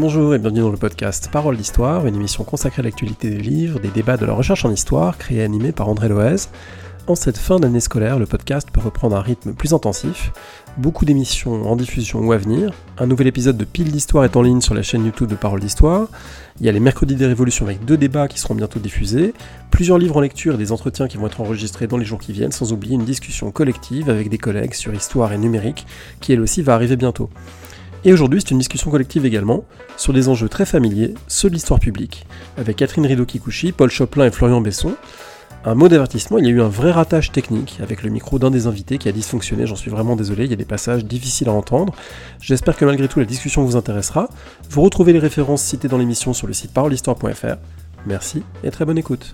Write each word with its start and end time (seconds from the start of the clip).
Bonjour 0.00 0.34
et 0.34 0.38
bienvenue 0.38 0.60
dans 0.60 0.70
le 0.70 0.78
podcast 0.78 1.28
Parole 1.30 1.58
d'Histoire, 1.58 2.06
une 2.06 2.14
émission 2.14 2.42
consacrée 2.42 2.80
à 2.80 2.84
l'actualité 2.84 3.28
des 3.28 3.38
livres, 3.38 3.80
des 3.80 3.90
débats 3.90 4.16
de 4.16 4.24
la 4.24 4.32
recherche 4.32 4.64
en 4.64 4.72
histoire, 4.72 5.18
créée 5.18 5.40
et 5.40 5.42
animée 5.42 5.72
par 5.72 5.90
André 5.90 6.08
Loez. 6.08 6.48
En 7.06 7.14
cette 7.14 7.36
fin 7.36 7.60
d'année 7.60 7.80
scolaire, 7.80 8.18
le 8.18 8.24
podcast 8.24 8.70
peut 8.72 8.80
reprendre 8.80 9.14
un 9.14 9.20
rythme 9.20 9.52
plus 9.52 9.74
intensif, 9.74 10.32
beaucoup 10.78 11.04
d'émissions 11.04 11.70
en 11.70 11.76
diffusion 11.76 12.20
ou 12.20 12.32
à 12.32 12.38
venir, 12.38 12.72
un 12.96 13.06
nouvel 13.06 13.26
épisode 13.26 13.58
de 13.58 13.64
Pile 13.66 13.92
d'Histoire 13.92 14.24
est 14.24 14.36
en 14.36 14.42
ligne 14.42 14.62
sur 14.62 14.72
la 14.72 14.82
chaîne 14.82 15.04
YouTube 15.04 15.28
de 15.28 15.34
Parole 15.34 15.60
d'Histoire, 15.60 16.08
il 16.60 16.64
y 16.64 16.70
a 16.70 16.72
les 16.72 16.80
mercredis 16.80 17.14
des 17.14 17.26
révolutions 17.26 17.66
avec 17.66 17.84
deux 17.84 17.98
débats 17.98 18.26
qui 18.26 18.40
seront 18.40 18.54
bientôt 18.54 18.80
diffusés, 18.80 19.34
plusieurs 19.70 19.98
livres 19.98 20.16
en 20.16 20.20
lecture 20.20 20.54
et 20.54 20.58
des 20.58 20.72
entretiens 20.72 21.08
qui 21.08 21.18
vont 21.18 21.26
être 21.26 21.42
enregistrés 21.42 21.88
dans 21.88 21.98
les 21.98 22.06
jours 22.06 22.20
qui 22.20 22.32
viennent, 22.32 22.52
sans 22.52 22.72
oublier 22.72 22.94
une 22.94 23.04
discussion 23.04 23.50
collective 23.50 24.08
avec 24.08 24.30
des 24.30 24.38
collègues 24.38 24.72
sur 24.72 24.94
histoire 24.94 25.34
et 25.34 25.38
numérique, 25.38 25.86
qui 26.22 26.32
elle 26.32 26.40
aussi 26.40 26.62
va 26.62 26.72
arriver 26.72 26.96
bientôt. 26.96 27.28
Et 28.04 28.12
aujourd'hui, 28.12 28.40
c'est 28.40 28.52
une 28.52 28.58
discussion 28.58 28.90
collective 28.90 29.26
également 29.26 29.64
sur 29.96 30.12
des 30.12 30.28
enjeux 30.28 30.48
très 30.48 30.64
familiers, 30.64 31.14
ceux 31.28 31.50
de 31.50 31.54
l'histoire 31.54 31.80
publique, 31.80 32.26
avec 32.56 32.76
Catherine 32.76 33.06
Rido-Kikuchi, 33.06 33.72
Paul 33.72 33.90
Choplin 33.90 34.26
et 34.26 34.30
Florian 34.30 34.60
Besson. 34.60 34.94
Un 35.66 35.74
mot 35.74 35.88
d'avertissement, 35.88 36.38
il 36.38 36.46
y 36.46 36.48
a 36.48 36.50
eu 36.50 36.62
un 36.62 36.68
vrai 36.68 36.90
ratage 36.90 37.32
technique 37.32 37.78
avec 37.82 38.02
le 38.02 38.08
micro 38.08 38.38
d'un 38.38 38.50
des 38.50 38.66
invités 38.66 38.96
qui 38.96 39.10
a 39.10 39.12
dysfonctionné, 39.12 39.66
j'en 39.66 39.76
suis 39.76 39.90
vraiment 39.90 40.16
désolé, 40.16 40.44
il 40.44 40.50
y 40.50 40.54
a 40.54 40.56
des 40.56 40.64
passages 40.64 41.04
difficiles 41.04 41.50
à 41.50 41.52
entendre. 41.52 41.94
J'espère 42.40 42.76
que 42.76 42.86
malgré 42.86 43.08
tout 43.08 43.18
la 43.18 43.26
discussion 43.26 43.62
vous 43.62 43.76
intéressera. 43.76 44.30
Vous 44.70 44.80
retrouvez 44.80 45.12
les 45.12 45.18
références 45.18 45.62
citées 45.62 45.88
dans 45.88 45.98
l'émission 45.98 46.32
sur 46.32 46.46
le 46.46 46.54
site 46.54 46.72
parolehistoire.fr. 46.72 47.56
Merci 48.06 48.42
et 48.64 48.70
très 48.70 48.86
bonne 48.86 48.96
écoute. 48.96 49.32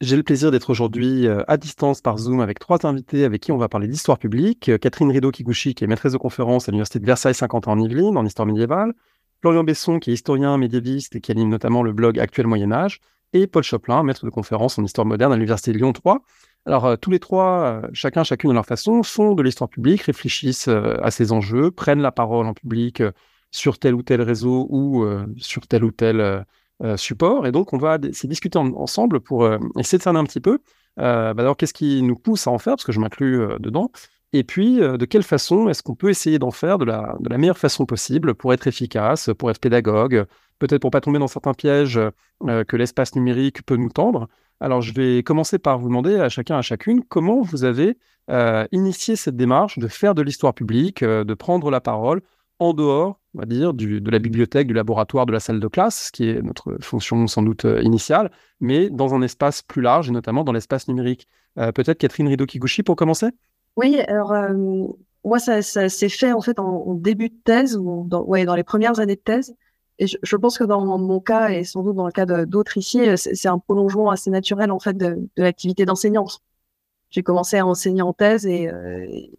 J'ai 0.00 0.16
le 0.16 0.24
plaisir 0.24 0.50
d'être 0.50 0.70
aujourd'hui 0.70 1.26
euh, 1.28 1.44
à 1.46 1.56
distance 1.56 2.00
par 2.00 2.18
Zoom 2.18 2.40
avec 2.40 2.58
trois 2.58 2.84
invités 2.84 3.24
avec 3.24 3.40
qui 3.40 3.52
on 3.52 3.56
va 3.56 3.68
parler 3.68 3.86
d'histoire 3.86 4.18
publique. 4.18 4.68
Euh, 4.68 4.76
Catherine 4.76 5.10
Rido-Kikuchi, 5.10 5.74
qui 5.74 5.84
est 5.84 5.86
maîtresse 5.86 6.12
de 6.12 6.18
conférence 6.18 6.68
à 6.68 6.72
l'Université 6.72 6.98
de 6.98 7.06
Versailles 7.06 7.34
50 7.34 7.68
ans 7.68 7.72
en 7.72 7.78
Yvelines, 7.78 8.16
en 8.16 8.26
histoire 8.26 8.44
médiévale. 8.44 8.92
Florian 9.40 9.62
Besson, 9.62 10.00
qui 10.00 10.10
est 10.10 10.14
historien 10.14 10.58
médiéviste 10.58 11.14
et 11.14 11.20
qui 11.20 11.30
anime 11.30 11.48
notamment 11.48 11.84
le 11.84 11.92
blog 11.92 12.18
Actuel 12.18 12.48
Moyen-Âge. 12.48 13.00
Et 13.34 13.46
Paul 13.46 13.62
Choplin, 13.62 14.02
maître 14.02 14.24
de 14.24 14.30
conférence 14.30 14.78
en 14.78 14.84
histoire 14.84 15.06
moderne 15.06 15.32
à 15.32 15.36
l'Université 15.36 15.72
de 15.72 15.78
Lyon 15.78 15.92
3. 15.92 16.22
Alors, 16.66 16.86
euh, 16.86 16.96
tous 16.96 17.10
les 17.10 17.20
trois, 17.20 17.82
chacun, 17.92 18.24
chacune 18.24 18.50
de 18.50 18.54
leur 18.54 18.66
façon, 18.66 19.04
font 19.04 19.34
de 19.34 19.42
l'histoire 19.44 19.70
publique, 19.70 20.02
réfléchissent 20.02 20.68
à 20.68 21.10
ces 21.12 21.30
enjeux, 21.30 21.70
prennent 21.70 22.00
la 22.00 22.12
parole 22.12 22.46
en 22.46 22.54
public 22.54 23.00
sur 23.52 23.78
tel 23.78 23.94
ou 23.94 24.02
tel 24.02 24.22
réseau 24.22 24.66
ou 24.70 25.06
sur 25.36 25.66
tel 25.68 25.84
ou 25.84 25.92
tel 25.92 26.44
support. 26.96 27.46
Et 27.46 27.52
donc, 27.52 27.72
on 27.72 27.78
va 27.78 27.98
essayer 28.02 28.28
discuter 28.28 28.58
ensemble 28.58 29.20
pour 29.20 29.44
euh, 29.44 29.58
essayer 29.78 29.98
de 29.98 30.02
cerner 30.02 30.18
un 30.18 30.24
petit 30.24 30.40
peu 30.40 30.58
euh, 30.98 31.34
bah, 31.34 31.42
d'abord 31.42 31.56
qu'est-ce 31.56 31.74
qui 31.74 32.02
nous 32.02 32.16
pousse 32.16 32.46
à 32.46 32.50
en 32.50 32.58
faire, 32.58 32.74
parce 32.74 32.84
que 32.84 32.92
je 32.92 33.00
m'inclus 33.00 33.40
dedans. 33.58 33.90
Et 34.32 34.42
puis, 34.42 34.78
de 34.78 35.04
quelle 35.04 35.22
façon 35.22 35.68
est-ce 35.68 35.82
qu'on 35.82 35.94
peut 35.94 36.10
essayer 36.10 36.40
d'en 36.40 36.50
faire 36.50 36.78
de 36.78 36.84
la, 36.84 37.16
meilleure 37.38 37.58
façon 37.58 37.86
possible 37.86 38.34
pour 38.34 38.52
être 38.52 38.66
efficace, 38.66 39.30
pour 39.38 39.48
être 39.48 39.60
pédagogue, 39.60 40.26
peut-être 40.58 40.80
pour 40.80 40.90
pas 40.90 41.00
tomber 41.00 41.20
dans 41.20 41.28
certains 41.28 41.54
pièges 41.54 42.00
que 42.40 42.76
l'espace 42.76 43.14
numérique 43.14 43.64
peut 43.64 43.76
nous 43.76 43.90
tendre. 43.90 44.28
Alors, 44.58 44.82
je 44.82 44.92
vais 44.92 45.22
commencer 45.22 45.60
par 45.60 45.78
vous 45.78 45.86
demander 45.86 46.16
à 46.16 46.28
chacun, 46.28 46.56
à 46.56 46.62
chacune, 46.62 47.04
comment 47.04 47.42
vous 47.42 47.62
avez 47.62 47.96
initié 48.72 49.14
cette 49.14 49.36
démarche 49.36 49.78
de 49.78 49.86
faire 49.86 50.16
de 50.16 50.22
l'histoire 50.22 50.52
publique, 50.52 51.04
de 51.04 51.34
prendre 51.34 51.70
la 51.70 51.80
parole 51.80 52.20
en 52.58 52.72
dehors, 52.72 53.20
on 53.34 53.40
va 53.40 53.46
dire, 53.46 53.74
de 53.74 54.10
la 54.10 54.18
bibliothèque, 54.18 54.66
du 54.66 54.74
laboratoire, 54.74 55.26
de 55.26 55.32
la 55.32 55.40
salle 55.40 55.60
de 55.60 55.68
classe, 55.68 56.06
ce 56.06 56.12
qui 56.12 56.28
est 56.28 56.42
notre 56.42 56.76
fonction 56.80 57.26
sans 57.26 57.42
doute 57.42 57.64
euh, 57.64 57.82
initiale, 57.82 58.30
mais 58.60 58.90
dans 58.90 59.14
un 59.14 59.22
espace 59.22 59.62
plus 59.62 59.82
large 59.82 60.08
et 60.08 60.12
notamment 60.12 60.44
dans 60.44 60.52
l'espace 60.52 60.88
numérique. 60.88 61.28
Euh, 61.58 61.72
peut-être 61.72 61.98
Catherine 61.98 62.28
Rido-Kiguchi 62.28 62.82
pour 62.82 62.96
commencer? 62.96 63.28
Oui, 63.76 63.98
alors 64.06 64.32
euh, 64.32 64.86
moi, 65.24 65.38
ça, 65.38 65.62
s'est 65.62 66.08
fait 66.08 66.32
en 66.32 66.40
fait 66.40 66.58
en, 66.58 66.94
début 66.94 67.28
de 67.28 67.36
thèse, 67.44 67.76
ou 67.76 68.04
dans, 68.06 68.22
ouais, 68.22 68.44
dans 68.44 68.54
les 68.54 68.64
premières 68.64 69.00
années 69.00 69.16
de 69.16 69.20
thèse. 69.20 69.54
Et 69.98 70.06
je, 70.06 70.36
pense 70.36 70.58
que 70.58 70.64
dans 70.64 70.98
mon 70.98 71.20
cas, 71.20 71.50
et 71.50 71.62
sans 71.62 71.82
doute 71.82 71.94
dans 71.94 72.06
le 72.06 72.12
cas 72.12 72.26
d'autres 72.46 72.76
ici, 72.76 73.00
c'est 73.16 73.46
un 73.46 73.58
prolongement 73.60 74.10
assez 74.10 74.28
naturel 74.28 74.72
en 74.72 74.80
fait 74.80 74.96
de, 74.96 75.28
l'activité 75.36 75.84
d'enseignante. 75.84 76.40
J'ai 77.10 77.22
commencé 77.22 77.58
à 77.58 77.66
enseigner 77.66 78.02
en 78.02 78.12
thèse 78.12 78.44
et 78.44 78.68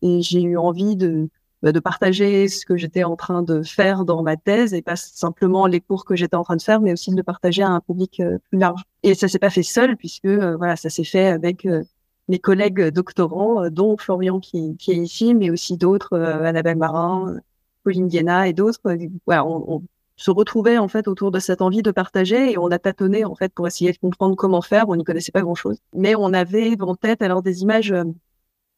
j'ai 0.02 0.42
eu 0.42 0.58
envie 0.58 0.96
de, 0.96 1.28
de 1.72 1.80
partager 1.80 2.48
ce 2.48 2.66
que 2.66 2.78
j'étais 2.78 3.04
en 3.04 3.16
train 3.16 3.42
de 3.42 3.64
faire 3.64 4.06
dans 4.06 4.24
ma 4.24 4.38
thèse 4.38 4.74
et 4.74 4.82
pas 4.82 4.96
simplement 4.96 5.68
les 5.68 5.82
cours 5.82 6.06
que 6.06 6.16
j'étais 6.16 6.36
en 6.36 6.44
train 6.44 6.56
de 6.56 6.62
faire, 6.62 6.82
mais 6.82 6.94
aussi 6.94 7.14
de 7.14 7.22
partager 7.22 7.64
à 7.64 7.70
un 7.70 7.80
public 7.80 8.20
euh, 8.20 8.38
plus 8.50 8.60
large. 8.60 8.84
Et 9.04 9.16
ça 9.16 9.28
s'est 9.28 9.40
pas 9.40 9.50
fait 9.50 9.64
seul 9.64 9.98
puisque 9.98 10.26
euh, 10.26 10.56
voilà, 10.58 10.76
ça 10.76 10.90
s'est 10.90 11.04
fait 11.04 11.28
avec 11.28 11.66
euh, 11.66 11.84
mes 12.28 12.40
collègues 12.40 12.90
doctorants, 12.90 13.70
dont 13.70 13.98
Florian 13.98 14.40
qui, 14.40 14.76
est 14.88 14.96
ici, 14.96 15.36
mais 15.36 15.50
aussi 15.50 15.78
d'autres, 15.78 16.18
Annabelle 16.18 16.78
Marin, 16.78 17.38
Pauline 17.84 18.08
Guéna 18.08 18.48
et 18.48 18.54
d'autres. 18.54 18.80
Voilà, 19.28 19.46
on, 19.46 19.84
se 20.18 20.32
retrouvait 20.32 20.78
en 20.78 20.88
fait 20.88 21.10
autour 21.10 21.30
de 21.30 21.40
cette 21.40 21.62
envie 21.62 21.82
de 21.82 21.92
partager 21.92 22.54
et 22.54 22.58
on 22.58 22.68
a 22.68 22.80
tâtonné 22.80 23.26
en 23.26 23.36
fait 23.36 23.54
pour 23.54 23.68
essayer 23.68 23.92
de 23.92 23.98
comprendre 23.98 24.36
comment 24.38 24.62
faire. 24.62 24.88
On 24.88 24.96
n'y 24.96 25.04
connaissait 25.04 25.34
pas 25.34 25.42
grand 25.42 25.56
chose, 25.56 25.78
mais 25.94 26.16
on 26.16 26.34
avait 26.34 26.82
en 26.82 26.96
tête 26.96 27.22
alors 27.22 27.44
des 27.44 27.64
images 27.64 27.94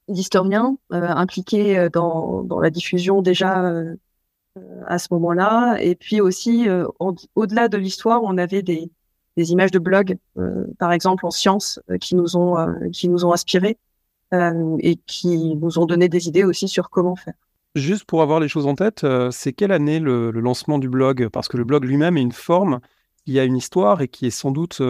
d'historiens 0.07 0.77
euh, 0.93 1.07
impliqués 1.07 1.77
euh, 1.77 1.89
dans, 1.89 2.43
dans, 2.43 2.59
la 2.59 2.69
diffusion 2.69 3.21
déjà 3.21 3.63
euh, 3.65 3.95
à 4.87 4.99
ce 4.99 5.07
moment-là. 5.11 5.77
Et 5.79 5.95
puis 5.95 6.21
aussi, 6.21 6.67
au-delà 7.35 7.67
de 7.67 7.77
l'histoire, 7.77 8.23
on 8.23 8.37
avait 8.39 8.63
des, 8.63 8.89
des 9.35 9.51
images 9.51 9.69
de 9.69 9.77
blogs, 9.77 10.17
par 10.79 10.91
exemple 10.91 11.27
en 11.27 11.31
sciences, 11.31 11.79
qui 12.01 12.15
nous 12.15 12.35
ont 12.35 12.57
qui 12.91 13.07
nous 13.07 13.23
ont 13.23 13.33
inspirés 13.33 13.77
et 14.33 14.95
qui 15.05 15.55
nous 15.55 15.77
ont 15.77 15.85
donné 15.85 16.09
des 16.09 16.27
idées 16.27 16.43
aussi 16.43 16.67
sur 16.67 16.89
comment 16.89 17.15
faire. 17.15 17.35
Juste 17.75 18.05
pour 18.05 18.23
avoir 18.23 18.39
les 18.39 18.47
choses 18.47 18.65
en 18.65 18.73
tête, 18.73 19.05
c'est 19.29 19.53
quelle 19.53 19.71
année 19.71 19.99
le, 19.99 20.31
le, 20.31 20.39
lancement 20.39 20.79
du 20.79 20.89
blog? 20.89 21.29
Parce 21.29 21.47
que 21.47 21.57
le 21.57 21.63
blog 21.63 21.85
lui-même 21.85 22.17
est 22.17 22.23
une 22.23 22.31
forme 22.31 22.79
qui 23.27 23.39
a 23.39 23.43
une 23.43 23.57
histoire 23.57 24.01
et 24.01 24.07
qui 24.07 24.25
est 24.25 24.31
sans 24.31 24.51
doute 24.51 24.81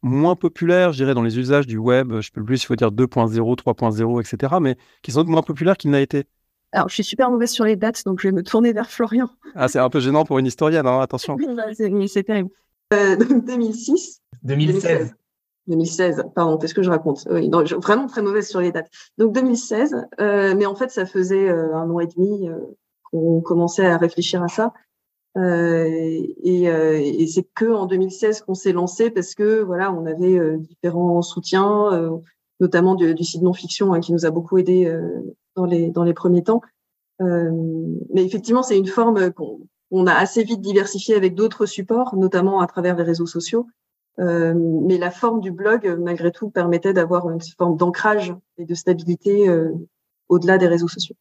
moins 0.00 0.36
populaire, 0.36 0.92
je 0.92 0.98
dirais, 0.98 1.14
dans 1.14 1.22
les 1.22 1.40
usages 1.40 1.66
du 1.66 1.76
web, 1.76 2.10
je 2.10 2.16
ne 2.16 2.22
sais 2.22 2.30
plus 2.30 2.58
s'il 2.58 2.68
faut 2.68 2.76
dire 2.76 2.92
2.0, 2.92 3.56
3.0, 3.56 4.20
etc., 4.20 4.54
mais 4.60 4.76
qui 5.02 5.10
est 5.10 5.14
sans 5.14 5.22
doute 5.22 5.30
moins 5.30 5.42
populaire 5.42 5.76
qu'il 5.76 5.90
n'a 5.90 6.00
été. 6.00 6.24
Alors, 6.70 6.88
je 6.88 6.94
suis 6.94 7.04
super 7.04 7.30
mauvaise 7.30 7.50
sur 7.50 7.64
les 7.64 7.74
dates, 7.74 8.04
donc 8.04 8.20
je 8.20 8.28
vais 8.28 8.32
me 8.32 8.44
tourner 8.44 8.72
vers 8.72 8.88
Florian. 8.88 9.28
Ah, 9.56 9.66
c'est 9.66 9.80
un 9.80 9.90
peu 9.90 9.98
gênant 9.98 10.24
pour 10.24 10.38
une 10.38 10.46
historienne, 10.46 10.86
hein, 10.86 11.00
attention. 11.00 11.36
c'est 12.06 12.22
terrible. 12.22 12.50
Euh, 12.92 13.16
2006 13.16 14.22
2016. 14.44 15.14
2016, 15.66 16.24
pardon, 16.34 16.58
qu'est-ce 16.58 16.74
que 16.74 16.82
je 16.82 16.90
raconte? 16.90 17.26
Oui, 17.30 17.48
non, 17.48 17.64
Vraiment 17.64 18.06
très 18.06 18.22
mauvaise 18.22 18.48
sur 18.48 18.60
les 18.60 18.72
dates. 18.72 18.90
Donc 19.18 19.32
2016, 19.32 20.08
euh, 20.20 20.54
mais 20.56 20.66
en 20.66 20.74
fait, 20.74 20.90
ça 20.90 21.06
faisait 21.06 21.48
euh, 21.48 21.74
un 21.74 21.88
an 21.90 22.00
et 22.00 22.06
demi 22.06 22.48
euh, 22.48 22.56
qu'on 23.04 23.40
commençait 23.40 23.86
à 23.86 23.96
réfléchir 23.96 24.42
à 24.42 24.48
ça. 24.48 24.72
Euh, 25.36 25.86
et, 26.42 26.68
euh, 26.68 26.98
et 27.00 27.26
c'est 27.28 27.46
que 27.54 27.72
en 27.72 27.86
2016 27.86 28.40
qu'on 28.40 28.54
s'est 28.54 28.72
lancé 28.72 29.10
parce 29.10 29.34
que 29.34 29.60
voilà, 29.60 29.92
on 29.92 30.04
avait 30.06 30.36
euh, 30.36 30.58
différents 30.58 31.22
soutiens, 31.22 32.20
notamment 32.58 32.94
du, 32.94 33.24
site 33.24 33.42
non-fiction 33.42 33.92
hein, 33.92 34.00
qui 34.00 34.12
nous 34.12 34.26
a 34.26 34.30
beaucoup 34.30 34.58
aidé 34.58 34.92
dans 35.56 35.64
les 35.64 35.90
dans 35.90 36.04
les 36.04 36.14
premiers 36.14 36.42
temps. 36.42 36.62
mais 37.20 38.24
effectivement, 38.24 38.62
c'est 38.62 38.78
une 38.78 38.86
forme 38.86 39.32
qu'on 39.32 39.60
on 39.92 40.06
a 40.06 40.14
assez 40.14 40.44
vite 40.44 40.60
diversifié 40.60 41.14
avec 41.16 41.34
d'autres 41.34 41.66
supports, 41.66 42.16
notamment 42.16 42.60
à 42.60 42.66
travers 42.66 42.96
les 42.96 43.02
réseaux 43.02 43.26
sociaux. 43.26 43.66
Mais 44.18 44.98
la 44.98 45.10
forme 45.10 45.40
du 45.40 45.52
blog, 45.52 45.96
malgré 46.00 46.32
tout, 46.32 46.50
permettait 46.50 46.92
d'avoir 46.92 47.30
une 47.30 47.40
forme 47.40 47.76
d'ancrage 47.76 48.34
et 48.58 48.66
de 48.66 48.74
stabilité 48.74 49.48
au-delà 50.28 50.58
des 50.58 50.68
réseaux 50.68 50.88
sociaux. 50.88 51.16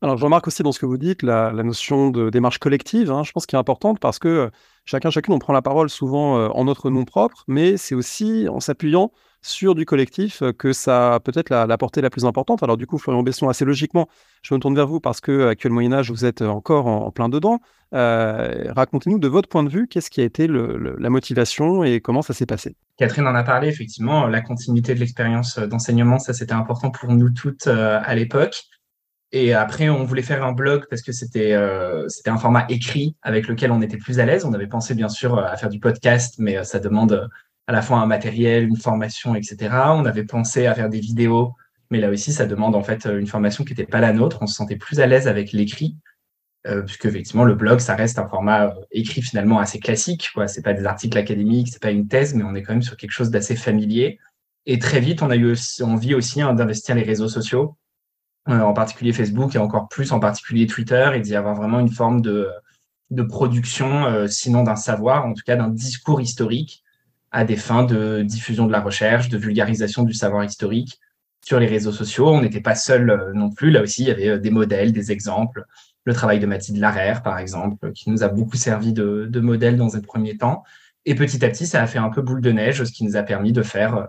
Alors, 0.00 0.16
je 0.16 0.24
remarque 0.24 0.46
aussi 0.46 0.62
dans 0.62 0.70
ce 0.70 0.78
que 0.78 0.86
vous 0.86 0.96
dites 0.96 1.24
la, 1.24 1.50
notion 1.50 2.10
de 2.10 2.30
démarche 2.30 2.58
collective. 2.58 3.10
Hein, 3.10 3.24
je 3.24 3.32
pense 3.32 3.46
qu'elle 3.46 3.58
est 3.58 3.60
importante 3.60 3.98
parce 3.98 4.20
que 4.20 4.28
euh, 4.28 4.50
chacun, 4.84 5.10
chacune, 5.10 5.34
on 5.34 5.40
prend 5.40 5.52
la 5.52 5.62
parole 5.62 5.90
souvent 5.90 6.38
euh, 6.38 6.48
en 6.50 6.66
notre 6.66 6.88
nom 6.88 7.04
propre, 7.04 7.42
mais 7.48 7.76
c'est 7.76 7.96
aussi 7.96 8.46
en 8.48 8.60
s'appuyant 8.60 9.10
sur 9.42 9.74
du 9.74 9.86
collectif 9.86 10.40
euh, 10.42 10.52
que 10.52 10.72
ça 10.72 11.18
peut-être 11.24 11.50
la, 11.50 11.66
portée 11.78 12.00
la 12.00 12.10
plus 12.10 12.26
importante. 12.26 12.62
Alors, 12.62 12.76
du 12.76 12.86
coup, 12.86 12.96
Florian 12.96 13.24
Besson, 13.24 13.48
assez 13.48 13.64
logiquement, 13.64 14.08
je 14.42 14.54
me 14.54 14.60
tourne 14.60 14.76
vers 14.76 14.86
vous 14.86 15.00
parce 15.00 15.20
que 15.20 15.48
actuel 15.48 15.72
Moyen 15.72 15.92
Âge, 15.92 16.12
vous 16.12 16.24
êtes 16.24 16.42
encore 16.42 16.86
en, 16.86 17.10
plein 17.10 17.28
dedans. 17.28 17.58
Racontez-nous 17.90 19.18
de 19.18 19.26
votre 19.26 19.48
point 19.48 19.64
de 19.64 19.68
vue, 19.68 19.88
qu'est-ce 19.88 20.10
qui 20.10 20.20
a 20.20 20.24
été 20.24 20.46
la 20.46 21.10
motivation 21.10 21.82
et 21.82 22.00
comment 22.00 22.22
ça 22.22 22.34
s'est 22.34 22.46
passé? 22.46 22.76
Catherine 22.98 23.26
en 23.26 23.34
a 23.34 23.42
parlé, 23.42 23.66
effectivement, 23.66 24.28
la 24.28 24.42
continuité 24.42 24.94
de 24.94 25.00
l'expérience 25.00 25.58
d'enseignement, 25.58 26.18
ça 26.18 26.34
c'était 26.34 26.52
important 26.52 26.90
pour 26.90 27.10
nous 27.12 27.30
toutes 27.30 27.66
à 27.66 28.14
l'époque. 28.14 28.68
Et 29.32 29.52
après, 29.52 29.90
on 29.90 30.04
voulait 30.04 30.22
faire 30.22 30.44
un 30.44 30.52
blog 30.52 30.86
parce 30.88 31.02
que 31.02 31.12
c'était 31.12 31.52
euh, 31.52 32.08
c'était 32.08 32.30
un 32.30 32.38
format 32.38 32.64
écrit 32.70 33.14
avec 33.22 33.46
lequel 33.46 33.72
on 33.72 33.82
était 33.82 33.98
plus 33.98 34.20
à 34.20 34.26
l'aise. 34.26 34.44
On 34.44 34.54
avait 34.54 34.66
pensé 34.66 34.94
bien 34.94 35.10
sûr 35.10 35.38
à 35.38 35.56
faire 35.56 35.68
du 35.68 35.80
podcast, 35.80 36.36
mais 36.38 36.56
euh, 36.56 36.64
ça 36.64 36.78
demande 36.78 37.28
à 37.66 37.72
la 37.72 37.82
fois 37.82 37.98
un 37.98 38.06
matériel, 38.06 38.64
une 38.64 38.78
formation, 38.78 39.34
etc. 39.34 39.56
On 39.90 40.06
avait 40.06 40.24
pensé 40.24 40.66
à 40.66 40.74
faire 40.74 40.88
des 40.88 41.00
vidéos, 41.00 41.54
mais 41.90 42.00
là 42.00 42.10
aussi, 42.10 42.32
ça 42.32 42.46
demande 42.46 42.74
en 42.74 42.82
fait 42.82 43.06
une 43.06 43.26
formation 43.26 43.64
qui 43.64 43.72
n'était 43.72 43.84
pas 43.84 44.00
la 44.00 44.14
nôtre. 44.14 44.38
On 44.40 44.46
se 44.46 44.54
sentait 44.54 44.76
plus 44.76 45.00
à 45.00 45.06
l'aise 45.06 45.28
avec 45.28 45.52
l'écrit, 45.52 45.96
euh, 46.66 46.82
puisque 46.82 47.04
effectivement 47.04 47.44
le 47.44 47.54
blog, 47.54 47.80
ça 47.80 47.94
reste 47.94 48.18
un 48.18 48.26
format 48.26 48.68
euh, 48.68 48.80
écrit 48.90 49.22
finalement 49.22 49.58
assez 49.58 49.78
classique. 49.78 50.30
Quoi, 50.34 50.48
c'est 50.48 50.62
pas 50.62 50.72
des 50.72 50.86
articles 50.86 51.18
académiques, 51.18 51.68
c'est 51.70 51.82
pas 51.82 51.90
une 51.90 52.08
thèse, 52.08 52.34
mais 52.34 52.44
on 52.44 52.54
est 52.54 52.62
quand 52.62 52.72
même 52.72 52.82
sur 52.82 52.96
quelque 52.96 53.10
chose 53.10 53.30
d'assez 53.30 53.56
familier. 53.56 54.18
Et 54.66 54.78
très 54.78 55.00
vite, 55.00 55.22
on 55.22 55.30
a 55.30 55.36
eu 55.36 55.50
aussi, 55.50 55.82
envie 55.82 56.14
aussi 56.14 56.40
d'investir 56.40 56.94
les 56.94 57.02
réseaux 57.02 57.28
sociaux 57.28 57.76
en 58.48 58.72
particulier 58.72 59.12
Facebook 59.12 59.54
et 59.54 59.58
encore 59.58 59.88
plus 59.88 60.12
en 60.12 60.20
particulier 60.20 60.66
Twitter, 60.66 61.10
et 61.14 61.20
d'y 61.20 61.36
avoir 61.36 61.54
vraiment 61.54 61.80
une 61.80 61.90
forme 61.90 62.20
de, 62.20 62.48
de 63.10 63.22
production, 63.22 64.26
sinon 64.26 64.62
d'un 64.62 64.76
savoir, 64.76 65.26
en 65.26 65.34
tout 65.34 65.42
cas 65.46 65.56
d'un 65.56 65.68
discours 65.68 66.20
historique 66.20 66.82
à 67.30 67.44
des 67.44 67.56
fins 67.56 67.84
de 67.84 68.22
diffusion 68.22 68.66
de 68.66 68.72
la 68.72 68.80
recherche, 68.80 69.28
de 69.28 69.36
vulgarisation 69.36 70.02
du 70.02 70.14
savoir 70.14 70.44
historique 70.44 70.98
sur 71.44 71.60
les 71.60 71.66
réseaux 71.66 71.92
sociaux. 71.92 72.28
On 72.28 72.40
n'était 72.40 72.62
pas 72.62 72.74
seul 72.74 73.32
non 73.34 73.50
plus. 73.50 73.70
Là 73.70 73.82
aussi, 73.82 74.02
il 74.02 74.08
y 74.08 74.10
avait 74.10 74.38
des 74.38 74.50
modèles, 74.50 74.92
des 74.92 75.12
exemples. 75.12 75.64
Le 76.04 76.14
travail 76.14 76.40
de 76.40 76.46
Mathilde 76.46 76.78
Larère, 76.78 77.22
par 77.22 77.38
exemple, 77.38 77.92
qui 77.92 78.10
nous 78.10 78.22
a 78.22 78.28
beaucoup 78.28 78.56
servi 78.56 78.94
de, 78.94 79.26
de 79.30 79.40
modèle 79.40 79.76
dans 79.76 79.94
un 79.94 80.00
premier 80.00 80.38
temps. 80.38 80.64
Et 81.04 81.14
petit 81.14 81.44
à 81.44 81.50
petit, 81.50 81.66
ça 81.66 81.82
a 81.82 81.86
fait 81.86 81.98
un 81.98 82.08
peu 82.08 82.22
boule 82.22 82.40
de 82.40 82.50
neige, 82.50 82.82
ce 82.82 82.92
qui 82.92 83.04
nous 83.04 83.16
a 83.16 83.22
permis 83.22 83.52
de 83.52 83.62
faire 83.62 84.08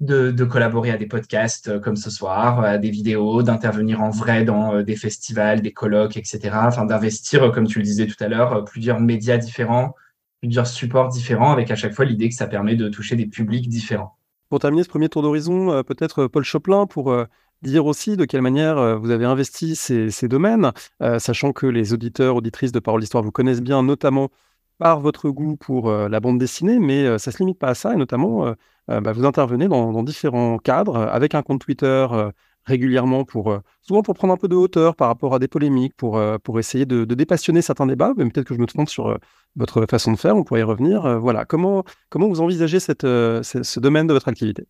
de, 0.00 0.44
collaborer 0.44 0.90
à 0.90 0.96
des 0.96 1.06
podcasts 1.06 1.68
euh, 1.68 1.80
comme 1.80 1.96
ce 1.96 2.10
soir, 2.10 2.60
à 2.60 2.78
des 2.78 2.90
vidéos, 2.90 3.42
d'intervenir 3.42 4.02
en 4.02 4.10
vrai 4.10 4.44
dans 4.44 4.74
euh, 4.74 4.82
des 4.82 4.96
festivals, 4.96 5.62
des 5.62 5.72
colloques, 5.72 6.16
etc. 6.16 6.50
Enfin, 6.54 6.84
d'investir, 6.84 7.44
euh, 7.44 7.50
comme 7.50 7.66
tu 7.66 7.78
le 7.78 7.84
disais 7.84 8.06
tout 8.06 8.22
à 8.22 8.28
l'heure, 8.28 8.64
plusieurs 8.64 9.00
médias 9.00 9.38
différents, 9.38 9.94
plusieurs 10.40 10.66
supports 10.66 11.08
différents, 11.08 11.52
avec 11.52 11.70
à 11.70 11.76
chaque 11.76 11.94
fois 11.94 12.04
l'idée 12.04 12.28
que 12.28 12.34
ça 12.34 12.46
permet 12.46 12.76
de 12.76 12.88
toucher 12.88 13.16
des 13.16 13.26
publics 13.26 13.68
différents. 13.68 14.16
Pour 14.48 14.58
terminer 14.60 14.82
ce 14.82 14.88
premier 14.88 15.08
tour 15.08 15.22
d'horizon, 15.22 15.82
peut-être 15.82 16.26
Paul 16.26 16.44
Choplin 16.44 16.86
pour 16.86 17.16
dire 17.62 17.86
aussi 17.86 18.16
de 18.16 18.24
quelle 18.24 18.42
manière 18.42 19.00
vous 19.00 19.10
avez 19.10 19.24
investi 19.24 19.74
ces, 19.74 20.28
domaines, 20.28 20.70
sachant 21.18 21.52
que 21.52 21.66
les 21.66 21.92
auditeurs, 21.92 22.36
auditrices 22.36 22.70
de 22.70 22.78
Parole 22.78 23.00
d'Histoire 23.00 23.24
vous 23.24 23.32
connaissent 23.32 23.62
bien, 23.62 23.82
notamment 23.82 24.28
par 24.78 25.00
votre 25.00 25.30
goût 25.30 25.56
pour 25.56 25.90
la 25.90 26.20
bande 26.20 26.38
dessinée, 26.38 26.78
mais 26.78 27.18
ça 27.18 27.30
ne 27.30 27.32
se 27.32 27.38
limite 27.38 27.58
pas 27.58 27.68
à 27.68 27.74
ça, 27.74 27.94
et 27.94 27.96
notamment 27.96 28.54
euh, 28.90 29.00
bah, 29.00 29.12
vous 29.12 29.24
intervenez 29.24 29.68
dans, 29.68 30.02
différents 30.02 30.58
cadres 30.58 30.96
euh, 30.96 31.06
avec 31.06 31.34
un 31.34 31.42
compte 31.42 31.60
Twitter 31.60 32.06
euh, 32.12 32.30
régulièrement 32.64 33.24
pour 33.24 33.58
souvent 33.82 34.02
pour 34.02 34.14
prendre 34.14 34.32
un 34.32 34.36
peu 34.38 34.48
de 34.48 34.56
hauteur 34.56 34.96
par 34.96 35.08
rapport 35.08 35.34
à 35.34 35.38
des 35.38 35.48
polémiques, 35.48 35.94
pour, 35.96 36.18
essayer 36.58 36.86
de, 36.86 37.04
dépassionner 37.04 37.60
certains 37.60 37.86
débats, 37.86 38.14
mais 38.16 38.24
peut-être 38.30 38.46
que 38.46 38.54
je 38.54 38.60
me 38.60 38.66
trompe 38.66 38.88
sur 38.88 39.18
votre 39.54 39.84
façon 39.84 40.12
de 40.12 40.16
faire, 40.16 40.34
on 40.34 40.44
pourrait 40.44 40.60
y 40.60 40.62
revenir. 40.62 41.20
voilà, 41.20 41.44
comment, 41.44 41.84
vous 42.10 42.40
envisagez 42.40 42.80
ce, 42.80 43.80
domaine 43.80 44.06
de 44.06 44.14
votre 44.14 44.28
activité? 44.28 44.66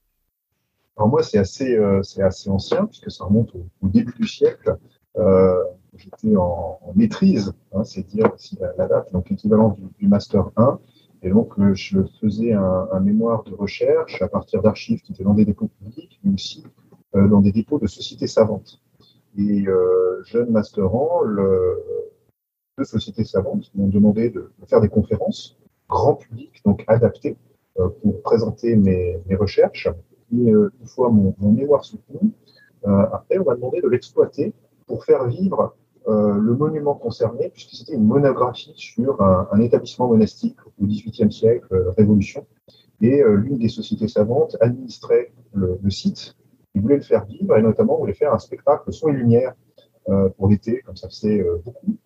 Alors 0.96 1.08
moi, 1.08 1.22
c'est 1.22 1.38
assez 1.38 1.78
ancien, 2.48 2.86
puisque 2.86 3.12
ça 3.12 3.26
remonte 3.26 3.54
au, 3.54 3.88
début 3.88 4.14
du 4.18 4.26
siècle. 4.26 4.76
J'étais 5.96 6.36
en, 6.36 6.80
maîtrise, 6.96 7.52
hein, 7.72 7.84
c'est 7.84 8.02
dire 8.02 8.32
aussi 8.34 8.58
la, 8.76 8.88
date, 8.88 9.12
donc 9.12 9.30
l'équivalent 9.30 9.70
du, 9.70 9.82
du, 9.98 10.08
Master 10.08 10.50
1. 10.56 10.78
Et 11.22 11.30
donc, 11.30 11.58
euh, 11.58 11.72
je 11.74 12.00
faisais 12.20 12.52
un, 12.52 13.00
mémoire 13.00 13.44
de 13.44 13.54
recherche 13.54 14.20
à 14.20 14.28
partir 14.28 14.60
d'archives 14.60 15.00
qui 15.00 15.12
étaient 15.12 15.24
dans 15.24 15.34
des 15.34 15.44
dépôts 15.44 15.68
publics, 15.68 16.20
mais 16.22 16.34
aussi 16.34 16.64
euh, 17.14 17.28
dans 17.28 17.40
des 17.40 17.52
dépôts 17.52 17.78
de 17.78 17.86
sociétés 17.86 18.26
savantes. 18.26 18.80
Et 19.38 19.66
euh, 19.66 20.22
jeune 20.24 20.50
masterant, 20.50 21.22
le, 21.22 21.82
deux 22.76 22.84
sociétés 22.84 23.24
savantes 23.24 23.70
m'ont 23.74 23.88
demandé 23.88 24.30
de, 24.30 24.50
faire 24.66 24.80
des 24.80 24.88
conférences 24.88 25.56
grand 25.88 26.16
public, 26.16 26.60
donc 26.64 26.84
adaptées, 26.88 27.36
pour 28.02 28.22
présenter 28.22 28.76
mes, 28.76 29.18
recherches. 29.36 29.88
Et 30.32 30.48
une 30.48 30.70
fois 30.86 31.10
mon, 31.10 31.34
mon 31.38 31.52
mémoire 31.52 31.84
soutenu, 31.84 32.32
après, 32.84 33.38
on 33.38 33.44
m'a 33.44 33.54
demandé 33.54 33.80
de 33.80 33.88
l'exploiter 33.88 34.54
pour 34.86 35.04
faire 35.04 35.26
vivre 35.26 35.74
euh, 36.06 36.34
le 36.34 36.54
monument 36.54 36.94
concerné, 36.94 37.48
puisque 37.48 37.74
c'était 37.76 37.94
une 37.94 38.04
monographie 38.04 38.74
sur 38.76 39.22
un, 39.22 39.58
établissement 39.60 40.06
monastique 40.06 40.58
au 40.78 40.84
XVIIIe 40.84 41.32
siècle, 41.32 41.66
euh, 41.72 41.92
Révolution, 41.96 42.46
et 43.00 43.22
euh, 43.22 43.36
l'une 43.36 43.56
des 43.56 43.68
sociétés 43.68 44.08
savantes 44.08 44.54
administrait 44.60 45.32
le, 45.54 45.78
site. 45.88 46.36
Ils 46.74 46.82
voulaient 46.82 46.96
le 46.96 47.02
faire 47.02 47.24
vivre, 47.24 47.56
et 47.56 47.62
notamment 47.62 47.96
voulaient 47.96 48.12
faire 48.12 48.34
un 48.34 48.38
spectacle 48.38 48.92
son 48.92 49.08
et 49.08 49.12
lumière 49.12 49.54
pour 50.36 50.48
l'été, 50.48 50.82
comme 50.82 50.96
ça 50.96 51.08
faisait 51.08 51.42
beaucoup. 51.64 51.96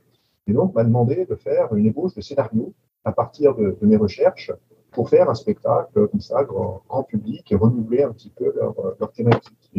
Et 0.47 0.53
donc, 0.53 0.73
m'a 0.75 0.85
demandé 0.85 1.27
de 1.27 1.35
faire 1.35 1.75
une 1.75 1.87
ébauche 1.87 2.15
de 2.15 2.21
scénario 2.21 2.73
à 3.05 3.11
partir 3.11 3.57
de, 3.57 3.77
mes 3.83 3.97
recherches 3.97 4.53
pour 4.93 5.09
faire 5.09 5.29
un 5.29 5.35
spectacle 5.35 6.07
comme 6.07 6.21
ça, 6.21 6.45
grand, 6.45 7.03
public, 7.09 7.51
et 7.51 7.57
renouveler 7.57 8.05
un 8.05 8.13
petit 8.13 8.31
peu 8.31 8.55
leur, 8.55 9.11
thématique. 9.13 9.73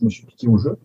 Je 0.00 0.04
me 0.06 0.10
suis 0.10 0.26
piqué 0.26 0.48
au 0.48 0.58
jeu. 0.58 0.78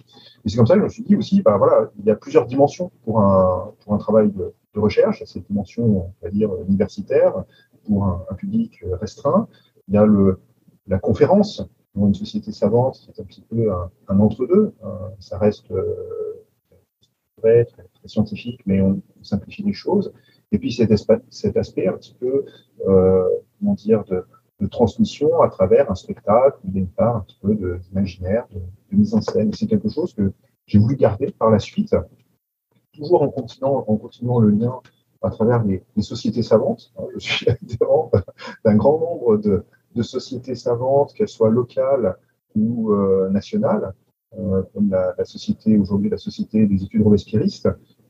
Et 0.43 0.49
c'est 0.49 0.57
comme 0.57 0.67
ça 0.67 0.75
que 0.75 0.81
je 0.81 0.85
me 0.85 0.89
suis 0.89 1.03
dit 1.03 1.15
aussi, 1.15 1.41
bah, 1.41 1.57
voilà, 1.57 1.89
il 1.97 2.05
y 2.05 2.11
a 2.11 2.15
plusieurs 2.15 2.45
dimensions 2.45 2.91
pour 3.03 3.21
un, 3.21 3.73
pour 3.79 3.93
un 3.93 3.97
travail 3.97 4.31
de, 4.31 4.53
recherche. 4.75 5.19
Il 5.19 5.21
y 5.21 5.23
a 5.23 5.27
cette 5.27 5.47
dimension, 5.47 5.83
on 5.85 6.13
va 6.21 6.29
dire, 6.29 6.49
universitaire, 6.67 7.45
pour 7.85 8.03
un, 8.03 8.25
public 8.35 8.83
restreint. 8.99 9.47
Il 9.87 9.93
y 9.93 9.97
a 9.97 10.05
le, 10.05 10.39
la 10.87 10.99
conférence, 10.99 11.63
pour 11.93 12.07
une 12.07 12.13
société 12.13 12.51
savante, 12.51 12.99
qui 12.99 13.09
est 13.09 13.21
un 13.21 13.25
petit 13.25 13.41
peu 13.41 13.71
un, 13.71 14.19
entre-deux. 14.19 14.73
Ça 15.19 15.37
reste 15.37 15.71
euh, 15.71 16.43
très, 17.37 17.63
très, 17.63 17.83
scientifique, 18.05 18.59
mais 18.65 18.81
on, 18.81 19.01
simplifie 19.21 19.63
les 19.63 19.73
choses. 19.73 20.13
Et 20.51 20.59
puis 20.59 20.71
cet, 20.71 20.91
cet 21.29 21.57
aspect 21.57 21.87
un 21.87 21.93
petit 21.93 22.15
peu, 22.19 22.45
euh, 22.87 23.27
comment 23.59 23.73
dire, 23.73 24.03
de, 24.03 24.23
de 24.59 24.67
transmission 24.67 25.41
à 25.41 25.49
travers 25.49 25.89
un 25.91 25.95
spectacle, 25.95 26.59
d'une 26.63 26.87
part 26.87 27.17
un 27.17 27.19
petit 27.21 27.39
peu 27.41 27.55
d'imaginaire, 27.55 28.45
de, 28.51 28.61
mise 28.95 29.13
en 29.13 29.21
scène. 29.21 29.53
C'est 29.53 29.67
quelque 29.67 29.89
chose 29.89 30.13
que 30.13 30.31
j'ai 30.65 30.79
voulu 30.79 30.95
garder 30.95 31.31
par 31.37 31.49
la 31.49 31.59
suite, 31.59 31.95
toujours 32.93 33.21
en 33.21 33.29
continuant, 33.29 33.83
en 33.87 33.97
continuant 33.97 34.39
le 34.39 34.49
lien 34.49 34.79
à 35.21 35.29
travers 35.29 35.63
les, 35.63 35.83
sociétés 36.01 36.43
savantes. 36.43 36.93
Je 37.17 37.19
suis 37.19 37.49
adhérent 37.49 38.11
d'un 38.63 38.75
grand 38.75 38.99
nombre 38.99 39.37
de, 39.37 39.63
sociétés 40.01 40.55
savantes, 40.55 41.13
qu'elles 41.13 41.29
soient 41.29 41.49
locales 41.49 42.15
ou 42.53 42.91
euh, 42.91 43.29
nationales, 43.29 43.93
euh, 44.37 44.63
comme 44.73 44.89
la, 44.89 45.23
société 45.23 45.77
aujourd'hui, 45.77 46.09
la 46.09 46.17
société 46.17 46.67
des 46.67 46.83
études 46.83 47.01
robespierristes, 47.01 47.69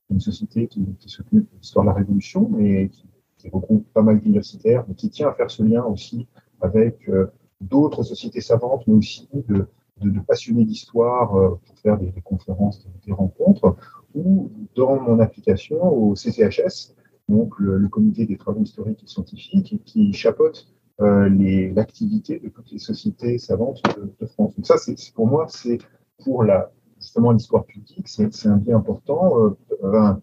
une 0.10 0.20
société 0.20 0.68
qui, 0.68 0.86
s'occupe 1.06 1.52
de 1.52 1.58
l'histoire 1.58 1.86
de 1.86 1.90
la 1.90 1.96
Révolution, 1.96 2.50
mais 2.50 2.90
qui 2.90 3.06
qui 3.46 3.50
regroupe 3.50 3.88
pas 3.94 4.02
mal 4.02 4.20
d'universitaires, 4.20 4.86
mais 4.88 4.96
qui 4.96 5.10
tient 5.10 5.30
à 5.30 5.34
faire 5.34 5.52
ce 5.52 5.64
lien 5.64 5.84
aussi 5.84 6.28
avec 6.62 7.08
euh, 7.10 7.28
d'autres 7.62 8.04
sociétés 8.04 8.42
savantes, 8.42 8.84
mais 8.88 8.96
aussi 8.96 9.30
de, 9.34 9.68
de, 10.02 10.20
passionnés 10.20 10.66
d'histoire 10.66 11.36
euh, 11.36 11.60
pour 11.66 11.80
faire 11.80 11.98
des, 11.98 12.12
conférences, 12.24 12.86
des, 13.06 13.14
rencontres, 13.14 13.76
ou 14.14 14.52
dans 14.76 15.00
mon 15.00 15.20
application 15.20 15.82
au 15.84 16.16
CCHS, 16.16 16.96
donc 17.28 17.58
le, 17.60 17.88
comité 17.88 18.26
des 18.26 18.38
travaux 18.38 18.62
historiques 18.62 19.04
et 19.04 19.08
scientifiques, 19.08 19.82
qui 19.86 20.14
chapeaute 20.14 20.68
euh, 21.02 21.30
l'activité 21.74 22.40
de 22.40 22.50
toutes 22.50 22.72
les 22.72 22.80
sociétés 22.80 23.38
savantes 23.38 23.82
de, 24.20 24.26
France. 24.26 24.56
Donc 24.56 24.66
ça, 24.66 24.78
c'est 24.78 24.96
pour 25.14 25.28
moi, 25.28 25.46
c'est 25.50 25.80
pour 26.24 26.44
la 26.44 26.72
justement 27.00 27.32
l'histoire 27.32 27.66
publique, 27.66 28.08
c'est 28.08 28.48
un 28.48 28.58
bien 28.58 28.78
important. 28.78 29.56
Euh, 29.84 30.14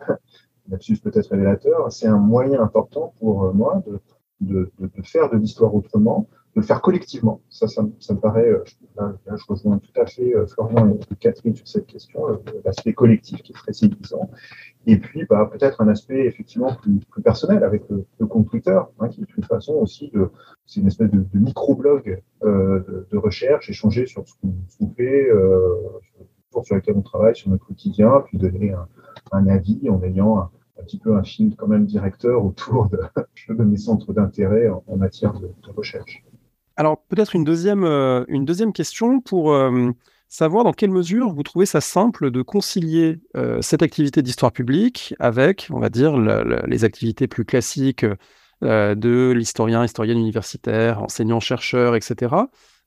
lapsus 0.68 0.98
peut-être 0.98 1.30
révélateur, 1.30 1.90
c'est 1.92 2.06
un 2.06 2.18
moyen 2.18 2.60
important 2.60 3.14
pour 3.18 3.44
euh, 3.44 3.52
moi 3.52 3.82
de, 3.86 4.00
de, 4.40 4.70
de, 4.78 5.02
faire 5.02 5.30
de 5.30 5.36
l'histoire 5.36 5.74
autrement, 5.74 6.28
de 6.56 6.60
le 6.60 6.66
faire 6.66 6.80
collectivement. 6.80 7.40
Ça, 7.50 7.68
ça, 7.68 7.84
ça 8.00 8.14
me 8.14 8.18
paraît, 8.18 8.48
euh, 8.48 8.64
là, 8.96 9.14
je 9.26 9.44
rejoins 9.46 9.78
tout 9.78 10.00
à 10.00 10.06
fait 10.06 10.34
euh, 10.34 10.46
Florian 10.46 10.98
et 11.10 11.14
Catherine 11.16 11.54
sur 11.54 11.68
cette 11.68 11.86
question, 11.86 12.20
l'aspect 12.64 12.94
collectif 12.94 13.42
qui 13.42 13.52
est 13.52 13.54
très 13.54 13.72
séduisant. 13.72 14.30
Et 14.86 14.98
puis, 14.98 15.24
bah, 15.28 15.48
peut-être 15.52 15.80
un 15.80 15.88
aspect 15.88 16.26
effectivement 16.26 16.74
plus, 16.74 17.00
personnel 17.22 17.62
avec 17.62 17.88
le, 17.88 18.04
le 18.18 18.26
compte 18.26 18.48
Twitter, 18.48 18.78
hein, 18.98 19.08
qui 19.08 19.20
est 19.20 19.36
une 19.36 19.44
façon 19.44 19.74
aussi 19.74 20.10
de, 20.10 20.30
c'est 20.64 20.80
une 20.80 20.86
espèce 20.88 21.10
de, 21.10 21.18
de 21.18 21.38
micro-blog 21.38 22.22
euh, 22.44 23.06
de, 23.10 23.16
recherche, 23.16 23.70
échanger 23.70 24.06
sur 24.06 24.24
ce 24.28 24.34
qu'on 24.40 24.90
fait, 24.90 25.28
euh, 25.30 25.74
sur 26.62 26.76
lequel 26.76 26.96
on 26.96 27.02
travaille, 27.02 27.34
sur 27.34 27.50
notre 27.50 27.66
quotidien, 27.66 28.22
puis 28.26 28.38
donner 28.38 28.74
un, 29.32 29.46
avis 29.48 29.88
en 29.88 30.02
ayant 30.02 30.38
un, 30.38 30.50
petit 30.82 30.98
peu 30.98 31.16
un 31.16 31.22
film 31.22 31.54
quand 31.56 31.66
même 31.66 31.86
directeur 31.86 32.44
autour 32.44 32.88
de 32.88 33.00
mes 33.64 33.76
centres 33.76 34.12
d'intérêt 34.12 34.68
en, 34.68 34.96
matière 34.96 35.32
de, 35.40 35.50
recherche. 35.74 36.24
Alors 36.76 37.02
peut-être 37.08 37.34
une 37.34 37.44
deuxième, 37.44 37.84
euh, 37.84 38.24
une 38.28 38.44
deuxième 38.44 38.72
question 38.72 39.20
pour 39.20 39.52
euh, 39.52 39.90
savoir 40.28 40.64
dans 40.64 40.72
quelle 40.72 40.90
mesure 40.90 41.32
vous 41.32 41.42
trouvez 41.42 41.64
ça 41.64 41.80
simple 41.80 42.30
de 42.30 42.42
concilier 42.42 43.20
euh, 43.36 43.62
cette 43.62 43.82
activité 43.82 44.20
d'histoire 44.20 44.52
publique 44.52 45.14
avec, 45.18 45.68
on 45.70 45.80
va 45.80 45.88
dire, 45.88 46.18
les 46.18 46.84
activités 46.84 47.28
plus 47.28 47.44
classiques 47.44 48.04
de 48.62 49.32
l'historien, 49.36 49.84
historienne 49.84 50.18
universitaire, 50.18 51.02
enseignant, 51.02 51.40
chercheur, 51.40 51.94
etc. 51.94 52.34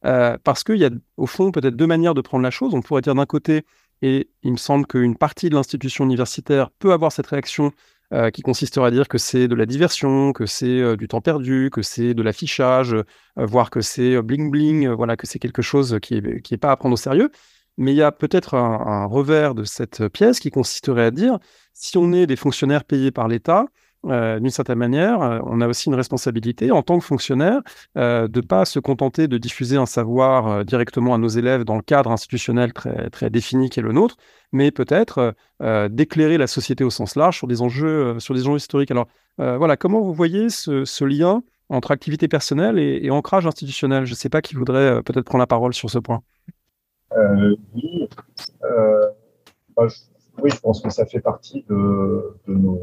parce 0.01 0.63
qu'il 0.63 0.77
y 0.77 0.85
a 0.85 0.89
au 1.17 1.27
fond 1.27 1.51
peut-être 1.51 1.75
deux 1.75 1.85
manières 1.85 2.15
de 2.15 2.21
prendre 2.21 2.43
la 2.43 2.49
chose. 2.49 2.73
On 2.73 2.81
pourrait 2.81 3.01
dire 3.01 3.13
d'un 3.13 3.27
côté, 3.27 3.65
et 4.01 4.29
il 4.41 4.51
me 4.51 4.57
semble 4.57 4.87
qu'une 4.87 5.15
partie 5.15 5.49
de 5.49 5.55
l'institution 5.55 6.05
universitaire 6.05 6.71
peut 6.71 6.91
avoir 6.91 7.11
cette 7.11 7.27
réaction 7.27 7.71
euh, 8.11 8.31
qui 8.31 8.41
consisterait 8.41 8.87
à 8.87 8.91
dire 8.91 9.07
que 9.07 9.19
c'est 9.19 9.47
de 9.47 9.53
la 9.53 9.67
diversion, 9.67 10.33
que 10.33 10.47
c'est 10.47 10.65
euh, 10.65 10.95
du 10.95 11.07
temps 11.07 11.21
perdu, 11.21 11.69
que 11.71 11.83
c'est 11.83 12.15
de 12.15 12.23
l'affichage, 12.23 12.93
euh, 12.93 13.03
voire 13.37 13.69
que 13.69 13.81
c'est 13.81 14.19
bling 14.23 14.49
bling, 14.49 14.89
voilà, 14.89 15.15
que 15.15 15.27
c'est 15.27 15.37
quelque 15.37 15.61
chose 15.61 15.99
qui 16.01 16.19
n'est 16.19 16.41
est 16.49 16.57
pas 16.57 16.71
à 16.71 16.75
prendre 16.75 16.93
au 16.93 16.97
sérieux. 16.97 17.29
Mais 17.77 17.93
il 17.93 17.97
y 17.97 18.01
a 18.01 18.11
peut-être 18.11 18.55
un, 18.55 19.05
revers 19.05 19.53
de 19.53 19.63
cette 19.63 20.07
pièce 20.09 20.39
qui 20.39 20.49
consisterait 20.49 21.05
à 21.05 21.11
dire 21.11 21.37
si 21.73 21.97
on 21.99 22.11
est 22.11 22.25
des 22.25 22.35
fonctionnaires 22.35 22.83
payés 22.83 23.11
par 23.11 23.27
l'État, 23.27 23.65
euh, 24.05 24.39
d'une 24.39 24.49
certaine 24.49 24.77
manière, 24.77 25.21
euh, 25.21 25.39
on 25.43 25.59
a 25.59 25.67
aussi 25.67 25.89
une 25.89 25.95
responsabilité 25.95 26.71
en 26.71 26.81
tant 26.81 26.99
que 26.99 27.05
fonctionnaire 27.05 27.61
de 27.95 28.29
ne 28.33 28.41
pas 28.41 28.65
se 28.65 28.79
contenter 28.79 29.27
de 29.27 29.37
diffuser 29.37 29.75
un 29.77 29.85
savoir 29.85 30.63
directement 30.63 31.13
à 31.13 31.17
nos 31.17 31.27
élèves 31.27 31.63
dans 31.63 31.75
le 31.75 31.81
cadre 31.81 32.11
institutionnel 32.11 32.73
très, 32.73 33.09
très 33.09 33.29
défini 33.29 33.69
qui 33.69 33.79
est 33.79 33.83
le 33.83 33.91
nôtre, 33.91 34.17
mais 34.51 34.71
peut-être 34.71 35.35
d'éclairer 35.89 36.37
la 36.37 36.47
société 36.47 36.83
au 36.83 36.89
sens 36.89 37.15
large 37.15 37.37
sur 37.37 37.47
des 37.47 37.61
enjeux, 37.61 38.19
sur 38.19 38.33
des 38.33 38.47
enjeux 38.47 38.57
historiques. 38.57 38.91
Alors 38.91 39.07
voilà, 39.37 39.77
comment 39.77 40.01
vous 40.01 40.13
voyez 40.13 40.49
ce, 40.49 41.03
lien 41.03 41.43
entre 41.69 41.91
activité 41.91 42.27
personnelle 42.27 42.79
et, 42.79 43.09
ancrage 43.11 43.45
institutionnel? 43.45 44.05
Je 44.05 44.11
ne 44.11 44.15
sais 44.15 44.29
pas 44.29 44.41
qui 44.41 44.55
voudrait 44.55 45.01
peut-être 45.03 45.25
prendre 45.25 45.41
la 45.41 45.47
parole 45.47 45.73
sur 45.73 45.89
ce 45.89 45.99
point. 45.99 46.21
oui, 47.73 48.09
bah, 49.75 49.87
oui, 50.41 50.49
je 50.53 50.59
pense 50.59 50.81
que 50.81 50.89
ça 50.89 51.05
fait 51.05 51.19
partie 51.19 51.65
de, 51.69 52.35
nos, 52.47 52.79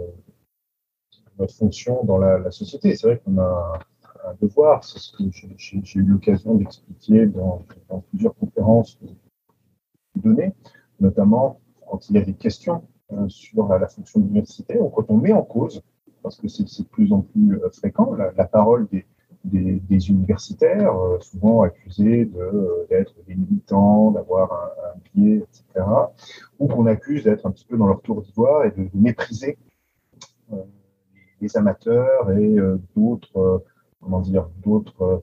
notre 1.39 1.55
fonction 1.55 2.05
dans 2.05 2.19
la, 2.19 2.51
société. 2.51 2.95
C'est 2.97 3.07
vrai 3.07 3.23
qu'on 3.25 3.39
a 3.39 3.79
un 4.27 4.35
devoir, 4.41 4.85
c'est 4.85 4.99
ce 4.99 5.13
que 5.13 5.25
j'ai 5.31 5.99
eu 5.99 6.03
l'occasion 6.03 6.55
d'expliquer 6.55 7.27
dans, 7.27 7.65
plusieurs 8.11 8.35
conférences 8.35 8.99
données, 10.17 10.53
notamment 11.01 11.61
quand 11.87 12.09
il 12.11 12.17
y 12.17 12.19
a 12.19 12.23
des 12.23 12.35
questions 12.35 12.83
euh, 13.13 13.29
sur 13.29 13.69
la, 13.69 13.87
fonction 13.87 14.21
universitaire 14.21 14.83
ou 14.83 14.89
quand 14.89 15.05
on 15.09 15.17
met 15.17 15.33
en 15.33 15.43
cause, 15.43 15.83
parce 16.23 16.37
que 16.37 16.49
c'est 16.49 16.65
de 16.65 16.89
plus 16.89 17.13
en 17.13 17.21
plus 17.21 17.61
euh, 17.63 17.71
fréquent, 17.71 18.13
la, 18.15 18.45
parole 18.47 18.89
des, 18.89 20.11
universitaires, 20.11 20.93
euh, 20.93 21.21
souvent 21.21 21.63
accusés 21.63 22.29
d'être 22.91 23.15
des 23.29 23.37
militants, 23.37 24.11
d'avoir 24.11 24.53
un, 24.53 24.99
biais, 25.15 25.37
etc., 25.37 25.87
ou 26.59 26.67
qu'on 26.67 26.87
accuse 26.87 27.23
d'être 27.23 27.47
un 27.47 27.53
petit 27.53 27.65
peu 27.65 27.77
dans 27.77 27.87
leur 27.87 28.01
tour 28.01 28.23
d'ivoire 28.23 28.65
et 28.65 28.73
de, 28.73 28.89
mépriser 28.95 29.57
les, 31.41 31.57
amateurs 31.57 32.31
et 32.33 32.57
d'autres, 32.95 33.65
comment 34.01 34.21
dire, 34.21 34.49
d'autres 34.65 35.23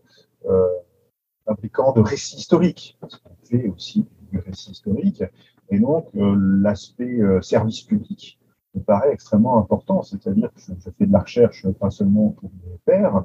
fabricants 1.45 1.93
de 1.93 2.01
récits 2.01 2.37
historiques, 2.37 2.97
parce 2.99 3.17
qu'on 3.17 3.35
fait 3.43 3.67
aussi 3.67 4.07
du 4.31 4.39
récit 4.39 4.71
historique, 4.71 5.23
et 5.69 5.79
donc, 5.79 6.07
euh, 6.15 6.35
l'aspect 6.61 7.19
euh, 7.19 7.41
service 7.41 7.81
public 7.81 8.39
me 8.75 8.81
paraît 8.81 9.11
extrêmement 9.11 9.57
important, 9.57 10.01
c'est-à-dire 10.01 10.51
que 10.53 10.59
je, 10.59 10.89
fais 10.97 11.05
de 11.05 11.11
la 11.11 11.19
recherche 11.19 11.67
pas 11.73 11.89
seulement 11.89 12.29
pour 12.29 12.51
mes 12.65 12.77
pairs 12.85 13.23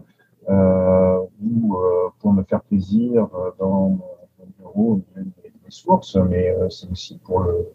euh, 0.49 1.19
ou 1.43 1.77
pour 2.21 2.33
me 2.33 2.43
faire 2.43 2.63
plaisir 2.63 3.29
dans 3.59 3.91
mon 3.91 4.47
bureau, 4.59 5.03
mes, 5.17 5.25
sources, 5.71 6.17
mais 6.17 6.55
c'est 6.71 6.91
aussi 6.91 7.19
pour 7.19 7.41
le 7.41 7.69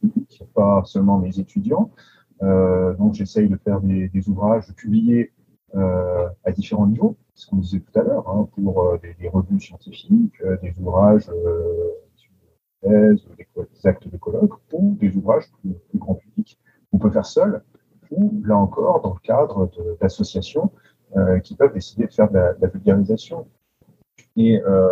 public, 0.00 0.42
pas 0.54 0.82
seulement 0.84 1.18
mes 1.18 1.38
étudiants. 1.38 1.90
Donc, 2.40 3.14
j'essaye 3.14 3.48
de 3.48 3.56
faire 3.56 3.80
des, 3.80 4.28
ouvrages 4.28 4.72
publiés 4.74 5.32
à 5.74 6.52
différents 6.52 6.86
niveaux, 6.86 7.16
ce 7.34 7.46
qu'on 7.46 7.56
disait 7.56 7.80
tout 7.80 7.98
à 7.98 8.02
l'heure, 8.02 8.28
hein, 8.28 8.48
pour 8.54 8.98
des, 9.00 9.28
revues 9.28 9.60
scientifiques, 9.60 10.42
des 10.62 10.74
ouvrages 10.78 11.30
thèses, 12.82 13.26
des, 13.36 13.86
actes 13.86 14.08
de 14.08 14.16
colloque, 14.16 14.54
ou 14.72 14.96
des 15.00 15.16
ouvrages 15.16 15.50
plus, 15.60 15.98
grand 15.98 16.14
public 16.14 16.58
qu'on 16.90 16.98
peut 16.98 17.10
faire 17.10 17.26
seul, 17.26 17.62
ou 18.10 18.42
là 18.44 18.56
encore 18.56 19.02
dans 19.02 19.14
le 19.14 19.20
cadre 19.20 19.70
d'associations 20.00 20.70
euh, 21.16 21.40
qui 21.40 21.54
peuvent 21.54 21.72
décider 21.72 22.06
de 22.06 22.12
faire 22.12 22.30
de 22.30 22.36
la, 22.36 22.68
vulgarisation. 22.68 23.46
Et 24.36 24.60
euh, 24.60 24.88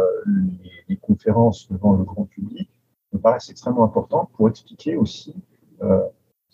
les, 0.89 0.97
conférences 0.97 1.71
devant 1.71 1.93
le 1.93 2.05
grand 2.05 2.25
public 2.25 2.71
me 3.13 3.19
paraissent 3.19 3.51
extrêmement 3.51 3.85
importantes 3.85 4.31
pour 4.33 4.49
expliquer 4.49 4.97
aussi, 4.97 5.35
euh, 5.83 6.01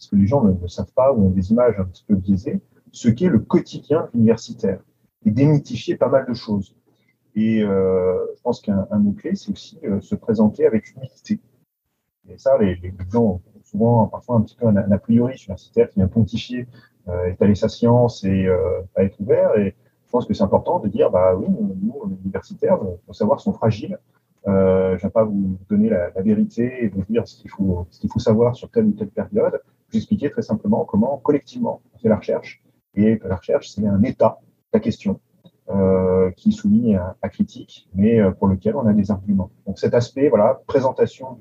parce 0.03 0.11
que 0.11 0.17
les 0.17 0.27
gens 0.27 0.43
ne, 0.43 0.67
savent 0.67 0.93
pas 0.97 1.13
ou 1.13 1.27
ont 1.27 1.31
des 1.31 1.53
images 1.53 1.79
un 1.79 1.85
petit 1.85 2.05
peu 2.05 2.17
biaisées, 2.17 2.61
ce 2.91 3.09
qu'est 3.09 3.29
le 3.29 3.39
quotidien 3.39 4.09
universitaire 4.15 4.81
et 5.25 5.31
démythifier 5.31 5.95
pas 5.97 6.09
mal 6.09 6.27
de 6.27 6.35
choses. 6.35 6.75
Et 7.37 7.63
euh, 7.63 8.19
je 8.37 8.43
pense 8.43 8.61
qu'un 8.61 8.85
mot-clé, 8.99 9.37
c'est 9.37 9.53
aussi 9.53 9.79
euh, 9.85 10.01
se 10.01 10.17
présenter 10.17 10.67
avec 10.67 10.91
humilité. 10.91 11.39
Et 12.29 12.37
ça, 12.37 12.59
les, 12.59 12.81
gens 13.13 13.23
ont 13.23 13.43
souvent, 13.63 14.09
parfois, 14.09 14.37
un 14.37 14.41
petit 14.41 14.57
peu 14.57 14.67
un, 14.67 14.77
a 14.77 14.99
priori 14.99 15.35
universitaire 15.35 15.89
qui 15.89 16.01
vient 16.01 16.09
pontifier, 16.09 16.67
euh, 17.07 17.27
étaler 17.27 17.55
sa 17.55 17.69
science 17.69 18.25
et 18.25 18.49
pas 18.95 19.05
être 19.05 19.21
ouvert. 19.21 19.57
Et 19.57 19.77
je 20.07 20.11
pense 20.11 20.27
que 20.27 20.35
c'est 20.35 20.43
important 20.43 20.81
de 20.81 20.89
dire, 20.89 21.13
bah 21.13 21.37
oui, 21.37 21.47
nous, 21.49 22.19
universitaires, 22.25 22.79
nos 22.83 23.15
savoirs 23.15 23.39
sont 23.39 23.53
fragiles. 23.53 24.01
Je 24.47 24.51
ne 24.51 24.97
vais 24.97 25.11
pas 25.11 25.23
vous 25.23 25.59
donner 25.71 25.91
la, 25.91 26.11
vérité 26.23 26.85
et 26.85 26.89
vous 26.89 27.05
dire 27.09 27.23
ce 27.29 27.41
qu'il 27.41 27.51
faut 28.11 28.19
savoir 28.19 28.57
sur 28.57 28.69
telle 28.69 28.87
ou 28.87 28.93
telle 28.93 29.11
période. 29.11 29.61
Je 29.93 29.99
vais 29.99 30.01
expliquer 30.01 30.31
très 30.31 30.43
simplement 30.43 30.85
comment, 30.85 31.19
collectivement, 31.19 31.83
on 31.95 31.99
fait 31.99 32.09
la 32.09 32.17
recherche. 32.17 32.63
Et 32.95 33.21
la 33.25 33.37
recherche, 33.37 33.71
c'est 33.71 33.87
un 33.87 34.03
état, 34.03 34.39
la 34.73 34.81
question. 34.81 35.21
Euh, 35.71 36.33
qui 36.33 36.49
est 36.49 36.53
soumis 36.53 36.97
à, 36.97 37.29
critique, 37.29 37.89
mais 37.95 38.21
euh, 38.21 38.33
pour 38.33 38.49
lequel 38.49 38.75
on 38.75 38.85
a 38.87 38.93
des 38.93 39.13
arguments. 39.13 39.51
Donc 39.65 39.79
cet 39.79 39.95
aspect, 39.95 40.29
voilà, 40.29 40.61
présentation 40.67 41.39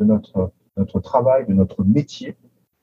de, 0.00 0.04
notre 0.04 1.00
travail, 1.00 1.46
de 1.46 1.54
notre 1.54 1.84
métier, 1.84 2.36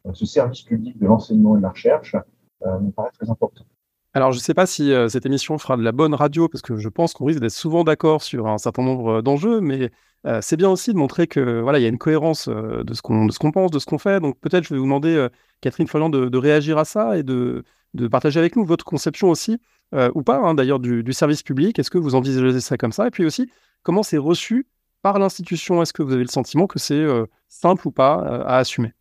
euh, 0.07 0.11
ce 0.13 0.25
service 0.25 0.61
public 0.61 0.97
de 0.97 1.05
l'enseignement 1.05 1.55
et 1.55 1.57
de 1.59 1.63
la 1.63 1.69
recherche, 1.69 2.15
me 2.63 2.91
paraît 2.91 3.11
très 3.11 3.29
important. 3.29 3.65
Alors, 4.13 4.31
je 4.31 4.37
ne 4.37 4.41
sais 4.41 4.53
pas 4.53 4.65
si 4.65 4.91
cette 5.09 5.25
émission 5.25 5.57
fera 5.57 5.77
de 5.77 5.83
la 5.83 5.91
bonne 5.91 6.13
radio, 6.13 6.49
parce 6.49 6.61
que 6.61 6.77
je 6.77 6.89
pense 6.89 7.13
qu'on 7.13 7.25
risque 7.25 7.39
d'être 7.39 7.51
souvent 7.51 7.83
d'accord 7.83 8.21
sur 8.21 8.47
un 8.47 8.57
certain 8.57 8.83
nombre 8.83 9.21
d'enjeux, 9.21 9.61
mais 9.61 9.91
c'est 10.41 10.57
bien 10.57 10.69
aussi 10.69 10.91
de 10.91 10.97
montrer 10.97 11.27
que 11.27 11.61
voilà, 11.61 11.79
il 11.79 11.81
y 11.81 11.85
a 11.85 11.89
une 11.89 11.97
cohérence 11.97 12.49
de 12.49 12.93
ce 12.93 13.01
qu'on 13.01 13.51
pense, 13.51 13.71
de 13.71 13.79
ce 13.79 13.85
qu'on 13.85 13.97
fait. 13.97 14.19
Donc, 14.19 14.39
peut-être 14.39 14.63
je 14.63 14.73
vais 14.73 14.77
vous 14.77 14.85
demander, 14.85 15.27
Catherine 15.61 15.87
Florian, 15.87 16.09
de, 16.09 16.37
réagir 16.37 16.77
à 16.77 16.85
ça 16.85 17.17
et 17.17 17.23
de, 17.23 17.63
de 17.93 18.07
partager 18.07 18.39
avec 18.39 18.55
nous 18.55 18.65
votre 18.65 18.85
conception 18.85 19.29
aussi 19.29 19.59
euh, 19.95 20.11
ou 20.13 20.21
pas 20.21 20.37
hein, 20.37 20.53
d'ailleurs 20.53 20.79
du, 20.79 21.13
service 21.13 21.41
public. 21.41 21.79
Est-ce 21.79 21.89
que 21.89 21.97
vous 21.97 22.15
envisagez 22.15 22.59
ça 22.59 22.77
comme 22.77 22.91
ça? 22.91 23.07
Et 23.07 23.11
puis 23.11 23.25
aussi, 23.25 23.49
comment 23.83 24.03
c'est 24.03 24.17
reçu 24.17 24.67
par 25.01 25.17
l'institution? 25.17 25.81
Est-ce 25.81 25.93
que 25.93 26.03
vous 26.03 26.13
avez 26.13 26.23
le 26.23 26.29
sentiment 26.29 26.67
que 26.67 26.79
c'est 26.79 26.93
euh, 26.93 27.25
simple 27.47 27.87
ou 27.87 27.91
pas 27.91 28.19
euh, 28.19 28.43
à 28.45 28.57
assumer? 28.57 28.93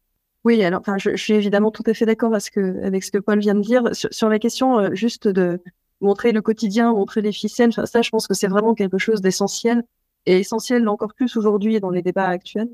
Oui, 0.44 0.62
alors 0.62 0.82
je, 0.96 1.16
suis 1.16 1.34
évidemment 1.34 1.70
tout 1.70 1.82
à 1.86 1.92
fait 1.92 2.06
d'accord 2.06 2.32
avec, 2.32 2.56
avec 2.56 3.04
ce 3.04 3.10
que 3.10 3.18
Paul 3.18 3.38
vient 3.38 3.54
de 3.54 3.60
dire. 3.60 3.82
Sur, 3.92 4.28
la 4.30 4.38
question 4.38 4.94
juste 4.94 5.28
de 5.28 5.60
montrer 6.00 6.32
le 6.32 6.40
quotidien, 6.40 6.92
montrer 6.92 7.20
les 7.20 7.32
ficelles, 7.32 7.72
ça 7.72 8.02
je 8.02 8.08
pense 8.08 8.26
que 8.26 8.34
c'est 8.34 8.46
vraiment 8.46 8.74
quelque 8.74 8.98
chose 8.98 9.20
d'essentiel 9.20 9.82
et 10.28 10.38
essentiel 10.38 10.88
encore 10.88 11.14
plus 11.14 11.36
aujourd'hui 11.36 11.80
dans 11.80 11.90
les 11.90 12.02
débats 12.02 12.28
actuels. 12.28 12.70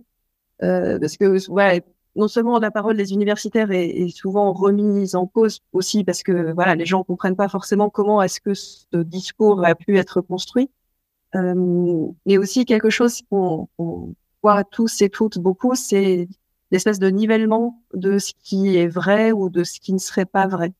parce 0.60 1.16
que 1.16 1.50
ouais, 1.50 1.82
non 2.16 2.28
seulement 2.28 2.58
la 2.58 2.70
parole 2.70 2.96
des 2.96 3.12
universitaires 3.12 3.70
est, 3.72 4.08
souvent 4.14 4.52
remise 4.52 5.14
en 5.14 5.26
cause 5.26 5.60
aussi 5.72 6.04
parce 6.04 6.22
que 6.22 6.52
voilà, 6.52 6.74
les 6.74 6.86
gens 6.86 7.02
comprennent 7.04 7.36
pas 7.36 7.48
forcément 7.48 7.90
comment 7.90 8.22
est-ce 8.22 8.40
que 8.40 8.54
ce 8.54 8.96
discours 8.98 9.64
a 9.64 9.74
pu 9.74 9.98
être 9.98 10.20
construit, 10.20 10.70
euh, 11.34 12.08
mais 12.26 12.38
aussi 12.38 12.64
quelque 12.64 12.90
chose 12.90 13.22
qu'on 13.30 13.68
voit 14.42 14.64
tous 14.64 15.02
et 15.02 15.10
toutes 15.10 15.38
beaucoup, 15.38 15.74
c'est 15.74 16.28
l'espèce 16.70 16.98
de 16.98 17.08
nivellement 17.08 17.82
de 17.94 18.18
ce 18.18 18.32
qui 18.42 18.76
est 18.76 18.88
vrai 18.88 19.32
ou 19.32 19.48
de 19.50 19.64
ce 19.64 19.80
qui 19.80 19.92
ne 19.92 19.98
serait 19.98 20.26
pas 20.26 20.46
vrai. 20.46 20.72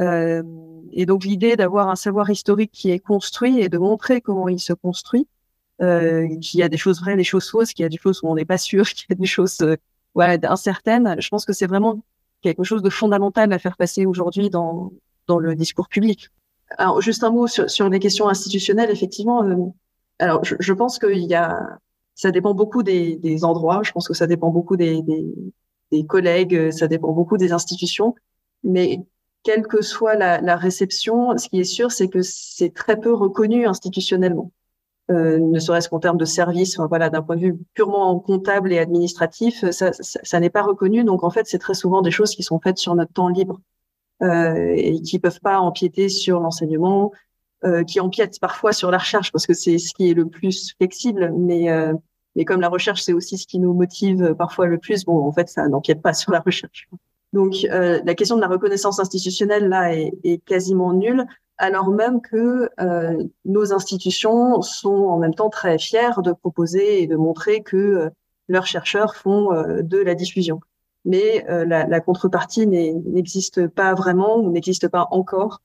Euh, 0.00 0.42
et 0.92 1.06
donc 1.06 1.24
l'idée 1.24 1.56
d'avoir 1.56 1.88
un 1.88 1.96
savoir 1.96 2.28
historique 2.30 2.72
qui 2.72 2.90
est 2.90 2.98
construit 2.98 3.60
et 3.60 3.68
de 3.68 3.78
montrer 3.78 4.20
comment 4.20 4.48
il 4.48 4.60
se 4.60 4.72
construit, 4.72 5.22
euh, 5.22 5.33
qu'il 5.78 6.60
y 6.60 6.62
a 6.62 6.68
des 6.68 6.76
choses 6.76 7.00
vraies, 7.00 7.16
des 7.16 7.24
choses 7.24 7.50
fausses, 7.50 7.72
qu'il 7.72 7.82
y 7.82 7.86
a 7.86 7.88
des 7.88 7.98
choses 7.98 8.20
où 8.22 8.28
on 8.28 8.34
n'est 8.34 8.44
pas 8.44 8.58
sûr, 8.58 8.86
qu'il 8.88 9.06
y 9.10 9.12
a 9.12 9.16
des 9.16 9.26
choses 9.26 9.60
euh, 9.60 9.76
ouais, 10.14 10.44
incertaine. 10.44 11.16
Je 11.18 11.28
pense 11.28 11.44
que 11.44 11.52
c'est 11.52 11.66
vraiment 11.66 12.02
quelque 12.42 12.64
chose 12.64 12.82
de 12.82 12.90
fondamental 12.90 13.52
à 13.52 13.58
faire 13.58 13.76
passer 13.76 14.06
aujourd'hui 14.06 14.50
dans, 14.50 14.92
dans 15.26 15.38
le 15.38 15.54
discours 15.54 15.88
public. 15.88 16.28
Alors, 16.78 17.00
juste 17.00 17.24
un 17.24 17.30
mot 17.30 17.46
sur, 17.46 17.70
sur 17.70 17.88
les 17.88 17.98
questions 17.98 18.28
institutionnelles, 18.28 18.90
effectivement. 18.90 19.44
Euh, 19.44 19.56
alors, 20.18 20.44
je, 20.44 20.54
je 20.58 20.72
pense 20.72 20.98
qu'il 20.98 21.24
y 21.24 21.34
a, 21.34 21.78
ça 22.14 22.30
dépend 22.30 22.54
beaucoup 22.54 22.82
des, 22.82 23.16
des, 23.16 23.44
endroits. 23.44 23.82
Je 23.82 23.92
pense 23.92 24.08
que 24.08 24.14
ça 24.14 24.26
dépend 24.26 24.50
beaucoup 24.50 24.76
des, 24.76 25.02
des, 25.02 25.26
des, 25.90 26.06
collègues, 26.06 26.70
ça 26.70 26.88
dépend 26.88 27.12
beaucoup 27.12 27.36
des 27.36 27.52
institutions. 27.52 28.14
Mais 28.62 29.00
quelle 29.42 29.66
que 29.66 29.82
soit 29.82 30.14
la, 30.14 30.40
la 30.40 30.56
réception, 30.56 31.36
ce 31.36 31.48
qui 31.48 31.60
est 31.60 31.64
sûr, 31.64 31.92
c'est 31.92 32.08
que 32.08 32.22
c'est 32.22 32.72
très 32.72 32.98
peu 32.98 33.12
reconnu 33.12 33.66
institutionnellement. 33.66 34.50
Euh, 35.10 35.38
ne 35.38 35.58
serait-ce 35.58 35.90
qu'en 35.90 36.00
termes 36.00 36.16
de 36.16 36.24
services, 36.24 36.78
voilà, 36.78 37.10
d'un 37.10 37.20
point 37.20 37.36
de 37.36 37.42
vue 37.42 37.58
purement 37.74 38.18
comptable 38.20 38.72
et 38.72 38.78
administratif, 38.78 39.70
ça, 39.70 39.92
ça, 39.92 40.20
ça 40.22 40.40
n'est 40.40 40.50
pas 40.50 40.62
reconnu. 40.62 41.04
Donc 41.04 41.24
en 41.24 41.30
fait, 41.30 41.46
c'est 41.46 41.58
très 41.58 41.74
souvent 41.74 42.00
des 42.00 42.10
choses 42.10 42.34
qui 42.34 42.42
sont 42.42 42.58
faites 42.58 42.78
sur 42.78 42.94
notre 42.94 43.12
temps 43.12 43.28
libre 43.28 43.60
euh, 44.22 44.72
et 44.76 45.00
qui 45.02 45.18
peuvent 45.18 45.40
pas 45.40 45.58
empiéter 45.58 46.08
sur 46.08 46.40
l'enseignement, 46.40 47.12
euh, 47.64 47.84
qui 47.84 48.00
empiètent 48.00 48.38
parfois 48.40 48.72
sur 48.72 48.90
la 48.90 48.98
recherche 48.98 49.32
parce 49.32 49.46
que 49.46 49.54
c'est 49.54 49.76
ce 49.78 49.92
qui 49.92 50.10
est 50.10 50.14
le 50.14 50.26
plus 50.26 50.72
flexible, 50.78 51.32
mais 51.36 51.70
euh, 51.70 51.92
mais 52.36 52.44
comme 52.44 52.60
la 52.60 52.68
recherche 52.68 53.02
c'est 53.02 53.12
aussi 53.12 53.38
ce 53.38 53.46
qui 53.46 53.58
nous 53.58 53.74
motive 53.74 54.34
parfois 54.38 54.66
le 54.66 54.78
plus, 54.78 55.04
bon 55.04 55.26
en 55.26 55.32
fait 55.32 55.48
ça 55.48 55.68
n'empiète 55.68 56.00
pas 56.00 56.14
sur 56.14 56.32
la 56.32 56.40
recherche. 56.40 56.88
Donc 57.34 57.66
euh, 57.68 58.00
la 58.04 58.14
question 58.14 58.36
de 58.36 58.40
la 58.40 58.46
reconnaissance 58.46 59.00
institutionnelle 59.00 59.68
là 59.68 59.92
est, 59.92 60.38
quasiment 60.46 60.92
nulle 60.92 61.26
alors 61.58 61.90
même 61.90 62.20
que 62.20 62.70
euh, 62.80 63.24
nos 63.44 63.72
institutions 63.72 64.62
sont 64.62 64.94
en 65.08 65.18
même 65.18 65.34
temps 65.34 65.50
très 65.50 65.76
fiers 65.78 66.22
de 66.22 66.32
proposer 66.32 67.02
et 67.02 67.06
de 67.08 67.16
montrer 67.16 67.62
que 67.62 67.76
euh, 67.76 68.10
leurs 68.48 68.68
chercheurs 68.68 69.16
font 69.16 69.50
de 69.82 69.98
la 69.98 70.14
diffusion. 70.14 70.60
mais 71.04 71.44
la, 71.48 72.00
contrepartie 72.00 72.66
n'existe 72.66 73.66
pas 73.68 73.94
vraiment 73.94 74.36
ou 74.36 74.50
n'existe 74.52 74.88
pas 74.88 75.08
encore. 75.10 75.62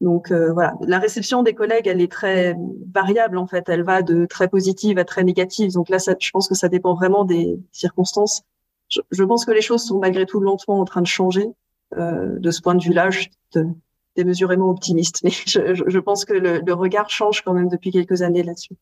Donc 0.00 0.32
voilà, 0.32 0.74
la 0.86 0.98
réception 0.98 1.42
des 1.42 1.52
collègues, 1.52 1.86
elle 1.86 2.00
est 2.00 2.10
très 2.10 2.56
variable 2.94 3.36
en 3.36 3.46
fait. 3.46 3.68
Elle 3.68 3.82
va 3.82 4.00
de 4.00 4.24
très 4.24 4.48
positive 4.48 4.98
à 4.98 5.04
très 5.04 5.22
négative. 5.22 5.72
Donc 5.72 5.90
là, 5.90 5.98
je 5.98 6.30
pense 6.30 6.48
que 6.48 6.54
ça 6.54 6.68
dépend 6.70 6.94
vraiment 6.94 7.26
des 7.26 7.60
circonstances. 7.72 8.42
Je, 8.90 9.24
pense 9.24 9.44
que 9.44 9.52
les 9.52 9.62
choses 9.62 9.84
sont 9.84 9.98
malgré 9.98 10.26
tout 10.26 10.40
lentement 10.40 10.80
en 10.80 10.84
train 10.84 11.00
de 11.00 11.06
changer. 11.06 11.46
Euh, 11.96 12.38
de 12.38 12.50
ce 12.50 12.60
point 12.60 12.74
de 12.74 12.82
vue-là, 12.82 13.10
je 13.10 13.20
suis 13.20 13.30
démesurément 14.16 14.70
optimiste, 14.70 15.20
mais 15.24 15.30
je, 15.30 15.98
pense 15.98 16.24
que 16.24 16.34
le 16.34 16.72
regard 16.72 17.10
change 17.10 17.42
quand 17.42 17.54
même 17.54 17.68
depuis 17.68 17.90
quelques 17.90 18.22
années 18.22 18.42
là-dessus. 18.42 18.76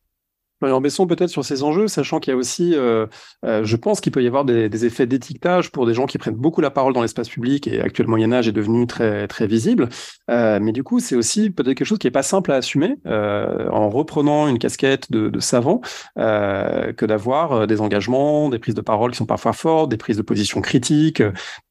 Florian 0.59 0.81
Besson, 0.81 1.07
peut-être 1.07 1.29
sur 1.29 1.45
ces 1.45 1.63
enjeux, 1.63 1.87
sachant 1.87 2.19
qu'il 2.19 2.31
y 2.31 2.33
a 2.33 2.37
aussi, 2.37 2.75
euh, 2.75 3.07
euh, 3.45 3.63
je 3.63 3.75
pense 3.77 4.01
qu'il 4.01 4.11
peut 4.11 4.21
y 4.21 4.27
avoir 4.27 4.43
des, 4.43 4.85
effets 4.85 5.05
d'étiquetage 5.05 5.71
pour 5.71 5.85
des 5.85 5.93
gens 5.93 6.05
qui 6.05 6.17
prennent 6.17 6.35
beaucoup 6.35 6.59
la 6.59 6.69
parole 6.69 6.93
dans 6.93 7.01
l'espace 7.01 7.29
public 7.29 7.67
et 7.67 7.81
actuellement 7.81 8.09
Moyen 8.09 8.33
Âge 8.33 8.47
est 8.47 8.53
devenu 8.53 8.87
très 8.87 9.27
très 9.27 9.45
visible. 9.45 9.87
Euh, 10.31 10.59
mais 10.59 10.71
du 10.71 10.83
coup, 10.83 10.99
c'est 10.99 11.15
aussi 11.15 11.51
peut-être 11.51 11.77
quelque 11.77 11.85
chose 11.85 11.99
qui 11.99 12.07
est 12.07 12.11
pas 12.11 12.23
simple 12.23 12.51
à 12.51 12.55
assumer 12.55 12.97
en 13.05 13.89
reprenant 13.89 14.47
une 14.47 14.57
casquette 14.57 15.11
de, 15.11 15.39
savant 15.39 15.81
que 16.15 17.05
d'avoir 17.05 17.67
des 17.67 17.81
engagements, 17.81 18.49
des 18.49 18.59
prises 18.59 18.73
de 18.73 18.81
parole 18.81 19.11
qui 19.11 19.17
sont 19.17 19.25
parfois 19.25 19.53
fortes, 19.53 19.91
des 19.91 19.97
prises 19.97 20.17
de 20.17 20.21
position 20.21 20.59
critiques, 20.59 21.21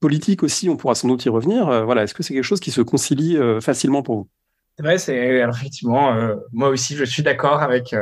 politiques 0.00 0.42
aussi. 0.42 0.68
On 0.68 0.76
pourra 0.76 0.94
sans 0.94 1.08
doute 1.08 1.24
y 1.24 1.28
revenir. 1.28 1.84
voilà, 1.84 2.04
est-ce 2.04 2.14
que 2.14 2.22
c'est 2.22 2.34
quelque 2.34 2.44
chose 2.44 2.60
qui 2.60 2.70
se 2.70 2.80
concilie 2.80 3.36
facilement 3.60 4.02
pour 4.02 4.16
vous? 4.16 4.28
Vrai, 4.78 4.98
c'est 4.98 5.16
effectivement 5.16 6.16
moi 6.52 6.68
aussi 6.68 6.94
je 6.94 7.04
suis 7.04 7.24
d'accord 7.24 7.62
avec 7.62 7.94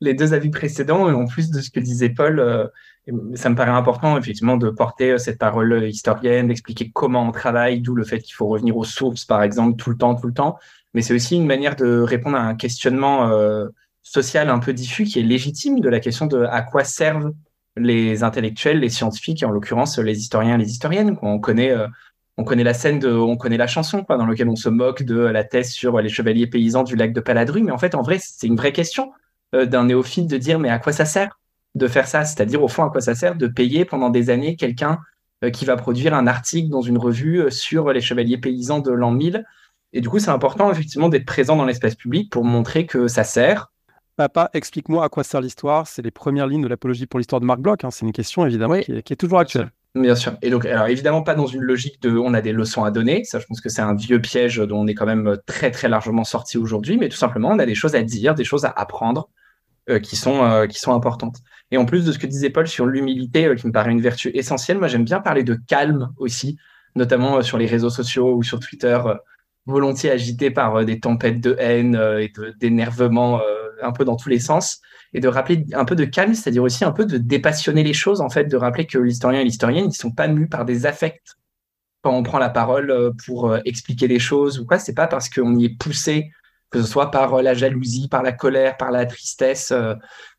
les 0.00 0.14
deux 0.14 0.34
avis 0.34 0.50
précédents, 0.50 1.12
en 1.12 1.26
plus 1.26 1.50
de 1.50 1.60
ce 1.60 1.70
que 1.70 1.80
disait 1.80 2.10
Paul, 2.10 2.38
euh, 2.38 2.66
ça 3.34 3.48
me 3.48 3.54
paraît 3.54 3.70
important 3.70 4.18
effectivement 4.18 4.56
de 4.56 4.68
porter 4.68 5.12
euh, 5.12 5.18
cette 5.18 5.38
parole 5.38 5.88
historienne, 5.88 6.48
d'expliquer 6.48 6.90
comment 6.92 7.26
on 7.26 7.32
travaille, 7.32 7.80
d'où 7.80 7.94
le 7.94 8.04
fait 8.04 8.20
qu'il 8.20 8.34
faut 8.34 8.46
revenir 8.46 8.76
aux 8.76 8.84
sources, 8.84 9.24
par 9.24 9.42
exemple, 9.42 9.76
tout 9.76 9.90
le 9.90 9.96
temps, 9.96 10.14
tout 10.14 10.26
le 10.26 10.34
temps. 10.34 10.58
Mais 10.94 11.02
c'est 11.02 11.14
aussi 11.14 11.36
une 11.36 11.46
manière 11.46 11.76
de 11.76 12.00
répondre 12.00 12.36
à 12.36 12.42
un 12.42 12.54
questionnement 12.54 13.28
euh, 13.30 13.68
social 14.02 14.50
un 14.50 14.58
peu 14.58 14.72
diffus 14.72 15.04
qui 15.04 15.18
est 15.18 15.22
légitime 15.22 15.80
de 15.80 15.88
la 15.88 16.00
question 16.00 16.26
de 16.26 16.44
à 16.44 16.62
quoi 16.62 16.84
servent 16.84 17.32
les 17.76 18.22
intellectuels, 18.22 18.80
les 18.80 18.88
scientifiques, 18.88 19.42
et 19.42 19.46
en 19.46 19.50
l'occurrence 19.50 19.98
les 19.98 20.18
historiens, 20.18 20.56
les 20.56 20.70
historiennes. 20.70 21.18
On 21.22 21.38
connaît 21.38 21.74
on 22.38 22.44
connaît 22.44 22.64
la 22.64 22.72
scène 22.72 23.04
on 23.04 23.36
connaît 23.36 23.58
la 23.58 23.66
chanson, 23.66 24.02
quoi, 24.02 24.16
dans 24.16 24.24
laquelle 24.24 24.48
on 24.48 24.56
se 24.56 24.70
moque 24.70 25.02
de 25.02 25.18
la 25.18 25.44
thèse 25.44 25.72
sur 25.72 26.00
les 26.00 26.08
chevaliers 26.08 26.46
paysans 26.46 26.84
du 26.84 26.96
lac 26.96 27.12
de 27.12 27.20
Paladru. 27.20 27.62
Mais 27.62 27.72
en 27.72 27.78
fait, 27.78 27.94
en 27.94 28.02
vrai, 28.02 28.18
c'est 28.18 28.46
une 28.46 28.56
vraie 28.56 28.72
question. 28.72 29.12
Euh, 29.54 29.64
d'un 29.66 29.84
néophyte 29.84 30.28
de 30.28 30.36
dire 30.38 30.58
mais 30.58 30.70
à 30.70 30.78
quoi 30.78 30.92
ça 30.92 31.04
sert 31.04 31.38
de 31.74 31.88
faire 31.88 32.08
ça? 32.08 32.24
C'est-à-dire 32.24 32.62
au 32.62 32.68
fond 32.68 32.84
à 32.84 32.90
quoi 32.90 33.00
ça 33.00 33.14
sert 33.14 33.36
de 33.36 33.46
payer 33.46 33.84
pendant 33.84 34.10
des 34.10 34.30
années 34.30 34.56
quelqu'un 34.56 34.98
euh, 35.44 35.50
qui 35.50 35.64
va 35.64 35.76
produire 35.76 36.14
un 36.14 36.26
article 36.26 36.68
dans 36.68 36.80
une 36.80 36.98
revue 36.98 37.42
euh, 37.42 37.50
sur 37.50 37.92
les 37.92 38.00
chevaliers 38.00 38.38
paysans 38.38 38.80
de 38.80 38.90
l'an 38.90 39.12
1000 39.12 39.44
et 39.92 40.00
du 40.02 40.10
coup, 40.10 40.18
c'est 40.18 40.30
important 40.30 40.70
effectivement 40.70 41.08
d'être 41.08 41.24
présent 41.24 41.56
dans 41.56 41.64
l'espace 41.64 41.94
public 41.94 42.30
pour 42.30 42.44
montrer 42.44 42.84
que 42.84 43.08
ça 43.08 43.24
sert. 43.24 43.72
Papa, 44.16 44.50
explique-moi 44.52 45.02
à 45.02 45.08
quoi 45.08 45.24
sert 45.24 45.40
l'histoire. 45.40 45.86
C'est 45.86 46.02
les 46.02 46.10
premières 46.10 46.46
lignes 46.46 46.62
de 46.62 46.68
l'apologie 46.68 47.06
pour 47.06 47.18
l'histoire 47.18 47.40
de 47.40 47.46
Marc 47.46 47.60
Bloch. 47.60 47.82
Hein. 47.82 47.90
C'est 47.90 48.04
une 48.04 48.12
question 48.12 48.44
évidemment 48.44 48.78
qui, 48.80 48.92
est, 48.92 49.16
toujours 49.16 49.38
actuelle. 49.38 49.70
Bien 49.96 50.14
sûr. 50.14 50.36
Et 50.42 50.50
donc, 50.50 50.66
alors 50.66 50.88
évidemment, 50.88 51.22
pas 51.22 51.34
dans 51.34 51.46
une 51.46 51.62
logique 51.62 52.02
de 52.02 52.10
on 52.18 52.34
a 52.34 52.42
des 52.42 52.52
leçons 52.52 52.84
à 52.84 52.90
donner. 52.90 53.24
Ça, 53.24 53.38
je 53.38 53.46
pense 53.46 53.62
que 53.62 53.70
c'est 53.70 53.80
un 53.80 53.94
vieux 53.94 54.20
piège 54.20 54.58
dont 54.58 54.80
on 54.80 54.86
est 54.86 54.94
quand 54.94 55.06
même 55.06 55.38
très, 55.46 55.70
très 55.70 55.88
largement 55.88 56.24
sorti 56.24 56.58
aujourd'hui. 56.58 56.98
Mais 56.98 57.08
tout 57.08 57.16
simplement, 57.16 57.48
on 57.48 57.58
a 57.58 57.64
des 57.64 57.74
choses 57.74 57.94
à 57.94 58.02
dire, 58.02 58.34
des 58.34 58.44
choses 58.44 58.66
à 58.66 58.70
apprendre 58.76 59.30
euh, 59.88 59.98
qui, 59.98 60.16
sont, 60.16 60.44
euh, 60.44 60.66
qui 60.66 60.80
sont 60.80 60.92
importantes. 60.92 61.36
Et 61.70 61.78
en 61.78 61.86
plus 61.86 62.04
de 62.04 62.12
ce 62.12 62.18
que 62.18 62.26
disait 62.26 62.50
Paul 62.50 62.68
sur 62.68 62.84
l'humilité, 62.84 63.46
euh, 63.46 63.54
qui 63.54 63.66
me 63.66 63.72
paraît 63.72 63.90
une 63.90 64.02
vertu 64.02 64.30
essentielle, 64.34 64.78
moi 64.78 64.88
j'aime 64.88 65.04
bien 65.04 65.20
parler 65.20 65.44
de 65.44 65.54
calme 65.54 66.12
aussi, 66.18 66.58
notamment 66.94 67.40
sur 67.40 67.56
les 67.56 67.66
réseaux 67.66 67.88
sociaux 67.88 68.34
ou 68.34 68.42
sur 68.42 68.60
Twitter, 68.60 68.98
volontiers 69.64 70.10
agité 70.10 70.50
par 70.50 70.84
des 70.84 71.00
tempêtes 71.00 71.40
de 71.40 71.56
haine 71.58 71.94
et 72.20 72.32
d'énervement 72.58 73.40
un 73.82 73.92
peu 73.92 74.04
dans 74.04 74.16
tous 74.16 74.28
les 74.28 74.40
sens, 74.40 74.80
et 75.14 75.20
de 75.20 75.28
rappeler 75.28 75.64
un 75.72 75.84
peu 75.84 75.96
de 75.96 76.04
calme, 76.04 76.34
c'est-à-dire 76.34 76.62
aussi 76.62 76.84
un 76.84 76.92
peu 76.92 77.04
de 77.04 77.18
dépassionner 77.18 77.82
les 77.82 77.94
choses, 77.94 78.20
en 78.20 78.28
fait, 78.28 78.44
de 78.44 78.56
rappeler 78.56 78.86
que 78.86 78.98
l'historien 78.98 79.40
et 79.40 79.44
l'historienne, 79.44 79.86
ils 79.86 79.94
sont 79.94 80.10
pas 80.10 80.28
mus 80.28 80.48
par 80.48 80.64
des 80.64 80.86
affects 80.86 81.36
quand 82.02 82.12
on 82.12 82.22
prend 82.22 82.38
la 82.38 82.50
parole 82.50 83.12
pour 83.26 83.56
expliquer 83.64 84.06
les 84.06 84.20
choses 84.20 84.60
ou 84.60 84.66
quoi, 84.66 84.78
c'est 84.78 84.94
pas 84.94 85.08
parce 85.08 85.28
qu'on 85.28 85.56
y 85.56 85.64
est 85.64 85.76
poussé 85.76 86.30
que 86.70 86.82
ce 86.82 86.88
soit 86.88 87.10
par 87.10 87.34
euh, 87.34 87.42
la 87.42 87.54
jalousie, 87.54 88.08
par 88.08 88.22
la 88.22 88.32
colère, 88.32 88.76
par 88.76 88.90
la 88.90 89.06
tristesse. 89.06 89.70
Euh, 89.72 89.94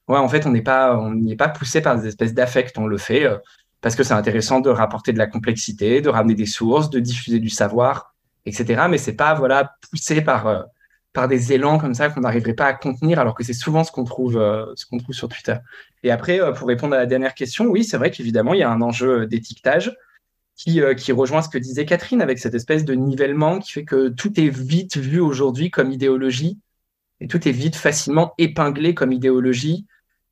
ouais, 0.08 0.18
en 0.18 0.28
fait, 0.28 0.46
on 0.46 0.52
n'est 0.52 0.62
pas, 0.62 0.98
on 0.98 1.14
n'y 1.14 1.34
est 1.34 1.38
pas 1.38 1.50
poussé 1.50 1.82
par 1.82 1.98
des 2.00 2.08
espèces 2.08 2.34
d'affects. 2.34 2.78
On 2.78 2.88
le 2.88 2.98
fait 2.98 3.26
euh, 3.26 3.38
parce 3.82 3.96
que 3.96 4.04
c'est 4.04 4.14
intéressant 4.14 4.60
de 4.60 4.70
rapporter 4.70 5.14
de 5.14 5.18
la 5.18 5.28
complexité, 5.28 6.02
de 6.02 6.10
ramener 6.10 6.36
des 6.36 6.46
sources, 6.46 6.90
de 6.90 7.00
diffuser 7.00 7.40
du 7.40 7.50
savoir, 7.50 8.16
etc. 8.46 8.84
Mais 8.90 8.98
c'est 8.98 9.16
pas 9.16 9.34
voilà 9.36 9.76
poussé 9.90 10.22
par 10.22 10.66
par 11.18 11.28
des 11.28 11.52
élans 11.52 11.80
comme 11.80 11.96
ça 11.96 12.10
qu'on 12.10 12.22
n'arriverait 12.22 12.54
pas 12.54 12.68
à 12.68 12.74
contenir, 12.74 13.20
alors 13.20 13.34
que 13.34 13.44
c'est 13.44 13.54
souvent 13.54 13.84
ce 13.84 13.92
qu'on 13.92 14.04
trouve, 14.04 14.40
qu'on 14.90 14.98
trouve 15.00 15.16
sur 15.16 15.28
Twitter. 15.28 15.56
Et 16.04 16.12
après, 16.12 16.40
pour 16.54 16.68
répondre 16.68 16.94
à 16.94 17.00
la 17.00 17.08
dernière 17.08 17.34
question, 17.34 17.66
oui, 17.66 17.84
c'est 17.84 17.98
vrai 17.98 18.12
qu'évidemment, 18.12 18.54
il 18.54 18.60
y 18.60 18.64
a 18.64 18.70
un 18.70 18.82
enjeu 18.82 19.26
d'étiquetage. 19.26 19.96
Euh, 20.68 20.96
qui, 20.96 21.12
rejoint 21.12 21.44
ce 21.44 21.50
que 21.50 21.60
disait 21.60 21.86
Catherine 21.86 22.22
avec 22.22 22.40
cette 22.40 22.56
espèce 22.56 22.84
de 22.84 22.94
nivellement 22.96 23.60
qui 23.60 23.72
fait 23.72 23.86
que 23.86 24.10
tout 24.10 24.40
est 24.40 24.50
vite 24.50 24.98
vu 24.98 25.20
aujourd'hui 25.20 25.70
comme 25.70 25.92
idéologie 25.92 26.58
et 27.22 27.28
tout 27.28 27.48
est 27.48 27.52
vite 27.52 27.76
facilement 27.76 28.34
épinglé 28.40 28.96
comme 28.96 29.12
idéologie 29.12 29.86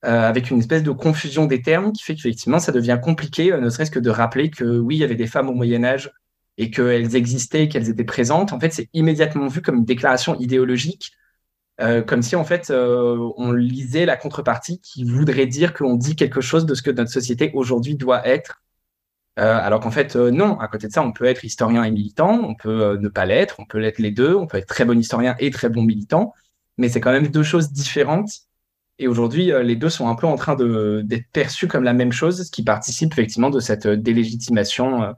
euh, 0.03 0.27
avec 0.27 0.49
une 0.49 0.59
espèce 0.59 0.81
de 0.81 0.91
confusion 0.91 1.45
des 1.45 1.61
termes 1.61 1.93
qui 1.93 2.03
fait 2.03 2.15
qu'effectivement 2.15 2.59
ça 2.59 2.71
devient 2.71 2.99
compliqué, 3.01 3.53
euh, 3.53 3.61
ne 3.61 3.69
serait-ce 3.69 3.91
que 3.91 3.99
de 3.99 4.09
rappeler 4.09 4.49
que 4.49 4.79
oui, 4.79 4.95
il 4.95 4.99
y 4.99 5.03
avait 5.03 5.15
des 5.15 5.27
femmes 5.27 5.47
au 5.47 5.53
Moyen 5.53 5.83
Âge 5.83 6.11
et 6.57 6.71
qu'elles 6.71 7.15
existaient, 7.15 7.67
qu'elles 7.67 7.89
étaient 7.89 8.03
présentes. 8.03 8.53
En 8.53 8.59
fait, 8.59 8.73
c'est 8.73 8.89
immédiatement 8.93 9.47
vu 9.47 9.61
comme 9.61 9.77
une 9.77 9.85
déclaration 9.85 10.35
idéologique, 10.39 11.11
comme 12.07 12.21
si 12.21 12.37
en 12.37 12.45
fait 12.45 12.71
on 12.71 13.51
lisait 13.51 14.05
la 14.05 14.15
contrepartie 14.15 14.79
qui 14.79 15.03
voudrait 15.03 15.45
dire 15.45 15.73
qu'on 15.73 15.95
dit 15.95 16.15
quelque 16.15 16.39
chose 16.39 16.65
de 16.65 16.73
ce 16.73 16.81
que 16.81 16.91
notre 16.91 17.11
société 17.11 17.51
aujourd'hui 17.53 17.95
doit 17.95 18.25
être 18.25 18.61
euh, 19.37 19.57
alors 19.59 19.81
qu'en 19.81 19.91
fait, 19.91 20.15
euh, 20.15 20.31
non. 20.31 20.59
À 20.59 20.67
côté 20.67 20.87
de 20.87 20.93
ça, 20.93 21.01
on 21.03 21.11
peut 21.11 21.25
être 21.25 21.43
historien 21.43 21.83
et 21.83 21.91
militant, 21.91 22.39
on 22.43 22.55
peut 22.55 22.81
euh, 22.83 22.97
ne 22.97 23.09
pas 23.09 23.25
l'être, 23.25 23.59
on 23.59 23.65
peut 23.65 23.79
l'être 23.79 23.99
les 23.99 24.11
deux, 24.11 24.35
on 24.35 24.47
peut 24.47 24.57
être 24.57 24.67
très 24.67 24.85
bon 24.85 24.97
historien 24.97 25.35
et 25.39 25.51
très 25.51 25.69
bon 25.69 25.83
militant, 25.83 26.33
mais 26.77 26.89
c'est 26.89 27.01
quand 27.01 27.11
même 27.11 27.27
deux 27.27 27.43
choses 27.43 27.71
différentes. 27.71 28.29
Et 28.97 29.07
aujourd'hui, 29.09 29.51
les 29.63 29.75
deux 29.75 29.89
sont 29.89 30.07
un 30.07 30.15
peu 30.15 30.25
en 30.25 30.37
train 30.37 30.55
d'être 30.55 31.27
perçus 31.33 31.67
comme 31.67 31.83
la 31.83 31.93
même 31.93 32.13
chose, 32.13 32.45
ce 32.45 32.51
qui 32.51 32.63
participe 32.63 33.11
effectivement 33.11 33.49
de 33.49 33.59
cette 33.59 33.87
délégitimation 33.87 35.13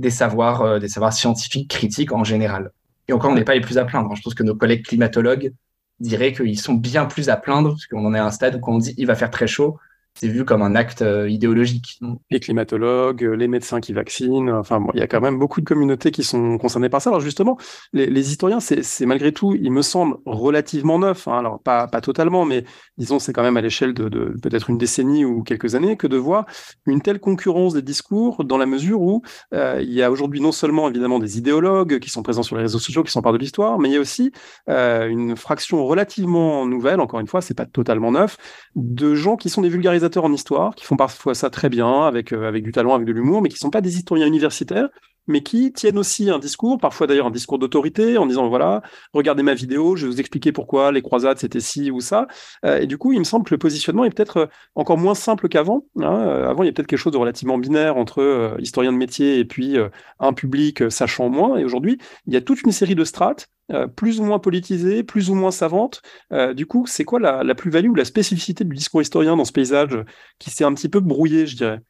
des 0.00 0.10
savoirs, 0.10 0.80
des 0.80 0.88
savoirs 0.88 1.12
scientifiques 1.12 1.70
critiques 1.70 2.12
en 2.12 2.24
général. 2.24 2.72
Et 3.08 3.12
encore, 3.12 3.30
on 3.30 3.34
n'est 3.34 3.44
pas 3.44 3.54
les 3.54 3.60
plus 3.60 3.78
à 3.78 3.84
plaindre. 3.84 4.14
Je 4.14 4.22
pense 4.22 4.34
que 4.34 4.42
nos 4.42 4.54
collègues 4.54 4.84
climatologues 4.84 5.52
diraient 5.98 6.32
qu'ils 6.32 6.58
sont 6.58 6.74
bien 6.74 7.04
plus 7.06 7.28
à 7.28 7.36
plaindre, 7.36 7.70
parce 7.70 7.86
qu'on 7.86 8.04
en 8.06 8.14
est 8.14 8.18
à 8.18 8.24
un 8.24 8.30
stade 8.30 8.58
où 8.60 8.70
on 8.70 8.78
dit 8.78 8.94
il 8.96 9.06
va 9.06 9.14
faire 9.14 9.30
très 9.30 9.46
chaud, 9.46 9.78
c'est 10.14 10.28
vu 10.28 10.44
comme 10.44 10.62
un 10.62 10.74
acte 10.74 11.02
euh, 11.02 11.30
idéologique. 11.30 12.00
Les 12.30 12.40
climatologues, 12.40 13.22
les 13.22 13.48
médecins 13.48 13.80
qui 13.80 13.92
vaccinent, 13.92 14.50
enfin, 14.50 14.84
il 14.94 15.00
y 15.00 15.02
a 15.02 15.06
quand 15.06 15.20
même 15.20 15.38
beaucoup 15.38 15.60
de 15.60 15.66
communautés 15.66 16.10
qui 16.10 16.24
sont 16.24 16.58
concernées 16.58 16.88
par 16.88 17.00
ça. 17.00 17.10
Alors 17.10 17.20
justement, 17.20 17.56
les, 17.92 18.30
historiens, 18.30 18.60
c'est 18.60 19.06
malgré 19.06 19.32
tout, 19.32 19.54
il 19.54 19.70
me 19.72 19.82
semble, 19.82 20.16
relativement 20.26 20.98
neuf. 20.98 21.28
Hein. 21.28 21.38
Alors 21.38 21.60
pas, 21.60 21.88
totalement, 22.00 22.44
mais 22.44 22.64
disons, 22.98 23.18
c'est 23.18 23.32
quand 23.32 23.42
même 23.42 23.56
à 23.56 23.60
l'échelle 23.60 23.94
de, 23.94 24.34
peut-être 24.42 24.68
une 24.68 24.78
décennie 24.78 25.24
ou 25.24 25.42
quelques 25.42 25.74
années 25.74 25.96
que 25.96 26.06
de 26.06 26.16
voir 26.16 26.46
une 26.86 27.00
telle 27.00 27.20
concurrence 27.20 27.74
des 27.74 27.82
discours 27.82 28.44
dans 28.44 28.58
la 28.58 28.66
mesure 28.66 29.00
où 29.00 29.22
euh, 29.54 29.78
il 29.80 29.92
y 29.92 30.02
a 30.02 30.10
aujourd'hui 30.10 30.40
non 30.40 30.52
seulement 30.52 30.88
évidemment 30.88 31.18
des 31.18 31.38
idéologues 31.38 31.98
qui 31.98 32.10
sont 32.10 32.22
présents 32.22 32.42
sur 32.42 32.56
les 32.56 32.62
réseaux 32.62 32.78
sociaux, 32.78 33.02
qui 33.02 33.20
part 33.20 33.32
de 33.32 33.38
l'histoire, 33.38 33.78
mais 33.78 33.88
il 33.88 33.92
y 33.92 33.96
a 33.96 34.00
aussi 34.00 34.32
euh, 34.68 35.06
une 35.06 35.36
fraction 35.36 35.84
relativement 35.84 36.64
nouvelle, 36.64 37.00
encore 37.00 37.20
une 37.20 37.26
fois, 37.26 37.42
c'est 37.42 37.54
pas 37.54 37.66
totalement 37.66 38.12
neuf, 38.12 38.38
de 38.76 39.14
gens 39.14 39.36
qui 39.36 39.50
sont 39.50 39.60
des 39.60 39.68
vulgarisateurs 39.68 39.99
en 40.24 40.32
histoire, 40.32 40.74
qui 40.74 40.84
font 40.84 40.96
parfois 40.96 41.34
ça 41.34 41.50
très 41.50 41.68
bien, 41.68 42.02
avec, 42.02 42.32
euh, 42.32 42.48
avec 42.48 42.64
du 42.64 42.72
talent, 42.72 42.94
avec 42.94 43.06
de 43.06 43.12
l'humour, 43.12 43.42
mais 43.42 43.48
qui 43.48 43.56
ne 43.56 43.60
sont 43.60 43.70
pas 43.70 43.80
des 43.80 43.96
historiens 43.96 44.26
universitaires, 44.26 44.88
mais 45.26 45.42
qui 45.42 45.72
tiennent 45.72 45.98
aussi 45.98 46.30
un 46.30 46.38
discours, 46.38 46.78
parfois 46.78 47.06
d'ailleurs 47.06 47.26
un 47.26 47.30
discours 47.30 47.58
d'autorité, 47.58 48.18
en 48.18 48.26
disant 48.26 48.48
voilà, 48.48 48.82
regardez 49.12 49.42
ma 49.42 49.54
vidéo, 49.54 49.96
je 49.96 50.06
vais 50.06 50.12
vous 50.12 50.20
expliquer 50.20 50.52
pourquoi 50.52 50.92
les 50.92 51.02
croisades 51.02 51.38
c'était 51.38 51.60
ci 51.60 51.90
ou 51.90 52.00
ça. 52.00 52.26
Euh, 52.64 52.80
et 52.80 52.86
du 52.86 52.98
coup, 52.98 53.12
il 53.12 53.18
me 53.18 53.24
semble 53.24 53.44
que 53.44 53.54
le 53.54 53.58
positionnement 53.58 54.04
est 54.04 54.10
peut-être 54.10 54.36
euh, 54.38 54.46
encore 54.74 54.98
moins 54.98 55.14
simple 55.14 55.48
qu'avant. 55.48 55.84
Hein. 56.00 56.44
Avant, 56.48 56.62
il 56.62 56.66
y 56.66 56.68
a 56.68 56.72
peut-être 56.72 56.88
quelque 56.88 56.98
chose 56.98 57.12
de 57.12 57.18
relativement 57.18 57.58
binaire 57.58 57.96
entre 57.96 58.56
historien 58.58 58.92
de 58.92 58.96
métier 58.98 59.38
et 59.38 59.44
puis 59.44 59.76
un 60.18 60.32
public 60.32 60.90
sachant 60.90 61.28
moins. 61.28 61.56
Et 61.56 61.64
aujourd'hui, 61.64 61.98
il 62.26 62.34
y 62.34 62.36
a 62.36 62.40
toute 62.40 62.62
une 62.62 62.72
série 62.72 62.94
de 62.94 63.04
strates 63.04 63.48
euh, 63.72 63.86
plus 63.86 64.18
ou 64.18 64.24
moins 64.24 64.40
politisée, 64.40 65.04
plus 65.04 65.30
ou 65.30 65.34
moins 65.34 65.52
savante. 65.52 66.02
Euh, 66.32 66.54
du 66.54 66.66
coup, 66.66 66.86
c'est 66.88 67.04
quoi 67.04 67.20
la, 67.20 67.54
plus-value 67.54 67.90
ou 67.90 67.94
la 67.94 68.04
spécificité 68.04 68.64
du 68.64 68.74
discours 68.74 69.00
historien 69.00 69.36
dans 69.36 69.44
ce 69.44 69.52
paysage 69.52 69.96
qui 70.40 70.50
s'est 70.50 70.64
un 70.64 70.74
petit 70.74 70.88
peu 70.88 70.98
brouillé, 70.98 71.46
je 71.46 71.56
dirais? 71.56 71.80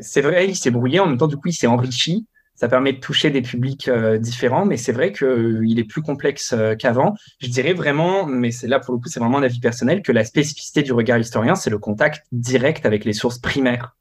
C'est 0.00 0.20
vrai, 0.20 0.48
il 0.48 0.56
s'est 0.56 0.70
brouillé, 0.70 1.00
en 1.00 1.06
même 1.06 1.16
temps, 1.16 1.28
du 1.28 1.36
coup, 1.36 1.48
il 1.48 1.54
s'est 1.54 1.66
enrichi. 1.66 2.26
Ça 2.62 2.68
permet 2.68 2.92
de 2.92 3.00
toucher 3.00 3.30
des 3.30 3.42
publics 3.42 3.88
euh, 3.88 4.18
différents, 4.18 4.64
mais 4.64 4.76
c'est 4.76 4.92
vrai 4.92 5.10
qu'il 5.10 5.80
est 5.80 5.84
plus 5.84 6.00
complexe 6.00 6.54
qu'avant. 6.78 7.16
Je 7.40 7.48
dirais 7.48 7.72
vraiment, 7.72 8.24
mais 8.24 8.52
c'est 8.52 8.68
là 8.68 8.78
pour 8.78 8.94
le 8.94 9.00
coup, 9.00 9.08
c'est 9.08 9.18
vraiment 9.18 9.38
un 9.38 9.42
avis 9.42 9.58
personnel, 9.58 10.00
que 10.00 10.12
la 10.12 10.24
spécificité 10.24 10.84
du 10.84 10.92
regard 10.92 11.18
historien, 11.18 11.56
c'est 11.56 11.70
le 11.70 11.78
contact 11.78 12.24
direct 12.30 12.86
avec 12.86 13.04
les 13.04 13.14
sources 13.14 13.40
primaires. 13.40 13.96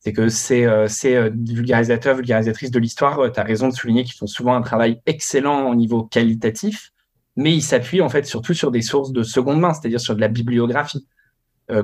C'est 0.00 0.12
que 0.12 0.28
ces, 0.28 0.66
euh, 0.66 0.86
euh, 1.06 1.30
vulgarisateurs, 1.34 2.14
vulgarisatrices 2.14 2.70
de 2.70 2.78
l'histoire, 2.78 3.32
tu 3.32 3.40
as 3.40 3.44
raison 3.44 3.68
de 3.68 3.72
souligner 3.72 4.04
qu'ils 4.04 4.16
font 4.16 4.26
souvent 4.26 4.54
un 4.54 4.60
travail 4.60 5.00
excellent 5.06 5.70
au 5.70 5.74
niveau 5.74 6.02
qualitatif, 6.02 6.92
mais 7.36 7.54
ils 7.54 7.62
s'appuient 7.62 8.02
en 8.02 8.10
fait 8.10 8.26
surtout 8.26 8.52
sur 8.52 8.70
des 8.70 8.82
sources 8.82 9.12
de 9.12 9.22
seconde 9.22 9.58
main, 9.58 9.72
c'est-à-dire 9.72 10.00
sur 10.00 10.14
de 10.14 10.20
la 10.20 10.28
bibliographie. 10.28 11.06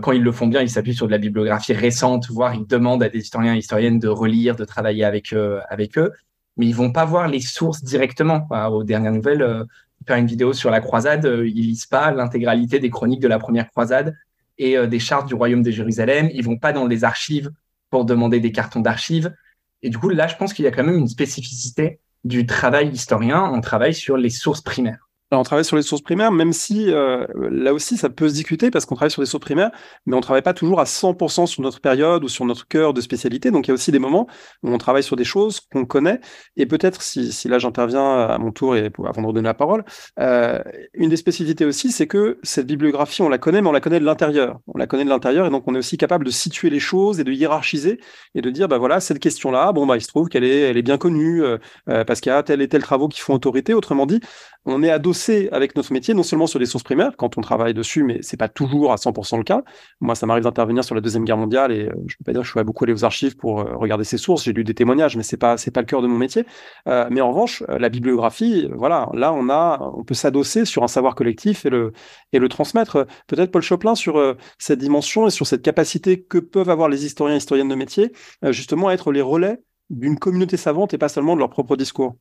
Quand 0.03 0.13
ils 0.13 0.23
le 0.23 0.33
font 0.33 0.47
bien, 0.47 0.61
ils 0.61 0.71
s'appuient 0.71 0.95
sur 0.95 1.07
de 1.07 1.13
la 1.13 1.19
bibliographie 1.19 1.73
récente, 1.73 2.29
voire 2.31 2.55
ils 2.55 2.67
demandent 2.67 3.03
à 3.03 3.09
des 3.09 3.21
historiens 3.21 3.55
et 3.55 3.59
historiennes 3.59 3.99
de 3.99 4.09
relire, 4.09 4.57
de 4.57 4.65
travailler 4.65 5.05
avec, 5.05 5.35
avec 5.71 5.97
eux, 5.97 6.13
mais 6.57 6.67
ils 6.67 6.75
vont 6.75 6.93
pas 6.93 7.05
voir 7.05 7.29
les 7.29 7.41
sources 7.41 7.83
directement. 7.83 8.47
aux 8.71 8.85
dernières 8.85 9.13
nouvelles, 9.13 9.65
faire 10.07 10.17
une 10.17 10.27
vidéo 10.27 10.53
sur 10.53 10.71
la 10.71 10.81
croisade, 10.81 11.25
ils 11.45 11.67
lisent 11.67 11.87
pas 11.87 12.11
l'intégralité 12.11 12.81
des 12.81 12.91
chroniques 12.91 13.21
de 13.21 13.29
la 13.29 13.39
première 13.39 13.71
croisade 13.71 14.15
et 14.59 14.77
des 14.87 14.99
chartes 14.99 15.29
du 15.29 15.35
royaume 15.35 15.63
de 15.63 15.71
Jérusalem. 15.71 16.29
Ils 16.35 16.45
vont 16.45 16.59
pas 16.59 16.73
dans 16.73 16.87
les 16.87 17.05
archives 17.05 17.51
pour 17.91 18.05
demander 18.05 18.41
des 18.41 18.53
cartons 18.53 18.81
d'archives. 18.81 19.35
Et 19.83 19.91
du 19.91 19.97
coup, 19.97 20.09
là, 20.09 20.27
je 20.27 20.37
pense 20.37 20.53
qu'il 20.53 20.65
y 20.65 20.69
a 20.69 20.71
quand 20.71 20.85
même 20.85 20.99
une 20.99 21.09
spécificité 21.09 22.01
du 22.25 22.45
travail 22.47 22.91
historien. 22.91 23.49
On 23.53 23.61
travaille 23.61 23.95
sur 23.95 24.17
les 24.17 24.31
sources 24.31 24.61
primaires 24.61 25.08
on 25.37 25.43
travaille 25.43 25.65
sur 25.65 25.77
les 25.77 25.83
sources 25.83 26.01
primaires, 26.01 26.33
même 26.33 26.55
si 26.55 26.91
euh, 26.91 27.27
là 27.51 27.75
aussi 27.75 27.99
ça 27.99 28.09
peut 28.09 28.29
se 28.29 28.35
discuter 28.35 28.71
parce 28.71 28.87
qu'on 28.87 28.95
travaille 28.95 29.11
sur 29.11 29.21
les 29.21 29.27
sources 29.27 29.45
primaires, 29.45 29.71
mais 30.07 30.15
on 30.15 30.19
ne 30.19 30.23
travaille 30.23 30.43
pas 30.43 30.55
toujours 30.55 30.81
à 30.81 30.85
100% 30.85 31.47
sur 31.47 31.63
notre 31.63 31.81
période 31.81 32.25
ou 32.25 32.29
sur 32.29 32.47
notre 32.47 32.67
cœur 32.67 32.95
de 32.95 33.01
spécialité. 33.03 33.51
Donc 33.51 33.67
il 33.67 33.71
y 33.71 33.73
a 33.73 33.75
aussi 33.75 33.93
des 33.93 33.99
moments 33.99 34.27
où 34.63 34.71
on 34.73 34.79
travaille 34.79 35.03
sur 35.03 35.17
des 35.17 35.25
choses 35.25 35.61
qu'on 35.61 35.85
connaît. 35.85 36.21
Et 36.57 36.65
peut-être, 36.65 37.03
si, 37.03 37.31
si, 37.33 37.49
là 37.49 37.59
j'interviens 37.59 38.27
à 38.27 38.39
mon 38.39 38.53
tour 38.53 38.75
et 38.75 38.91
avant 39.05 39.21
de 39.21 39.27
redonner 39.27 39.49
la 39.49 39.55
parole, 39.55 39.85
euh, 40.19 40.63
une 40.95 41.11
des 41.11 41.17
spécificités 41.17 41.67
aussi, 41.67 41.93
c'est 41.93 42.07
que 42.07 42.39
cette 42.43 42.67
bibliographie, 42.67 43.21
on 43.21 43.29
la 43.29 43.39
connaît, 43.39 43.61
mais 43.61 43.69
on 43.69 43.73
la 43.73 43.81
connaît 43.81 44.01
de 44.01 44.07
l'intérieur. 44.07 44.61
On 44.67 44.79
la 44.79 44.87
connaît 44.87 45.05
de 45.05 45.11
l'intérieur 45.11 45.47
et 45.47 45.51
donc 45.51 45.65
on 45.67 45.75
est 45.75 45.79
aussi 45.79 45.99
capable 45.99 46.25
de 46.25 46.31
situer 46.31 46.71
les 46.71 46.81
choses 46.81 47.21
et 47.21 47.25
de 47.25 47.33
hiérarchiser 47.33 48.01
et 48.35 48.41
de 48.41 48.51
dire, 48.51 48.67
bah 48.69 48.79
voilà, 48.79 49.01
cette 49.01 49.19
question-là, 49.19 49.73
bon, 49.73 49.87
bah 49.87 49.97
il 49.97 50.01
se 50.01 50.09
trouve 50.09 50.29
qu'elle 50.29 50.45
est, 50.45 50.61
elle 50.61 50.79
est 50.79 50.83
bien 50.83 50.97
connue 50.97 51.43
euh, 51.43 51.59
parce 51.87 52.21
qu'il 52.21 52.31
y 52.31 52.35
a 52.35 52.43
tel 52.43 52.63
et 52.63 52.69
tel 52.69 52.83
travaux 52.83 53.09
qui 53.09 53.21
font 53.21 53.35
autorité. 53.35 53.75
Autrement 53.75 54.07
dit, 54.07 54.21
on 54.69 54.83
est 54.83 54.91
adossé 54.91 55.49
avec 55.51 55.75
notre 55.77 55.93
métier 55.95 56.13
non 56.13 56.23
seulement 56.23 56.47
sur 56.47 56.59
les 56.59 56.67
sources 56.67 56.85
primaires 56.85 57.13
quand 57.17 57.39
on 57.39 57.41
travaille 57.41 57.73
dessus, 57.73 58.03
mais 58.03 58.19
c'est 58.21 58.37
pas 58.37 58.49
toujours 58.49 58.93
à 58.93 58.97
100% 58.97 59.39
le 59.39 59.43
cas. 59.43 59.63
Moi, 60.01 60.15
ça 60.15 60.27
m'arrive 60.27 60.45
d'intervenir 60.45 60.85
sur 60.85 60.95
la 60.95 61.01
deuxième 61.01 61.25
guerre 61.25 61.39
mondiale 61.39 61.73
et 61.73 61.89
euh, 61.89 61.93
je 62.07 62.17
peux 62.17 62.25
pas 62.25 62.33
dire 62.33 62.43
que 62.43 62.47
je 62.47 62.53
suis 62.53 62.65
beaucoup 62.65 62.85
allé 62.85 62.93
aux 62.93 63.05
archives 63.05 63.37
pour 63.37 63.61
euh, 63.61 63.77
regarder 63.77 64.05
ces 64.05 64.19
sources. 64.19 64.45
J'ai 64.45 64.53
lu 64.53 64.65
des 64.65 64.75
témoignages, 64.75 65.17
mais 65.17 65.23
c'est 65.23 65.39
pas 65.39 65.57
c'est 65.57 65.71
pas 65.71 65.81
le 65.81 65.87
cœur 65.87 66.03
de 66.03 66.07
mon 66.07 66.19
métier. 66.19 66.45
Euh, 66.87 67.09
mais 67.11 67.23
en 67.23 67.31
revanche, 67.31 67.63
la 67.67 67.89
bibliographie, 67.89 68.69
voilà, 68.75 69.09
là 69.15 69.33
on 69.33 69.49
a, 69.49 69.91
on 69.97 70.05
peut 70.05 70.15
s'adosser 70.15 70.67
sur 70.67 70.83
un 70.83 70.89
savoir 70.89 71.15
collectif 71.15 71.65
et 71.65 71.71
le 71.71 71.93
et 72.35 72.39
le 72.39 72.49
transmettre. 72.51 73.07
Peut-être 73.27 73.51
Paul 73.51 73.63
Choplin 73.63 73.95
sur 73.95 74.37
cette 74.59 74.79
dimension 74.79 75.27
et 75.27 75.31
sur 75.31 75.47
cette 75.47 75.63
capacité 75.63 76.23
que 76.23 76.39
peuvent 76.39 76.71
avoir 76.71 76.91
les 76.91 77.07
historiens 77.07 77.37
et 77.37 77.39
historiennes 77.39 77.69
de 77.69 77.75
métier, 77.75 78.13
justement 78.51 78.89
à 78.89 78.93
être 78.93 79.13
les 79.13 79.23
relais 79.23 79.59
d'une 79.91 80.19
communauté 80.19 80.57
savante 80.57 80.93
et 80.93 80.99
pas 80.99 81.09
seulement 81.09 81.35
de 81.35 81.41
leur 81.41 81.51
propre 81.51 81.77
discours 81.77 82.17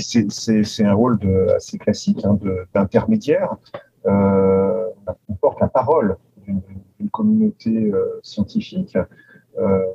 c'est 0.00 0.84
un 0.84 0.94
rôle 0.94 1.18
assez 1.56 1.78
classique 1.78 2.24
hein, 2.24 2.38
d'intermédiaire. 2.74 3.56
Euh, 4.06 4.90
on 5.28 5.34
porte 5.34 5.60
la 5.60 5.68
parole 5.68 6.16
d'une 6.46 7.10
communauté 7.10 7.90
euh, 7.92 8.20
scientifique. 8.22 8.96
Euh, 9.58 9.86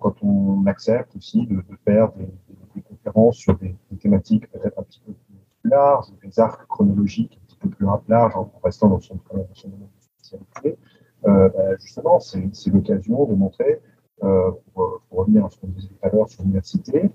quand 0.00 0.14
on 0.22 0.64
accepte 0.66 1.14
aussi 1.16 1.46
de, 1.46 1.62
faire 1.84 2.10
des, 2.12 2.80
conférences 2.80 3.36
sur 3.36 3.54
des, 3.58 3.76
thématiques 4.00 4.50
peut-être 4.50 4.78
un 4.78 4.82
petit 4.82 5.02
peu 5.04 5.12
plus 5.12 5.70
larges, 5.70 6.06
des 6.24 6.40
arcs 6.40 6.66
chronologiques 6.68 7.38
un 7.42 7.46
petit 7.46 7.56
peu 7.58 7.68
plus 7.68 7.86
larges, 8.08 8.34
en 8.34 8.50
restant 8.64 8.88
dans 8.88 9.00
son, 9.00 9.20
domaine 9.28 9.46
de 9.52 10.00
spécialité, 10.00 10.78
euh, 11.26 11.50
bah, 11.50 11.76
justement, 11.80 12.18
c'est 12.18 12.70
l'occasion 12.72 13.26
de 13.26 13.34
montrer, 13.34 13.82
pour, 14.20 15.02
pour, 15.10 15.18
revenir 15.18 15.44
à 15.44 15.50
ce 15.50 15.58
qu'on 15.58 15.68
disait 15.68 15.88
tout 15.88 16.06
à 16.06 16.08
l'heure 16.08 16.28
sur 16.30 16.42
l'université, 16.42 17.10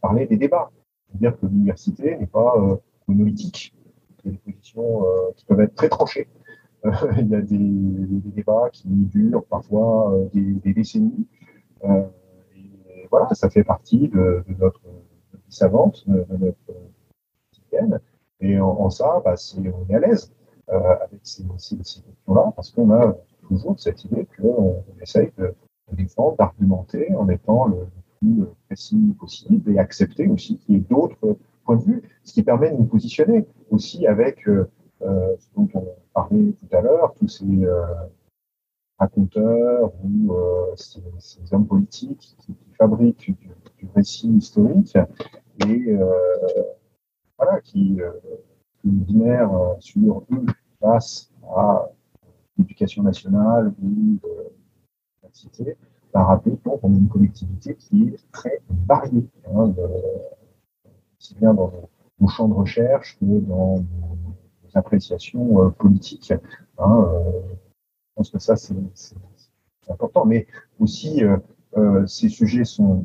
parler 0.00 0.26
des 0.26 0.36
débats. 0.36 0.70
C'est-à-dire 1.08 1.38
que 1.38 1.46
l'université 1.46 2.16
n'est 2.16 2.26
pas 2.26 2.54
euh, 2.56 2.76
monolithique. 3.08 3.74
Il 4.24 4.26
y 4.26 4.28
a 4.28 4.32
des 4.32 4.52
positions 4.52 5.04
euh, 5.04 5.32
qui 5.36 5.44
peuvent 5.44 5.60
être 5.60 5.74
très 5.74 5.88
tranchées. 5.88 6.28
il 7.18 7.28
y 7.28 7.34
a 7.34 7.40
des, 7.40 8.30
débats 8.30 8.70
qui 8.72 8.88
durent 8.88 9.44
parfois 9.44 10.14
des, 10.32 10.72
décennies. 10.72 11.26
et 11.84 13.06
voilà, 13.10 13.28
ça 13.34 13.50
fait 13.50 13.64
partie 13.64 14.08
de, 14.08 14.42
notre 14.58 14.80
vie 14.80 15.40
savante, 15.50 16.08
de, 16.08 16.24
de 16.30 16.36
notre 16.38 16.58
quotidienne. 17.52 18.00
Et 18.40 18.58
en, 18.58 18.88
ça, 18.88 19.20
bah, 19.24 19.34
on 19.58 19.92
est 19.92 19.94
à 19.94 19.98
l'aise 19.98 20.32
euh, 20.70 20.96
avec 21.02 21.20
ces 21.24 21.44
questions-là, 21.76 22.52
parce 22.56 22.70
qu'on 22.70 22.90
a 22.92 23.14
toujours 23.46 23.78
cette 23.78 24.04
idée 24.04 24.26
qu'on 24.38 24.84
essaye 25.02 25.30
de, 25.36 25.54
de 25.90 25.96
défendre, 25.96 26.36
d'argumenter 26.36 27.14
en 27.14 27.28
étant 27.28 27.66
le, 27.66 27.86
plus 28.20 28.44
précis 28.66 29.14
possible 29.18 29.72
et 29.72 29.78
accepter 29.78 30.28
aussi 30.28 30.58
qu'il 30.58 30.76
y 30.76 30.78
ait 30.78 30.82
d'autres 30.82 31.38
points 31.64 31.76
de 31.76 31.82
vue, 31.82 32.02
ce 32.24 32.32
qui 32.32 32.42
permet 32.42 32.70
de 32.70 32.76
nous 32.76 32.84
positionner 32.84 33.46
aussi 33.70 34.06
avec 34.06 34.46
euh, 34.48 34.70
euh 35.02 35.36
ce 35.38 35.48
dont 35.56 35.68
on 35.74 35.84
parlait 36.12 36.52
tout 36.52 36.76
à 36.76 36.80
l'heure, 36.80 37.14
tous 37.14 37.28
ces 37.28 37.64
euh, 37.64 37.84
raconteurs 38.98 39.92
ou 40.04 40.34
euh, 40.34 40.76
ces, 40.76 41.02
hommes 41.52 41.66
politiques 41.66 42.36
qui, 42.38 42.54
fabriquent 42.78 43.36
du, 43.38 43.88
récit 43.94 44.28
historique 44.28 44.96
et 45.66 45.92
euh, 45.92 46.36
voilà, 47.38 47.60
qui, 47.60 47.98
qui 48.80 48.88
binaire 48.88 49.50
sur 49.80 50.22
eux 50.32 50.46
face 50.80 51.30
à 51.56 51.90
l'éducation 52.56 53.02
nationale 53.02 53.74
ou 53.82 54.18
l'université 55.22 55.76
à 56.14 56.24
rappeler 56.24 56.56
qu'on 56.58 56.94
est 56.94 56.98
une 56.98 57.08
collectivité 57.08 57.74
qui 57.76 58.04
est 58.04 58.32
très 58.32 58.60
variée, 58.86 59.28
hein, 59.54 59.72
aussi 61.18 61.34
bien 61.36 61.54
dans 61.54 61.72
nos, 62.20 62.28
champs 62.28 62.48
de 62.48 62.54
recherche 62.54 63.18
que 63.18 63.24
dans 63.24 63.76
nos, 63.76 64.36
appréciations 64.74 65.64
euh, 65.64 65.70
politiques. 65.70 66.32
Hein, 66.78 67.08
euh, 67.12 67.30
je 67.50 68.14
pense 68.14 68.30
que 68.30 68.38
ça, 68.38 68.54
c'est 68.56 68.74
important. 69.88 70.24
Mais 70.24 70.46
aussi, 70.78 71.24
euh, 71.76 72.06
ces 72.06 72.28
sujets 72.28 72.64
sont, 72.64 73.04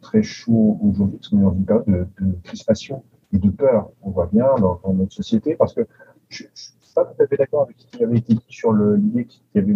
très 0.00 0.22
chauds 0.22 0.78
aujourd'hui, 0.82 1.18
parce 1.18 1.28
qu'on 1.28 1.40
est 1.40 1.42
dans 1.42 1.54
une 1.54 1.64
période 1.64 1.84
de, 1.86 2.38
crispation 2.44 3.02
et 3.32 3.38
de 3.38 3.50
peur. 3.50 3.90
On 4.02 4.10
voit 4.10 4.26
bien 4.26 4.54
dans, 4.56 4.80
dans 4.84 4.92
notre 4.92 5.12
société, 5.12 5.56
parce 5.56 5.74
que 5.74 5.86
je 6.28 6.44
ne 6.44 6.48
suis 6.54 6.74
pas 6.94 7.04
tout 7.04 7.22
à 7.22 7.26
fait 7.26 7.36
d'accord 7.36 7.62
avec 7.62 7.76
ce 7.78 7.86
qui 7.86 8.04
avait 8.04 8.18
été 8.18 8.34
dit 8.34 8.44
sur 8.48 8.72
l'idée 8.72 9.24
qu'il 9.24 9.42
y 9.54 9.58
avait 9.58 9.74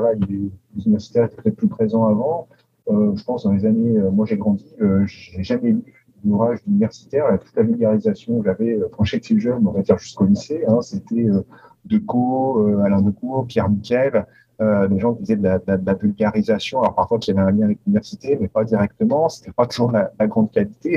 voilà, 0.00 0.14
les 0.28 0.50
universitaires 0.76 1.24
étaient 1.24 1.42
peut-être 1.42 1.56
plus 1.56 1.68
présents 1.68 2.06
avant. 2.06 2.48
Euh, 2.88 3.14
je 3.14 3.24
pense 3.24 3.44
dans 3.44 3.52
les 3.52 3.66
années, 3.66 3.98
euh, 3.98 4.10
moi 4.10 4.26
j'ai 4.26 4.36
grandi, 4.36 4.64
euh, 4.80 5.04
j'ai 5.06 5.42
jamais 5.42 5.72
lu 5.72 6.06
d'ouvrage 6.24 6.58
universitaire. 6.66 7.26
Toute 7.40 7.54
la 7.54 7.62
vulgarisation 7.62 8.42
j'avais 8.44 8.74
euh, 8.74 8.88
quand 8.90 9.04
j'étais 9.04 9.38
jeune, 9.38 9.66
on 9.66 9.72
va 9.72 9.82
dire 9.82 9.98
jusqu'au 9.98 10.24
lycée, 10.24 10.64
hein, 10.66 10.80
c'était 10.82 11.28
euh, 11.28 11.42
Decaux, 11.84 12.80
Alain 12.84 13.02
Decaux, 13.02 13.42
Pierre 13.42 13.68
Miquel, 13.68 14.26
des 14.60 14.98
gens 14.98 15.14
qui 15.14 15.22
faisaient 15.22 15.36
de 15.36 15.48
la, 15.66 15.94
vulgarisation. 15.94 16.80
Alors 16.80 16.94
parfois 16.96 17.18
qui 17.18 17.30
avaient 17.30 17.40
un 17.40 17.50
lien 17.52 17.66
avec 17.66 17.78
l'université, 17.86 18.36
mais 18.40 18.48
pas 18.48 18.64
directement. 18.64 19.28
C'était 19.28 19.52
pas 19.52 19.66
toujours 19.66 19.92
la, 19.92 20.10
la 20.18 20.26
grande 20.26 20.50
qualité. 20.50 20.96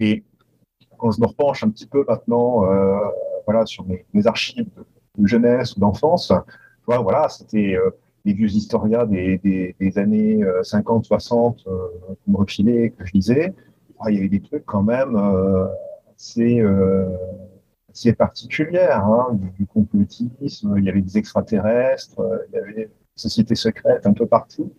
Et 0.00 0.24
quand 0.98 1.12
je 1.12 1.20
me 1.20 1.26
repenche 1.26 1.62
un 1.62 1.70
petit 1.70 1.86
peu 1.86 2.04
maintenant, 2.06 2.64
voilà, 3.46 3.64
sur 3.64 3.86
mes, 3.86 4.04
mes, 4.12 4.26
archives 4.26 4.68
de 5.16 5.26
jeunesse 5.26 5.76
ou 5.76 5.80
d'enfance, 5.80 6.32
voilà, 6.86 7.28
c'était 7.28 7.78
les 8.26 8.34
vieux 8.34 8.48
historiens 8.48 9.06
des, 9.06 9.38
des, 9.38 9.76
des 9.80 9.98
années 9.98 10.44
50, 10.62 11.04
60 11.04 11.64
euh, 11.66 11.72
me 12.26 12.36
refilait, 12.36 12.90
que 12.90 13.06
je 13.06 13.12
lisais, 13.12 13.54
il 14.08 14.14
y 14.14 14.18
avait 14.18 14.28
des 14.28 14.42
trucs 14.42 14.66
quand 14.66 14.82
même 14.82 15.16
euh, 15.16 15.66
assez, 16.14 16.60
euh, 16.60 17.08
assez 17.88 18.12
particulières, 18.12 19.06
hein, 19.06 19.28
du, 19.32 19.50
du, 19.50 19.66
complotisme, 19.66 20.74
il 20.76 20.84
y 20.84 20.90
avait 20.90 21.02
des 21.02 21.16
extraterrestres, 21.16 22.20
il 22.48 22.56
y 22.56 22.58
avait 22.58 22.74
des 22.74 22.88
sociétés 23.14 23.54
secrètes 23.54 24.06
un 24.06 24.12
peu 24.12 24.26
partout, 24.26 24.72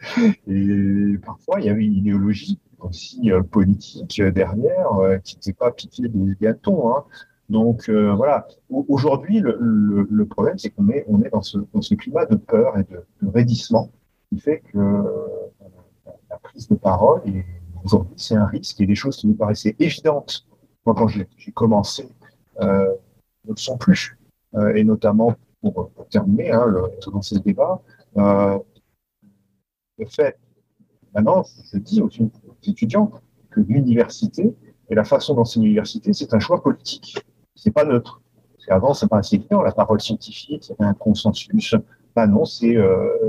et 0.48 1.18
parfois 1.26 1.62
il 1.62 1.68
y 1.68 1.70
avait 1.70 1.86
une 1.86 1.96
idéologie 1.96 2.60
aussi 2.80 3.32
politique 3.50 4.22
derrière 4.22 4.90
qui 5.24 5.36
n'était 5.36 5.54
pas 5.54 5.72
piquée 5.72 6.10
des 6.10 6.36
gâtons. 6.40 6.96
Hein. 6.96 7.06
Donc 7.50 7.88
euh, 7.88 8.14
voilà, 8.14 8.48
aujourd'hui, 8.70 9.40
le, 9.40 9.58
le, 9.60 10.08
le, 10.10 10.26
problème, 10.26 10.58
c'est 10.58 10.70
qu'on 10.70 10.90
est, 10.90 11.06
on 11.08 11.22
est 11.22 11.30
dans, 11.30 11.42
ce, 11.42 11.58
dans 11.74 11.82
ce 11.82 11.96
climat 11.96 12.26
de 12.26 12.36
peur 12.36 12.78
et 12.78 12.84
de, 12.84 13.04
de 13.22 13.32
raidissement 13.32 13.90
qui 14.30 14.40
fait 14.40 14.60
que 14.60 14.78
euh, 14.78 15.04
la 16.30 16.38
prise 16.40 16.68
de 16.68 16.76
parole, 16.76 17.22
aujourd'hui, 17.84 18.16
c'est 18.18 18.36
un 18.36 18.46
risque 18.46 18.82
et 18.82 18.86
des 18.86 18.96
choses 18.96 19.18
qui 19.18 19.28
nous 19.28 19.36
paraissaient 19.36 19.76
évidentes, 19.80 20.46
moi, 20.86 20.96
quand 20.96 21.08
j'ai 21.10 21.28
commencé, 21.54 22.08
euh, 22.62 22.94
ne 23.46 23.52
le 23.52 23.58
sont 23.58 23.78
plus. 23.78 24.18
Euh, 24.56 24.74
et 24.76 24.84
notamment, 24.86 25.36
pour, 25.62 25.90
pour 25.92 26.08
terminer, 26.08 26.52
hein, 26.52 26.66
le, 26.66 26.84
dans 27.12 27.22
ce 27.22 27.36
débat, 27.36 27.82
euh, 28.18 28.58
le 29.98 30.06
fait, 30.06 30.40
maintenant, 31.14 31.44
je 31.74 31.78
dis 31.78 32.02
aux 32.02 32.10
étudiants 32.64 33.12
que 33.50 33.60
l'université 33.60 34.56
et 34.90 34.96
la 34.96 35.04
façon 35.04 35.34
d'enseigner 35.34 35.66
l'université, 35.66 36.14
c'est 36.14 36.34
un 36.34 36.40
choix 36.40 36.62
politique 36.62 37.18
c'est 37.58 37.72
pas 37.72 37.84
neutre. 37.84 38.22
Parce 38.54 38.66
qu'avant, 38.66 38.94
pas 39.10 39.18
assez 39.18 39.40
clair, 39.40 39.62
la 39.62 39.72
parole 39.72 40.00
scientifique, 40.00 40.72
il 40.80 40.86
un 40.86 40.94
consensus, 40.94 41.76
bah 42.16 42.28
non, 42.28 42.46
c'est 42.46 42.78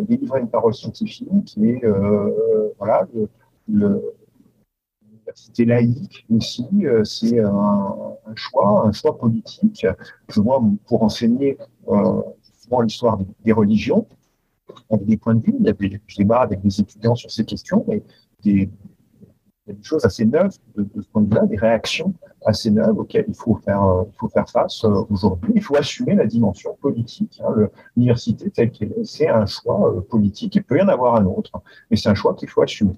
délivrer 0.09 0.41
une 0.41 0.49
parole 0.49 0.75
scientifique 0.75 1.59
et 1.59 1.83
voilà, 2.79 3.07
l'université 3.69 5.65
laïque 5.65 6.27
aussi, 6.31 6.67
c'est 7.05 7.41
un, 7.41 8.17
choix, 8.35 8.87
un 8.87 8.93
choix 8.93 9.19
politique. 9.19 9.87
Je 10.29 10.41
vois 10.41 10.63
pour 10.87 11.03
enseigner 11.03 11.59
souvent 12.63 12.81
l'histoire 12.81 13.19
des, 13.45 13.53
religions, 13.53 14.07
avec 14.91 15.07
des 15.07 15.17
points 15.17 15.35
de 15.35 15.45
vue, 15.45 15.55
il 15.59 15.67
y 15.67 15.71
avait, 15.71 16.01
je 16.07 16.17
débat 16.17 16.41
avec 16.41 16.61
des 16.61 16.81
étudiants 16.81 17.15
sur 17.15 17.31
ces 17.31 17.45
questions, 17.45 17.85
mais 17.89 18.03
des, 18.43 18.71
il 19.69 19.73
y 19.73 19.75
a 19.75 19.79
des 19.79 19.85
choses 19.85 20.05
assez 20.05 20.25
neuves 20.25 20.57
de, 20.77 20.87
ce 20.97 21.07
point 21.09 21.23
de 21.23 21.29
vue-là, 21.29 21.47
des 21.47 21.57
réactions 21.57 22.15
assez 22.47 22.71
neuves 22.71 22.99
auxquelles 22.99 23.27
il 23.29 23.35
faut 23.35 23.57
faire, 23.57 23.83
euh, 23.83 24.45
face 24.47 24.85
euh, 24.85 25.05
aujourd'hui. 25.11 25.53
Il 25.57 25.63
faut 25.63 25.77
assumer 25.77 26.15
la 26.15 26.27
dimension 26.27 26.77
politique. 26.81 27.41
Hein. 27.45 27.69
L'université 27.97 28.51
telle 28.51 28.71
qu'elle 28.71 28.93
est, 28.93 29.05
c'est 29.05 29.29
un 29.29 29.45
choix 29.45 29.93
euh, 29.93 30.01
politique. 30.01 30.55
Il 30.55 30.63
peut 30.63 30.79
y 30.79 30.83
en 30.83 30.89
avoir 30.89 31.17
un 31.17 31.27
autre, 31.27 31.53
mais 31.91 31.97
c'est 31.97 32.09
un 32.09 32.15
choix 32.15 32.35
qu'il 32.35 32.49
faut 32.49 32.63
assumer 32.63 32.95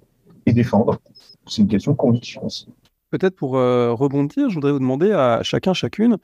et 0.46 0.52
défendre. 0.52 0.98
C'est 1.46 1.62
une 1.62 1.68
question 1.68 1.92
de 1.92 1.96
conviction 1.96 2.44
aussi. 2.44 2.68
Peut-être 3.10 3.34
pour 3.34 3.52
rebondir, 3.54 4.50
je 4.50 4.54
voudrais 4.54 4.70
vous 4.70 4.78
demander 4.78 5.10
à 5.10 5.42
chacun, 5.42 5.72
chacune, 5.72 6.16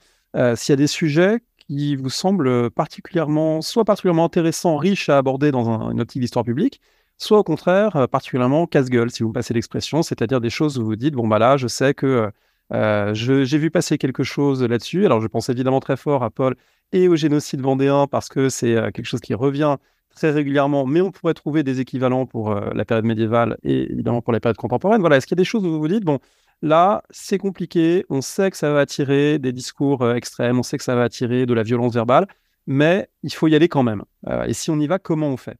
s'il 0.55 0.71
y 0.71 0.73
a 0.73 0.77
des 0.77 0.87
sujets 0.87 1.39
qui 1.57 1.97
vous 1.97 2.09
semblent 2.09 2.71
particulièrement, 2.71 3.61
soit 3.61 3.83
particulièrement 3.83 4.23
intéressants, 4.23 4.77
riches 4.77 5.09
à 5.09 5.17
aborder 5.17 5.51
dans 5.51 5.89
une 5.91 5.99
optique 5.99 6.21
d'histoire 6.21 6.45
publique, 6.45 6.79
soit 7.17 7.39
au 7.39 7.43
contraire 7.43 7.95
euh, 7.95 8.07
particulièrement 8.07 8.67
casse-gueule, 8.67 9.11
si 9.11 9.23
vous 9.23 9.29
me 9.29 9.33
passez 9.33 9.53
l'expression, 9.53 10.03
c'est-à-dire 10.03 10.41
des 10.41 10.49
choses 10.49 10.77
où 10.79 10.85
vous 10.85 10.95
dites, 10.95 11.13
bon 11.13 11.27
bah 11.27 11.39
là, 11.39 11.57
je 11.57 11.67
sais 11.67 11.93
que 11.93 12.05
euh, 12.05 12.31
euh, 12.73 13.13
j'ai 13.13 13.57
vu 13.57 13.71
passer 13.71 13.97
quelque 13.97 14.23
chose 14.23 14.63
là-dessus. 14.63 15.05
Alors 15.05 15.21
je 15.21 15.27
pense 15.27 15.49
évidemment 15.49 15.79
très 15.79 15.97
fort 15.97 16.23
à 16.23 16.29
Paul 16.29 16.55
et 16.91 17.07
au 17.07 17.15
génocide 17.15 17.61
vendéen 17.61 18.07
parce 18.07 18.29
que 18.29 18.49
c'est 18.49 18.75
quelque 18.93 19.05
chose 19.05 19.21
qui 19.21 19.33
revient 19.33 19.77
très 20.15 20.31
régulièrement, 20.31 20.85
mais 20.85 21.01
on 21.01 21.11
pourrait 21.11 21.33
trouver 21.33 21.63
des 21.63 21.79
équivalents 21.79 22.25
pour 22.25 22.53
la 22.53 22.85
période 22.85 23.05
médiévale 23.05 23.57
et 23.63 23.91
évidemment 23.91 24.21
pour 24.21 24.33
la 24.33 24.39
période 24.39 24.57
contemporaine. 24.57 24.99
Voilà, 25.01 25.17
est-ce 25.17 25.27
qu'il 25.27 25.35
y 25.35 25.39
a 25.39 25.43
des 25.43 25.45
choses 25.45 25.65
où 25.65 25.69
vous 25.69 25.79
vous 25.79 25.87
dites, 25.87 26.03
bon, 26.03 26.19
là, 26.61 27.03
c'est 27.09 27.37
compliqué, 27.37 28.05
on 28.09 28.21
sait 28.21 28.49
que 28.51 28.57
ça 28.57 28.71
va 28.73 28.79
attirer 28.81 29.37
des 29.37 29.51
discours 29.53 30.11
extrêmes, 30.13 30.59
on 30.59 30.63
sait 30.63 30.77
que 30.77 30.83
ça 30.83 30.95
va 30.95 31.03
attirer 31.03 31.45
de 31.45 31.53
la 31.53 31.63
violence 31.63 31.93
verbale, 31.93 32.27
mais 32.65 33.09
il 33.23 33.33
faut 33.33 33.47
y 33.47 33.55
aller 33.55 33.69
quand 33.69 33.83
même. 33.83 34.03
et 34.47 34.53
si 34.53 34.71
on 34.71 34.79
y 34.79 34.87
va, 34.87 34.97
comment 34.99 35.27
on 35.27 35.37
fait? 35.37 35.57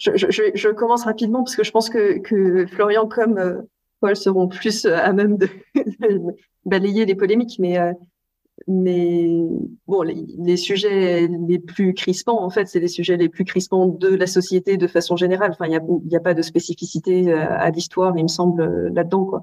Je, 0.00 0.10
je, 0.16 0.42
je, 0.54 0.68
commence 0.70 1.04
rapidement 1.04 1.44
parce 1.44 1.54
que 1.54 1.62
je 1.62 1.70
pense 1.70 1.90
que, 1.90 2.18
que 2.18 2.66
Florian 2.66 3.06
comme 3.06 3.38
euh, 3.38 3.60
Paul 4.00 4.16
seront 4.16 4.48
plus 4.48 4.86
euh, 4.86 4.96
à 4.96 5.12
même 5.12 5.36
de, 5.36 5.48
balayer 6.64 7.04
les 7.04 7.14
polémiques, 7.14 7.58
mais 7.58 7.78
euh, 7.78 7.92
mais 8.66 9.28
bon, 9.86 10.02
les, 10.02 10.26
les, 10.38 10.56
sujets 10.56 11.26
les 11.28 11.58
plus 11.58 11.94
crispants, 11.94 12.42
en 12.42 12.50
fait, 12.50 12.66
c'est 12.66 12.80
les 12.80 12.88
sujets 12.88 13.16
les 13.16 13.28
plus 13.28 13.44
crispants 13.44 13.86
de 13.86 14.08
la 14.08 14.26
société 14.26 14.76
de 14.76 14.86
façon 14.86 15.16
générale. 15.16 15.52
Enfin, 15.52 15.66
il 15.66 15.70
n'y 15.70 16.14
a, 16.16 16.18
a 16.18 16.20
pas 16.20 16.34
de 16.34 16.42
spécificité 16.42 17.32
à 17.32 17.70
l'histoire, 17.70 18.16
il 18.18 18.24
me 18.24 18.28
semble, 18.28 18.88
là-dedans, 18.88 19.24
quoi. 19.24 19.42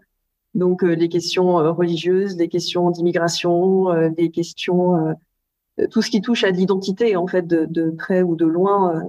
Donc, 0.53 0.83
les 0.83 1.09
questions 1.09 1.55
religieuses, 1.73 2.37
les 2.37 2.47
questions 2.47 2.91
d'immigration, 2.91 3.89
les 4.15 4.29
questions, 4.29 5.15
tout 5.89 6.03
ce 6.03 6.11
qui 6.11 6.21
touche 6.21 6.43
à 6.43 6.51
l'identité, 6.51 7.15
en 7.15 7.27
fait, 7.27 7.45
de, 7.45 7.65
de 7.65 7.89
près 7.89 8.21
ou 8.21 8.35
de 8.35 8.45
loin, 8.45 8.97
euh, 8.97 9.01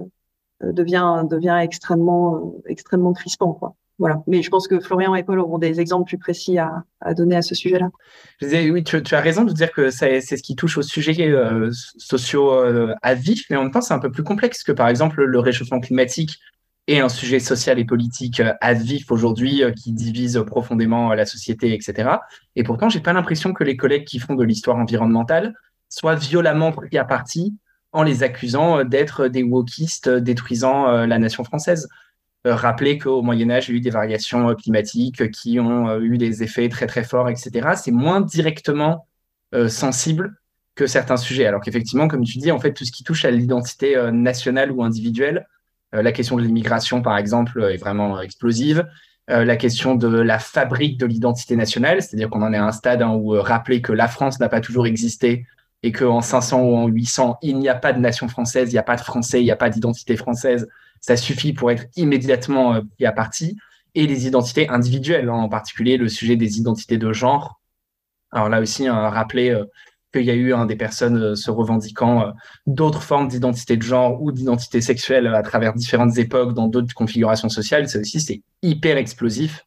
devient 0.61 1.23
devient 1.29 1.59
extrêmement 1.61 2.35
euh, 2.35 2.61
extrêmement 2.67 3.13
crispant 3.13 3.53
quoi. 3.53 3.75
Voilà. 3.97 4.23
Mais 4.27 4.41
je 4.41 4.49
pense 4.49 4.69
que 4.69 4.79
Florian 4.79 5.13
et 5.13 5.23
Paul 5.23 5.39
auront 5.39 5.57
des 5.57 5.81
exemples 5.81 6.07
plus 6.07 6.17
précis 6.17 6.57
à, 6.57 6.85
à 7.01 7.13
donner 7.13 7.35
à 7.35 7.41
ce 7.41 7.53
sujet-là. 7.53 7.89
Oui, 8.41 8.81
tu, 8.85 9.03
tu, 9.03 9.13
as 9.13 9.19
raison 9.19 9.43
de 9.43 9.51
dire 9.51 9.73
que 9.73 9.89
c'est 9.89 10.21
ce 10.21 10.41
qui 10.41 10.55
touche 10.55 10.77
aux 10.77 10.83
sujets 10.83 11.29
euh, 11.29 11.69
sociaux 11.97 12.53
à 13.01 13.13
vif, 13.13 13.45
mais 13.49 13.57
en 13.57 13.63
même 13.63 13.71
temps, 13.71 13.81
c'est 13.81 13.93
un 13.93 13.99
peu 13.99 14.09
plus 14.09 14.23
complexe 14.23 14.63
que, 14.63 14.71
par 14.71 14.87
exemple, 14.87 15.21
le 15.21 15.39
réchauffement 15.39 15.81
climatique 15.81 16.39
est 16.87 16.99
un 16.99 17.09
sujet 17.09 17.41
social 17.41 17.77
et 17.77 17.83
politique 17.83 18.41
à 18.61 18.73
vif 18.73 19.11
aujourd'hui 19.11 19.63
qui 19.75 19.91
divise 19.91 20.41
profondément 20.47 21.13
la 21.13 21.25
société, 21.25 21.73
etc. 21.73 22.09
Et 22.55 22.63
pourtant, 22.63 22.87
j'ai 22.87 23.01
pas 23.01 23.11
l'impression 23.11 23.51
que 23.51 23.65
les 23.65 23.75
collègues 23.75 24.05
qui 24.05 24.19
font 24.19 24.35
de 24.35 24.45
l'histoire 24.45 24.77
environnementale 24.77 25.53
soient 25.89 26.15
violemment 26.15 26.71
pris 26.71 26.97
à 26.97 27.03
partie 27.03 27.53
en 27.91 28.03
les 28.03 28.23
accusant 28.23 28.79
euh, 28.79 28.83
d'être 28.83 29.27
des 29.27 29.43
wokistes 29.43 30.07
euh, 30.07 30.19
détruisant 30.19 30.87
euh, 30.89 31.07
la 31.07 31.19
nation 31.19 31.43
française. 31.43 31.87
Rappelez 32.45 32.97
qu'au 32.97 33.21
Moyen 33.21 33.49
Âge, 33.49 33.67
il 33.67 33.73
y 33.73 33.75
a 33.75 33.77
eu 33.79 33.81
des 33.81 33.89
variations 33.89 34.55
climatiques 34.55 35.29
qui 35.29 35.59
ont 35.59 35.99
eu 35.99 36.17
des 36.17 36.41
effets 36.41 36.69
très 36.69 36.87
très 36.87 37.03
forts, 37.03 37.27
etc. 37.27 37.71
C'est 37.75 37.91
moins 37.91 38.21
directement 38.21 39.09
sensible 39.67 40.39
que 40.73 40.87
certains 40.87 41.17
sujets. 41.17 41.45
Alors 41.45 41.59
qu'effectivement, 41.59 42.07
comme 42.07 42.23
tu 42.23 42.37
dis, 42.37 42.49
en 42.49 42.57
fait, 42.57 42.71
tout 42.71 42.85
ce 42.85 42.93
qui 42.93 43.03
touche 43.03 43.25
à 43.25 43.31
l'identité 43.31 43.97
nationale 44.13 44.71
ou 44.71 44.85
individuelle, 44.85 45.49
la 45.91 46.13
question 46.13 46.37
de 46.37 46.41
l'immigration, 46.41 47.01
par 47.01 47.17
exemple, 47.17 47.61
est 47.61 47.77
vraiment 47.77 48.21
explosive. 48.21 48.87
la 49.27 49.57
question 49.57 49.95
de 49.95 50.07
la 50.07 50.39
fabrique 50.39 50.97
de 50.97 51.07
l'identité 51.07 51.57
nationale, 51.57 52.01
c'est-à-dire 52.01 52.29
qu'on 52.29 52.41
en 52.41 52.53
est 52.53 52.57
à 52.57 52.65
un 52.65 52.71
stade 52.71 53.01
hein, 53.01 53.09
où 53.09 53.31
rappeler 53.31 53.81
que 53.81 53.91
la 53.91 54.07
France 54.07 54.39
n'a 54.39 54.47
pas 54.47 54.61
toujours 54.61 54.87
existé, 54.87 55.45
et 55.83 55.91
qu'en 55.91 56.21
500 56.21 56.61
ou 56.61 56.75
en 56.75 56.87
800, 56.87 57.37
il 57.41 57.57
n'y 57.57 57.69
a 57.69 57.75
pas 57.75 57.93
de 57.93 57.99
nation 57.99 58.27
française, 58.27 58.69
il 58.69 58.73
n'y 58.73 58.79
a 58.79 58.83
pas 58.83 58.95
de 58.95 59.01
français, 59.01 59.41
il 59.41 59.45
n'y 59.45 59.51
a 59.51 59.55
pas 59.55 59.69
d'identité 59.69 60.17
française, 60.17 60.67
ça 61.01 61.15
suffit 61.15 61.53
pour 61.53 61.71
être 61.71 61.85
immédiatement 61.95 62.75
euh, 62.75 62.81
pris 62.95 63.05
à 63.05 63.11
partie. 63.11 63.57
Et 63.95 64.05
les 64.05 64.27
identités 64.27 64.69
individuelles, 64.69 65.29
hein, 65.29 65.33
en 65.33 65.49
particulier 65.49 65.97
le 65.97 66.09
sujet 66.09 66.35
des 66.35 66.59
identités 66.59 66.97
de 66.97 67.11
genre. 67.11 67.59
Alors 68.31 68.49
là 68.49 68.61
aussi, 68.61 68.87
un 68.87 69.09
rappeler 69.09 69.49
euh, 69.49 69.65
qu'il 70.13 70.23
y 70.23 70.31
a 70.31 70.35
eu 70.35 70.53
des 70.67 70.75
personnes 70.75 71.17
euh, 71.17 71.35
se 71.35 71.49
revendiquant 71.49 72.33
d'autres 72.67 73.01
formes 73.01 73.27
d'identité 73.27 73.77
de 73.77 73.81
genre 73.81 74.21
ou 74.21 74.31
d'identité 74.31 74.81
sexuelle 74.81 75.27
à 75.27 75.41
travers 75.41 75.73
différentes 75.73 76.17
époques 76.17 76.53
dans 76.53 76.67
d'autres 76.67 76.93
configurations 76.93 77.49
sociales. 77.49 77.87
Ça 77.89 77.99
aussi, 77.99 78.19
c'est 78.19 78.41
hyper 78.61 78.97
explosif 78.97 79.65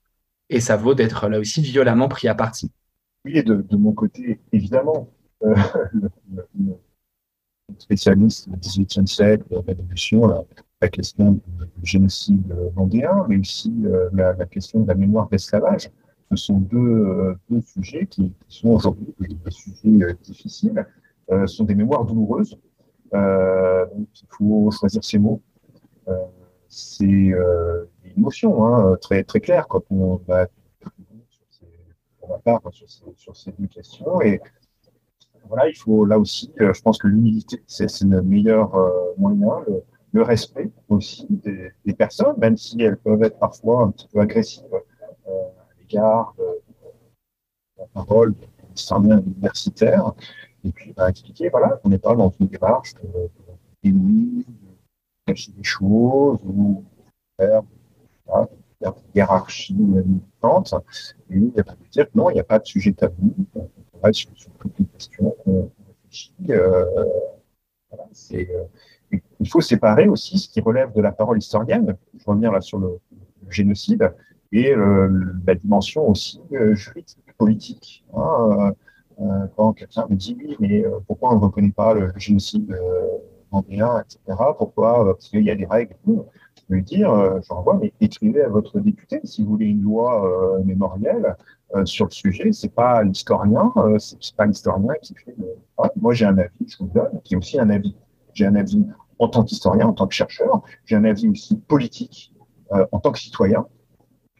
et 0.50 0.60
ça 0.60 0.76
vaut 0.76 0.94
d'être 0.94 1.28
là 1.28 1.40
aussi 1.40 1.62
violemment 1.62 2.08
pris 2.08 2.28
à 2.28 2.34
partie. 2.34 2.70
Et 3.24 3.42
de 3.42 3.76
mon 3.76 3.92
côté, 3.92 4.40
évidemment, 4.52 5.08
euh, 5.44 5.54
le, 5.94 6.76
spécialiste 7.78 8.48
du 8.48 8.56
XVIIIe 8.58 9.06
siècle, 9.06 9.44
de 9.50 9.56
la 9.56 9.62
Révolution, 9.62 10.44
la, 10.80 10.88
question 10.88 11.32
du 11.32 11.40
génocide 11.84 12.52
vendéen, 12.74 13.24
mais 13.28 13.38
aussi 13.38 13.72
euh, 13.84 14.08
la, 14.12 14.34
question 14.46 14.80
de 14.80 14.88
la 14.88 14.94
mémoire 14.94 15.28
d'esclavage. 15.28 15.90
Ce 16.30 16.36
sont 16.36 16.58
deux, 16.58 16.78
euh, 16.78 17.34
deux 17.48 17.60
sujets 17.60 18.06
qui, 18.06 18.32
sont 18.48 18.70
aujourd'hui 18.70 19.14
des 19.18 19.50
sujets 19.50 20.16
difficiles, 20.22 20.84
euh, 21.30 21.46
sont 21.46 21.64
des 21.64 21.74
mémoires 21.74 22.04
douloureuses. 22.04 22.58
il 23.12 24.26
faut 24.28 24.70
choisir 24.72 25.04
ses 25.04 25.18
mots. 25.18 25.40
c'est 26.68 27.04
une 27.04 27.86
émotion 28.16 28.66
hein, 28.66 28.96
très, 29.00 29.22
très 29.22 29.40
claire 29.40 29.68
quand 29.68 29.84
on 29.90 30.16
va 30.26 30.48
sur 31.28 31.50
ces, 31.50 31.66
sur 32.72 32.72
ces, 32.88 33.12
sur 33.16 33.36
ces 33.36 33.52
deux 33.52 33.68
questions. 33.68 34.20
Et 34.22 34.40
voilà, 35.48 35.68
il 35.68 35.76
faut 35.76 36.04
là 36.04 36.18
aussi, 36.18 36.52
euh, 36.60 36.72
je 36.72 36.82
pense 36.82 36.98
que 36.98 37.08
l'humilité, 37.08 37.62
c'est 37.66 37.88
le 38.02 38.22
meilleur 38.22 38.74
euh, 38.74 38.90
moyen, 39.18 39.64
le, 40.12 40.22
respect 40.22 40.70
aussi 40.88 41.26
des, 41.30 41.94
personnes, 41.94 42.36
même 42.38 42.56
si 42.56 42.80
elles 42.82 42.98
peuvent 42.98 43.22
être 43.22 43.38
parfois 43.38 43.82
un 43.82 43.90
petit 43.90 44.08
peu 44.08 44.20
agressives 44.20 44.64
euh, 44.72 45.30
à 45.30 45.80
l'égard 45.80 46.34
de, 46.38 46.44
la 47.78 47.86
parole 47.86 48.34
d'un 48.86 49.20
universitaire, 49.20 50.12
et 50.64 50.70
puis 50.70 50.92
bah, 50.92 51.10
expliquer 51.10 51.48
voilà, 51.48 51.80
qu'on 51.82 51.88
n'est 51.88 51.98
pas 51.98 52.14
dans 52.14 52.30
une 52.40 52.46
démarche 52.46 52.94
de, 52.94 53.90
de 53.90 54.44
cacher 55.26 55.52
des 55.52 55.64
choses 55.64 56.40
ou 56.44 56.84
faire, 57.38 57.62
voilà, 58.26 58.48
faire 58.80 58.92
des 58.92 59.00
hiérarchies 59.14 59.74
militantes, 59.74 60.74
et 61.30 61.38
de 61.38 61.64
dire 61.90 62.06
que 62.06 62.18
non, 62.18 62.30
il 62.30 62.34
n'y 62.34 62.40
a 62.40 62.44
pas 62.44 62.58
de 62.58 62.66
sujet 62.66 62.92
tabou 62.92 63.34
sur, 64.10 64.30
toutes 64.58 64.78
les 64.78 64.86
questions. 64.86 65.36
Euh, 66.50 66.84
euh, 68.32 68.64
il 69.40 69.48
faut 69.48 69.60
séparer 69.60 70.08
aussi 70.08 70.38
ce 70.38 70.48
qui 70.48 70.60
relève 70.60 70.92
de 70.92 71.00
la 71.00 71.12
parole 71.12 71.38
historienne, 71.38 71.96
je 72.18 72.24
reviens 72.26 72.50
là 72.50 72.60
sur 72.60 72.78
le, 72.78 72.98
génocide, 73.48 74.12
et 74.50 74.74
la 74.74 75.54
dimension 75.54 76.08
aussi 76.08 76.40
euh, 76.52 76.74
juridique, 76.74 77.18
politique. 77.36 78.04
Hein, 78.14 78.72
quand 79.56 79.74
quelqu'un 79.74 80.06
me 80.08 80.16
dit 80.16 80.36
oui, 80.38 80.56
mais 80.58 80.84
pourquoi 81.06 81.32
on 81.32 81.36
ne 81.36 81.40
reconnaît 81.40 81.70
pas 81.70 81.92
le, 81.94 82.12
génocide 82.16 82.74
vendéen, 83.50 84.00
etc. 84.00 84.38
Pourquoi 84.56 85.04
Parce 85.04 85.28
qu'il 85.28 85.42
y 85.42 85.50
a 85.50 85.54
des 85.54 85.66
règles. 85.66 85.94
Je 86.70 86.76
veux 86.76 86.80
dire, 86.80 87.12
je 87.42 87.52
renvoie, 87.52 87.78
mais 87.80 87.92
écrivez 88.00 88.42
à 88.42 88.48
votre 88.48 88.80
député 88.80 89.20
si 89.24 89.42
vous 89.42 89.50
voulez 89.50 89.66
une 89.66 89.82
loi 89.82 90.58
mémorielle 90.64 91.36
euh, 91.74 91.86
sur 91.86 92.04
le 92.04 92.10
sujet. 92.10 92.52
C'est 92.52 92.74
pas 92.74 93.02
l'historien, 93.02 93.72
euh, 93.78 93.98
c'est 93.98 94.36
pas 94.36 94.44
l'historien 94.44 94.92
qui 95.00 95.14
fait. 95.14 95.34
Le... 95.38 95.56
moi, 95.96 96.12
j'ai 96.12 96.26
un 96.26 96.36
avis, 96.36 96.68
je 96.68 96.76
vous 96.78 96.90
donne, 96.92 97.18
qui 97.24 97.32
est 97.32 97.36
aussi 97.38 97.58
un 97.58 97.70
avis. 97.70 97.96
J'ai 98.34 98.44
un 98.44 98.56
avis 98.56 98.84
en 99.18 99.28
tant 99.28 99.42
qu'historien, 99.42 99.86
en 99.86 99.94
tant 99.94 100.06
que 100.06 100.12
chercheur. 100.14 100.60
J'ai 100.84 100.96
un 100.96 101.04
avis 101.04 101.28
aussi 101.28 101.56
politique 101.56 102.34
euh, 102.72 102.84
en 102.92 103.00
tant 103.00 103.10
que 103.10 103.18
citoyen 103.18 103.66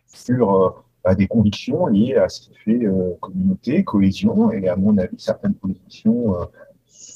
sur 0.06 0.84
bah, 1.02 1.14
des 1.14 1.26
convictions 1.26 1.86
liées 1.86 2.16
à 2.16 2.28
ce 2.28 2.42
qui 2.42 2.54
fait 2.54 2.86
communauté, 3.20 3.82
cohésion, 3.82 4.52
et 4.52 4.68
à 4.68 4.76
mon 4.76 4.98
avis, 4.98 5.18
certaines 5.18 5.54
positions 5.54 6.36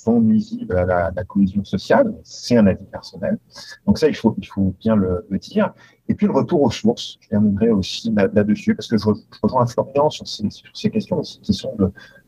sont 0.06 0.20
nuisibles 0.20 0.76
à 0.76 1.10
la, 1.14 1.24
cohésion 1.24 1.64
sociale. 1.64 2.14
C'est 2.22 2.56
un 2.56 2.66
avis 2.66 2.84
personnel. 2.84 3.38
Donc 3.86 3.98
ça, 3.98 4.08
il 4.08 4.14
faut, 4.14 4.34
il 4.38 4.46
faut 4.46 4.74
bien 4.78 4.94
le, 4.94 5.26
dire. 5.38 5.72
Et 6.08 6.14
puis 6.14 6.26
le 6.26 6.32
retour 6.32 6.62
aux 6.62 6.70
sources, 6.70 7.18
je 7.20 7.28
terminerai 7.28 7.70
aussi 7.70 8.14
là-dessus, 8.14 8.74
parce 8.76 8.88
que 8.88 8.96
je, 8.96 9.04
rejoins 9.42 9.66
Florian 9.66 10.08
sur 10.08 10.26
ces, 10.26 10.48
sur 10.50 10.70
ces 10.72 10.90
questions 10.90 11.20
qui 11.20 11.52
sont 11.52 11.76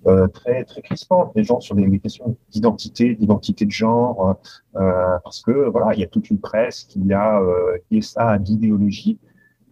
euh, 0.06 0.26
très, 0.28 0.64
très 0.64 0.82
crispantes, 0.82 1.30
les 1.36 1.44
gens 1.44 1.60
sur 1.60 1.76
les, 1.76 2.00
questions 2.00 2.36
d'identité, 2.50 3.14
d'identité 3.14 3.64
de 3.64 3.70
genre, 3.70 4.36
euh, 4.76 5.18
parce 5.22 5.40
que 5.42 5.68
voilà, 5.70 5.94
il 5.94 6.00
y 6.00 6.04
a 6.04 6.08
toute 6.08 6.28
une 6.30 6.40
presse 6.40 6.84
qui 6.84 7.00
a 7.12 7.40
euh, 7.40 8.00
ça 8.00 8.30
à 8.30 8.38
l'idéologie 8.38 9.18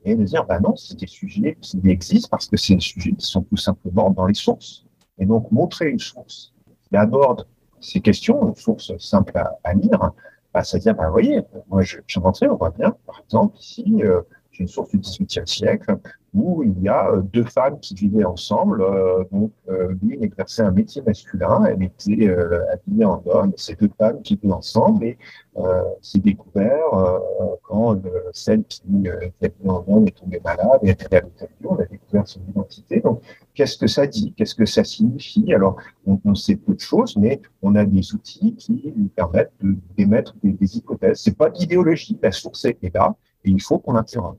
et 0.05 0.15
de 0.15 0.23
dire, 0.23 0.45
bah 0.47 0.61
non, 0.61 0.77
c'est 0.77 0.99
des 0.99 1.09
sujets 1.09 1.59
qui 1.61 1.81
existent 1.89 2.29
parce 2.31 2.47
que 2.47 2.57
c'est 2.57 2.77
des 2.77 2.81
sujets 2.81 3.13
qui 3.13 3.27
sont 3.27 3.43
tout 3.43 3.57
simplement 3.57 4.11
dans 4.11 4.27
les 4.27 4.35
sources. 4.35 4.85
Et 5.19 5.27
donc, 5.27 5.51
montrer 5.51 5.91
une 5.91 5.99
source 5.99 6.53
qui 6.89 6.97
aborde 6.97 7.45
ces 7.87 8.01
questions, 8.01 8.49
une 8.49 8.57
source 8.57 8.97
simple 8.99 9.33
à, 9.37 9.75
lire, 9.75 10.13
bah, 10.53 10.65
ça 10.65 10.79
dire, 10.79 10.95
bah, 10.95 11.09
voyez, 11.11 11.43
moi, 11.69 11.83
j'inventerai, 12.07 12.49
on 12.49 12.57
voit 12.57 12.71
bien, 12.71 12.95
par 13.07 13.21
exemple, 13.25 13.57
ici, 13.59 14.03
euh, 14.03 14.23
j'ai 14.51 14.63
une 14.63 14.69
source 14.69 14.91
du 14.91 14.99
XVIIIe 14.99 15.47
siècle 15.47 15.99
où 16.37 16.63
il 16.63 16.83
y 16.83 16.89
a 16.89 17.09
euh, 17.09 17.23
deux 17.23 17.45
femmes 17.45 17.81
qui 17.81 17.95
vivaient 17.95 18.25
ensemble. 18.25 18.83
Euh, 18.83 19.25
donc, 19.33 19.51
euh, 19.69 19.95
l'une 20.03 20.23
exerçait 20.23 20.63
un 20.63 20.71
métier 20.71 21.03
masculin, 21.03 21.65
elle 21.65 21.83
était 21.83 22.29
habillée 22.73 23.05
en 23.05 23.23
homme. 23.27 23.53
Ces 23.57 23.75
deux 23.75 23.91
femmes 23.99 24.21
qui 24.23 24.37
vivaient 24.37 24.55
ensemble 24.55 25.05
et 25.05 25.19
c'est 26.03 26.21
découvert 26.21 27.21
quand 27.63 27.99
celle 28.33 28.65
qui 28.65 29.07
était 29.07 29.47
habillée 29.47 29.71
en 29.71 29.85
homme 29.89 30.07
est 30.07 30.17
tombée 30.17 30.41
malade 30.45 30.81
et 30.83 30.91
est 30.91 31.07
allée 31.07 31.17
à 31.17 31.21
l'hôtel. 31.23 31.49
On 31.65 31.77
a 31.77 31.85
découvert 31.87 32.29
son 32.29 32.41
identité. 32.51 33.01
Donc, 33.01 33.23
qu'est-ce 33.57 33.77
que 33.77 33.87
ça 33.89 34.07
dit 34.07 34.33
Qu'est-ce 34.37 34.55
que 34.55 34.67
ça 34.67 34.85
signifie? 34.85 35.53
Alors, 35.53 35.77
on, 36.07 36.35
sait 36.35 36.57
peu 36.57 36.75
de 36.75 36.81
choses, 36.81 37.17
mais 37.17 37.41
on 37.63 37.75
a 37.75 37.85
des 37.85 38.15
outils 38.15 38.55
qui 38.55 38.93
nous 38.95 39.09
permettent 39.09 39.53
d'émettre 39.97 40.35
des, 40.43 40.53
des 40.53 40.77
hypothèses. 40.77 41.21
C'est 41.21 41.37
pas 41.37 41.51
d'idéologie, 41.51 42.17
la 42.23 42.31
source 42.31 42.67
est 42.67 42.95
là 42.95 43.17
et 43.45 43.51
il 43.51 43.61
faut 43.61 43.79
qu'on 43.79 43.95
l'interroge. 43.95 44.37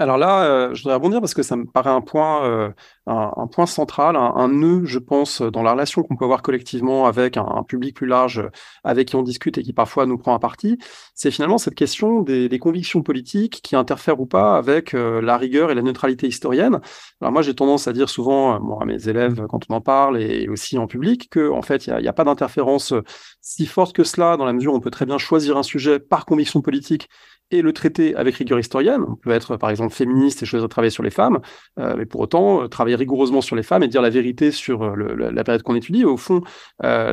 Alors 0.00 0.16
là, 0.16 0.44
euh, 0.44 0.74
je 0.74 0.82
voudrais 0.82 0.94
rebondir 0.94 1.20
parce 1.20 1.34
que 1.34 1.42
ça 1.42 1.56
me 1.56 1.64
paraît 1.66 1.90
un 1.90 2.00
point, 2.00 2.44
euh, 2.44 2.70
un, 3.06 3.48
point 3.48 3.66
central, 3.66 4.14
un, 4.14 4.48
nœud, 4.48 4.84
je 4.84 5.00
pense, 5.00 5.42
dans 5.42 5.64
la 5.64 5.72
relation 5.72 6.04
qu'on 6.04 6.14
peut 6.14 6.24
avoir 6.24 6.40
collectivement 6.40 7.06
avec 7.06 7.36
un, 7.36 7.64
public 7.66 7.96
plus 7.96 8.06
large 8.06 8.48
avec 8.84 9.08
qui 9.08 9.16
on 9.16 9.24
discute 9.24 9.58
et 9.58 9.62
qui 9.64 9.72
parfois 9.72 10.06
nous 10.06 10.16
prend 10.16 10.34
à 10.34 10.38
partie. 10.38 10.78
C'est 11.16 11.32
finalement 11.32 11.58
cette 11.58 11.74
question 11.74 12.22
des, 12.22 12.58
convictions 12.60 13.02
politiques 13.02 13.60
qui 13.60 13.74
interfèrent 13.74 14.20
ou 14.20 14.26
pas 14.26 14.56
avec 14.56 14.94
euh, 14.94 15.20
la 15.20 15.36
rigueur 15.36 15.72
et 15.72 15.74
la 15.74 15.82
neutralité 15.82 16.28
historienne. 16.28 16.80
Alors 17.20 17.32
moi, 17.32 17.42
j'ai 17.42 17.54
tendance 17.54 17.88
à 17.88 17.92
dire 17.92 18.08
souvent 18.08 18.78
à 18.78 18.84
mes 18.84 19.08
élèves 19.08 19.46
quand 19.48 19.62
on 19.68 19.74
en 19.74 19.80
parle 19.80 20.22
et 20.22 20.48
aussi 20.48 20.78
en 20.78 20.86
public 20.86 21.28
que 21.28 21.50
en 21.50 21.62
fait, 21.62 21.88
il 21.88 21.96
n'y 21.96 22.06
a, 22.06 22.10
a, 22.10 22.12
pas 22.12 22.24
d'interférence 22.24 22.94
si 23.40 23.66
forte 23.66 23.96
que 23.96 24.04
cela 24.04 24.36
dans 24.36 24.44
la 24.44 24.52
mesure 24.52 24.74
où 24.74 24.76
on 24.76 24.80
peut 24.80 24.90
très 24.90 25.06
bien 25.06 25.18
choisir 25.18 25.56
un 25.56 25.64
sujet 25.64 25.98
par 25.98 26.24
conviction 26.24 26.60
politique 26.60 27.08
et 27.50 27.62
le 27.62 27.72
traiter 27.72 28.14
avec 28.14 28.36
rigueur 28.36 28.58
historienne. 28.58 29.02
On 29.08 29.16
peut 29.16 29.30
être, 29.30 29.56
par 29.56 29.70
exemple, 29.70 29.94
féministe 29.94 30.42
et 30.42 30.46
choisir 30.46 30.66
de 30.66 30.70
travailler 30.70 30.90
sur 30.90 31.02
les 31.02 31.10
femmes, 31.10 31.40
euh, 31.78 31.94
mais 31.96 32.06
pour 32.06 32.20
autant, 32.20 32.62
euh, 32.62 32.68
travailler 32.68 32.96
rigoureusement 32.96 33.40
sur 33.40 33.56
les 33.56 33.62
femmes 33.62 33.82
et 33.82 33.88
dire 33.88 34.02
la 34.02 34.10
vérité 34.10 34.50
sur 34.50 34.82
euh, 34.82 35.30
la 35.30 35.44
période 35.44 35.62
qu'on 35.62 35.74
étudie, 35.74 36.04
au 36.04 36.16
fond, 36.16 36.42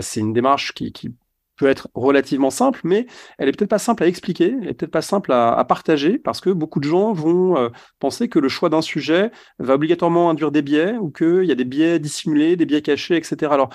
c'est 0.02 0.20
une 0.20 0.34
démarche 0.34 0.74
qui, 0.74 0.92
peut 1.58 1.68
être 1.68 1.88
relativement 1.94 2.50
simple, 2.50 2.82
mais 2.84 3.06
elle 3.38 3.48
est 3.48 3.54
peut-être 3.54 3.70
pas 3.70 3.80
simple 3.80 4.04
à 4.04 4.08
expliquer, 4.08 4.58
elle 4.62 4.68
est 4.68 4.74
peut-être 4.74 4.92
pas 4.92 5.02
simple 5.02 5.32
à, 5.32 5.64
partager, 5.64 6.18
parce 6.18 6.42
que 6.42 6.50
beaucoup 6.50 6.82
de 6.82 6.86
gens 6.90 7.14
vont 7.14 7.72
penser 8.00 8.28
que 8.28 8.40
le 8.40 8.50
choix 8.50 8.68
d'un 8.68 8.82
sujet 8.82 9.32
va 9.58 9.76
obligatoirement 9.76 10.30
induire 10.30 10.52
des 10.52 10.62
biais, 10.62 10.98
ou 10.98 11.12
qu'il 11.12 11.46
y 11.46 11.54
a 11.54 11.56
des 11.56 11.64
biais 11.64 11.98
dissimulés, 11.98 12.58
des 12.58 12.66
biais 12.66 12.82
cachés, 12.82 13.16
etc. 13.16 13.54
Alors, 13.54 13.70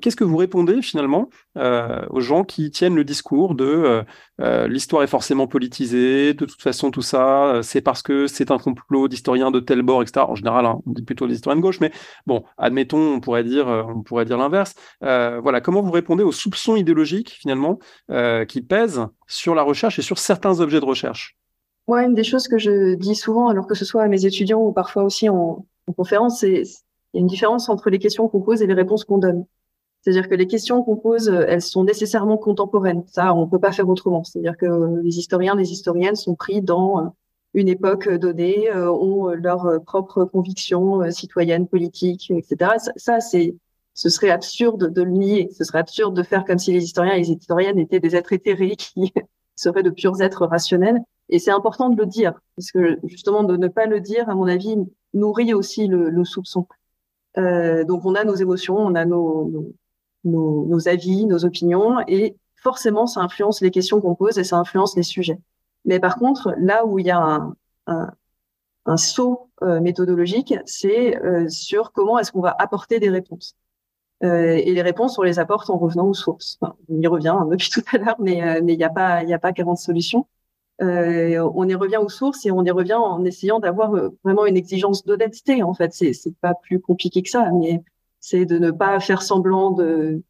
qu'est-ce 0.00 0.16
que 0.16 0.24
vous 0.24 0.38
répondez 0.38 0.80
finalement 0.80 1.28
aux 1.54 2.20
gens 2.20 2.44
qui 2.44 2.70
tiennent 2.70 2.96
le 2.96 3.04
discours 3.04 3.54
de 3.54 4.06
euh, 4.40 4.68
l'histoire 4.68 5.02
est 5.02 5.08
forcément 5.08 5.46
politisée, 5.46 6.34
de 6.34 6.44
toute 6.44 6.62
façon 6.62 6.90
tout 6.90 7.02
ça, 7.02 7.60
c'est 7.62 7.80
parce 7.80 8.02
que 8.02 8.26
c'est 8.26 8.50
un 8.50 8.58
complot 8.58 9.08
d'historiens 9.08 9.50
de 9.50 9.60
tel 9.60 9.82
bord, 9.82 10.02
etc. 10.02 10.26
En 10.28 10.34
général, 10.34 10.66
hein, 10.66 10.80
on 10.86 10.92
dit 10.92 11.02
plutôt 11.02 11.26
des 11.26 11.34
historiens 11.34 11.56
de 11.56 11.62
gauche, 11.62 11.80
mais 11.80 11.92
bon, 12.26 12.44
admettons, 12.56 13.14
on 13.14 13.20
pourrait 13.20 13.44
dire, 13.44 13.66
dire 14.26 14.38
l'inverse. 14.38 14.74
voilà, 15.00 15.60
comment 15.60 15.82
vous 15.82 15.90
répondez 15.92 16.22
aux 16.22 16.32
soupçons 16.32 16.76
idéologiques 16.76 17.30
finalement 17.30 17.78
euh, 18.10 18.44
qui 18.44 18.62
pèsent 18.62 19.06
sur 19.26 19.54
la 19.54 19.62
recherche 19.62 19.98
et 19.98 20.02
sur 20.02 20.18
certains 20.18 20.60
objets 20.60 20.80
de 20.80 20.84
recherche? 20.84 21.36
Moi, 21.86 22.02
une 22.02 22.14
des 22.14 22.24
choses 22.24 22.48
que 22.48 22.58
je 22.58 22.94
dis 22.94 23.14
souvent, 23.14 23.48
alors 23.48 23.66
que 23.66 23.74
ce 23.74 23.84
soit 23.84 24.02
à 24.02 24.08
mes 24.08 24.26
étudiants 24.26 24.60
ou 24.60 24.72
parfois 24.72 25.04
aussi 25.04 25.28
en, 25.28 25.66
conférence, 25.96 26.40
c'est 26.40 26.62
il 27.14 27.16
y 27.16 27.18
a 27.18 27.20
une 27.20 27.26
différence 27.26 27.70
entre 27.70 27.88
les 27.88 27.98
questions 27.98 28.28
qu'on 28.28 28.42
pose 28.42 28.60
et 28.60 28.66
les 28.66 28.74
réponses 28.74 29.04
qu'on 29.04 29.16
donne. 29.16 29.46
C'est-à-dire 30.08 30.28
que 30.28 30.34
les 30.34 30.46
questions 30.46 30.82
qu'on 30.82 30.96
pose, 30.96 31.28
elles 31.28 31.60
sont 31.60 31.84
nécessairement 31.84 32.38
contemporaines. 32.38 33.04
Ça, 33.08 33.34
on 33.34 33.44
ne 33.44 33.50
peut 33.50 33.58
pas 33.58 33.72
faire 33.72 33.88
autrement. 33.88 34.24
C'est-à-dire 34.24 34.56
que 34.56 35.02
les 35.02 35.18
historiens, 35.18 35.54
les 35.54 35.70
historiennes 35.70 36.16
sont 36.16 36.34
pris 36.34 36.62
dans 36.62 37.14
une 37.52 37.68
époque 37.68 38.08
donnée, 38.08 38.70
euh, 38.70 38.90
ont 38.90 39.28
leurs 39.28 39.82
propres 39.84 40.24
convictions 40.24 41.10
citoyennes, 41.10 41.66
politiques, 41.68 42.30
etc. 42.30 42.72
ça 42.96 43.20
c'est 43.20 43.54
ce 43.92 44.08
serait 44.08 44.30
absurde 44.30 44.92
de 44.92 45.02
le 45.02 45.10
nier. 45.10 45.50
Ce 45.52 45.64
serait 45.64 45.80
absurde 45.80 46.14
de 46.16 46.22
faire 46.22 46.44
comme 46.44 46.58
si 46.58 46.72
les 46.72 46.84
historiens 46.84 47.14
et 47.14 47.18
les 47.18 47.32
historiennes 47.32 47.78
étaient 47.78 47.98
des 48.00 48.14
êtres 48.14 48.32
éthérés 48.32 48.76
qui 48.76 49.12
seraient 49.56 49.82
de 49.82 49.90
purs 49.90 50.22
êtres 50.22 50.46
rationnels. 50.46 51.00
Et 51.28 51.38
c'est 51.38 51.50
important 51.50 51.90
de 51.90 52.00
le 52.00 52.06
dire, 52.06 52.40
parce 52.56 52.70
que 52.70 52.98
justement 53.04 53.42
de 53.42 53.56
ne 53.56 53.68
pas 53.68 53.86
le 53.86 54.00
dire, 54.00 54.30
à 54.30 54.34
mon 54.34 54.46
avis, 54.46 54.76
nourrit 55.12 55.52
aussi 55.52 55.88
le, 55.88 56.24
soupçon. 56.24 56.66
Euh, 57.36 57.84
donc 57.84 58.06
on 58.06 58.14
a 58.14 58.22
nos 58.22 58.36
émotions, 58.36 58.78
on 58.78 58.94
a 58.94 59.04
nos, 59.04 59.74
nos, 60.24 60.88
avis, 60.88 61.26
nos 61.26 61.44
opinions, 61.44 61.98
et 62.06 62.36
forcément 62.56 63.06
ça 63.06 63.20
influence 63.20 63.60
les 63.60 63.70
questions 63.70 64.00
qu'on 64.00 64.14
pose 64.14 64.38
et 64.38 64.44
ça 64.44 64.56
influence 64.56 64.96
les 64.96 65.02
sujets. 65.02 65.38
Mais 65.84 66.00
par 66.00 66.16
contre, 66.16 66.54
là 66.58 66.84
où 66.86 66.98
il 66.98 67.06
y 67.06 67.10
a 67.10 67.18
un, 67.18 67.54
un, 67.86 68.10
un 68.86 68.96
saut 68.96 69.50
euh, 69.62 69.80
méthodologique, 69.80 70.54
c'est 70.66 71.16
euh, 71.24 71.48
sur 71.48 71.92
comment 71.92 72.18
est-ce 72.18 72.32
qu'on 72.32 72.40
va 72.40 72.54
apporter 72.58 73.00
des 73.00 73.10
réponses. 73.10 73.56
Euh, 74.24 74.54
et 74.56 74.72
les 74.72 74.82
réponses, 74.82 75.18
on 75.18 75.22
les 75.22 75.38
apporte 75.38 75.70
en 75.70 75.78
revenant 75.78 76.06
aux 76.06 76.14
sources. 76.14 76.58
on 76.88 77.00
y 77.00 77.06
revient 77.06 77.28
hein, 77.28 77.46
depuis 77.50 77.70
tout 77.72 77.82
à 77.92 77.98
l'heure, 77.98 78.16
mais 78.18 78.42
euh, 78.42 78.60
mais 78.64 78.74
il 78.74 78.78
n'y 78.78 78.84
a 78.84 78.90
pas 78.90 79.18
a 79.18 79.38
pas 79.38 79.52
40 79.52 79.78
solutions. 79.78 80.26
Euh, 80.80 81.50
on 81.54 81.68
y 81.68 81.74
revient 81.74 81.96
aux 81.96 82.08
sources 82.08 82.46
et 82.46 82.52
on 82.52 82.64
y 82.64 82.70
revient 82.70 82.94
en 82.94 83.24
essayant 83.24 83.58
d'avoir 83.58 83.94
euh, 83.96 84.10
vraiment 84.24 84.46
une 84.46 84.56
exigence 84.56 85.04
d'honnêteté. 85.04 85.62
En 85.62 85.74
fait, 85.74 85.92
c'est 85.92 86.14
pas 86.40 86.54
plus 86.54 86.80
compliqué 86.80 87.22
que 87.22 87.30
ça, 87.30 87.50
mais 87.52 87.82
c'est 88.20 88.44
de 88.44 88.58
ne 88.58 88.70
pas 88.70 89.00
faire 89.00 89.22
semblant 89.22 89.70
de 89.70 90.22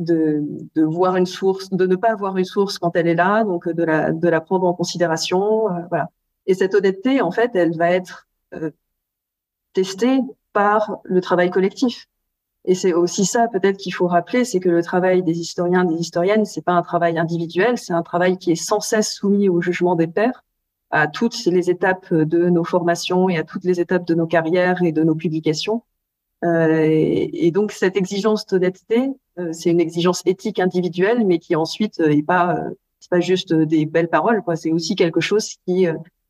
de, 0.00 0.42
de 0.74 0.82
voir 0.82 1.16
une 1.16 1.26
source, 1.26 1.70
de 1.70 1.86
ne 1.86 1.94
pas 1.96 2.10
avoir 2.10 2.36
une 2.36 2.44
source 2.44 2.78
quand 2.78 2.96
elle 2.96 3.06
est 3.06 3.14
là, 3.14 3.44
donc 3.44 3.68
de 3.68 3.84
la 3.84 4.12
de 4.12 4.28
la 4.28 4.40
prendre 4.40 4.66
en 4.66 4.74
considération, 4.74 5.68
voilà. 5.88 6.10
Et 6.46 6.54
cette 6.54 6.74
honnêteté, 6.74 7.22
en 7.22 7.30
fait, 7.30 7.52
elle 7.54 7.76
va 7.76 7.90
être 7.90 8.28
testée 9.74 10.20
par 10.52 10.98
le 11.04 11.20
travail 11.20 11.50
collectif. 11.50 12.08
Et 12.64 12.74
c'est 12.74 12.94
aussi 12.94 13.26
ça 13.26 13.46
peut-être 13.48 13.76
qu'il 13.76 13.92
faut 13.92 14.06
rappeler, 14.06 14.44
c'est 14.46 14.60
que 14.60 14.70
le 14.70 14.82
travail 14.82 15.22
des 15.22 15.38
historiens, 15.38 15.84
des 15.84 15.96
historiennes, 15.96 16.46
c'est 16.46 16.62
pas 16.62 16.72
un 16.72 16.82
travail 16.82 17.18
individuel, 17.18 17.76
c'est 17.76 17.92
un 17.92 18.02
travail 18.02 18.38
qui 18.38 18.52
est 18.52 18.56
sans 18.56 18.80
cesse 18.80 19.12
soumis 19.12 19.50
au 19.50 19.60
jugement 19.60 19.96
des 19.96 20.06
pairs, 20.06 20.42
à 20.90 21.06
toutes 21.06 21.44
les 21.44 21.68
étapes 21.68 22.14
de 22.14 22.48
nos 22.48 22.64
formations 22.64 23.28
et 23.28 23.36
à 23.36 23.44
toutes 23.44 23.64
les 23.64 23.80
étapes 23.80 24.06
de 24.06 24.14
nos 24.14 24.26
carrières 24.26 24.82
et 24.82 24.92
de 24.92 25.02
nos 25.02 25.14
publications. 25.14 25.82
Euh, 26.44 26.86
et, 26.86 27.50
donc 27.50 27.72
cette 27.72 27.96
exigence 27.96 28.46
d'honnêteté, 28.46 29.10
euh, 29.38 29.52
c'est 29.52 29.70
une 29.70 29.80
exigence 29.80 30.22
éthique 30.26 30.60
individuelle, 30.60 31.24
mais 31.26 31.38
qui 31.38 31.56
ensuite 31.56 32.00
euh, 32.00 32.10
est 32.10 32.22
pas 32.22 32.56
euh, 32.56 32.70
c'est 33.00 33.10
pas 33.10 33.20
juste 33.20 33.52
des 33.52 33.86
belles 33.86 34.08
paroles, 34.08 34.42
quoi. 34.42 34.56
C'est 34.56 34.72
aussi 34.72 34.96
quelque 34.96 35.20
chose 35.20 35.56
qui 35.66 35.86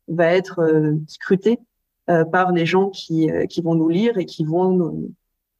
va 0.09 0.25
être 0.33 0.59
scruté 1.07 1.57
par 2.05 2.51
les 2.51 2.65
gens 2.65 2.89
qui 2.89 3.29
qui 3.49 3.61
vont 3.61 3.75
nous 3.75 3.87
lire 3.87 4.17
et 4.17 4.25
qui 4.25 4.43
vont 4.43 4.71
nous, 4.71 5.11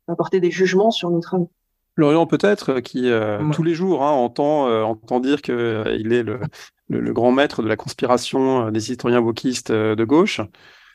apporter 0.09 0.39
des 0.39 0.51
jugements 0.51 0.91
sur 0.91 1.09
nos 1.09 1.21
travaux. 1.21 1.49
Lorient 1.97 2.27
peut-être, 2.27 2.73
euh, 2.73 2.81
qui 2.81 3.09
euh, 3.09 3.39
tous 3.53 3.63
les 3.63 3.73
jours 3.73 4.03
hein, 4.03 4.11
entend, 4.11 4.67
euh, 4.67 4.83
entend 4.83 5.19
dire 5.19 5.41
qu'il 5.41 5.53
est 5.55 6.23
le, 6.23 6.41
le, 6.89 7.13
grand 7.13 7.31
maître 7.31 7.63
de 7.63 7.67
la 7.67 7.77
conspiration 7.77 8.69
des 8.69 8.91
historiens 8.91 9.21
wokistes 9.21 9.71
de 9.71 10.03
gauche. 10.03 10.41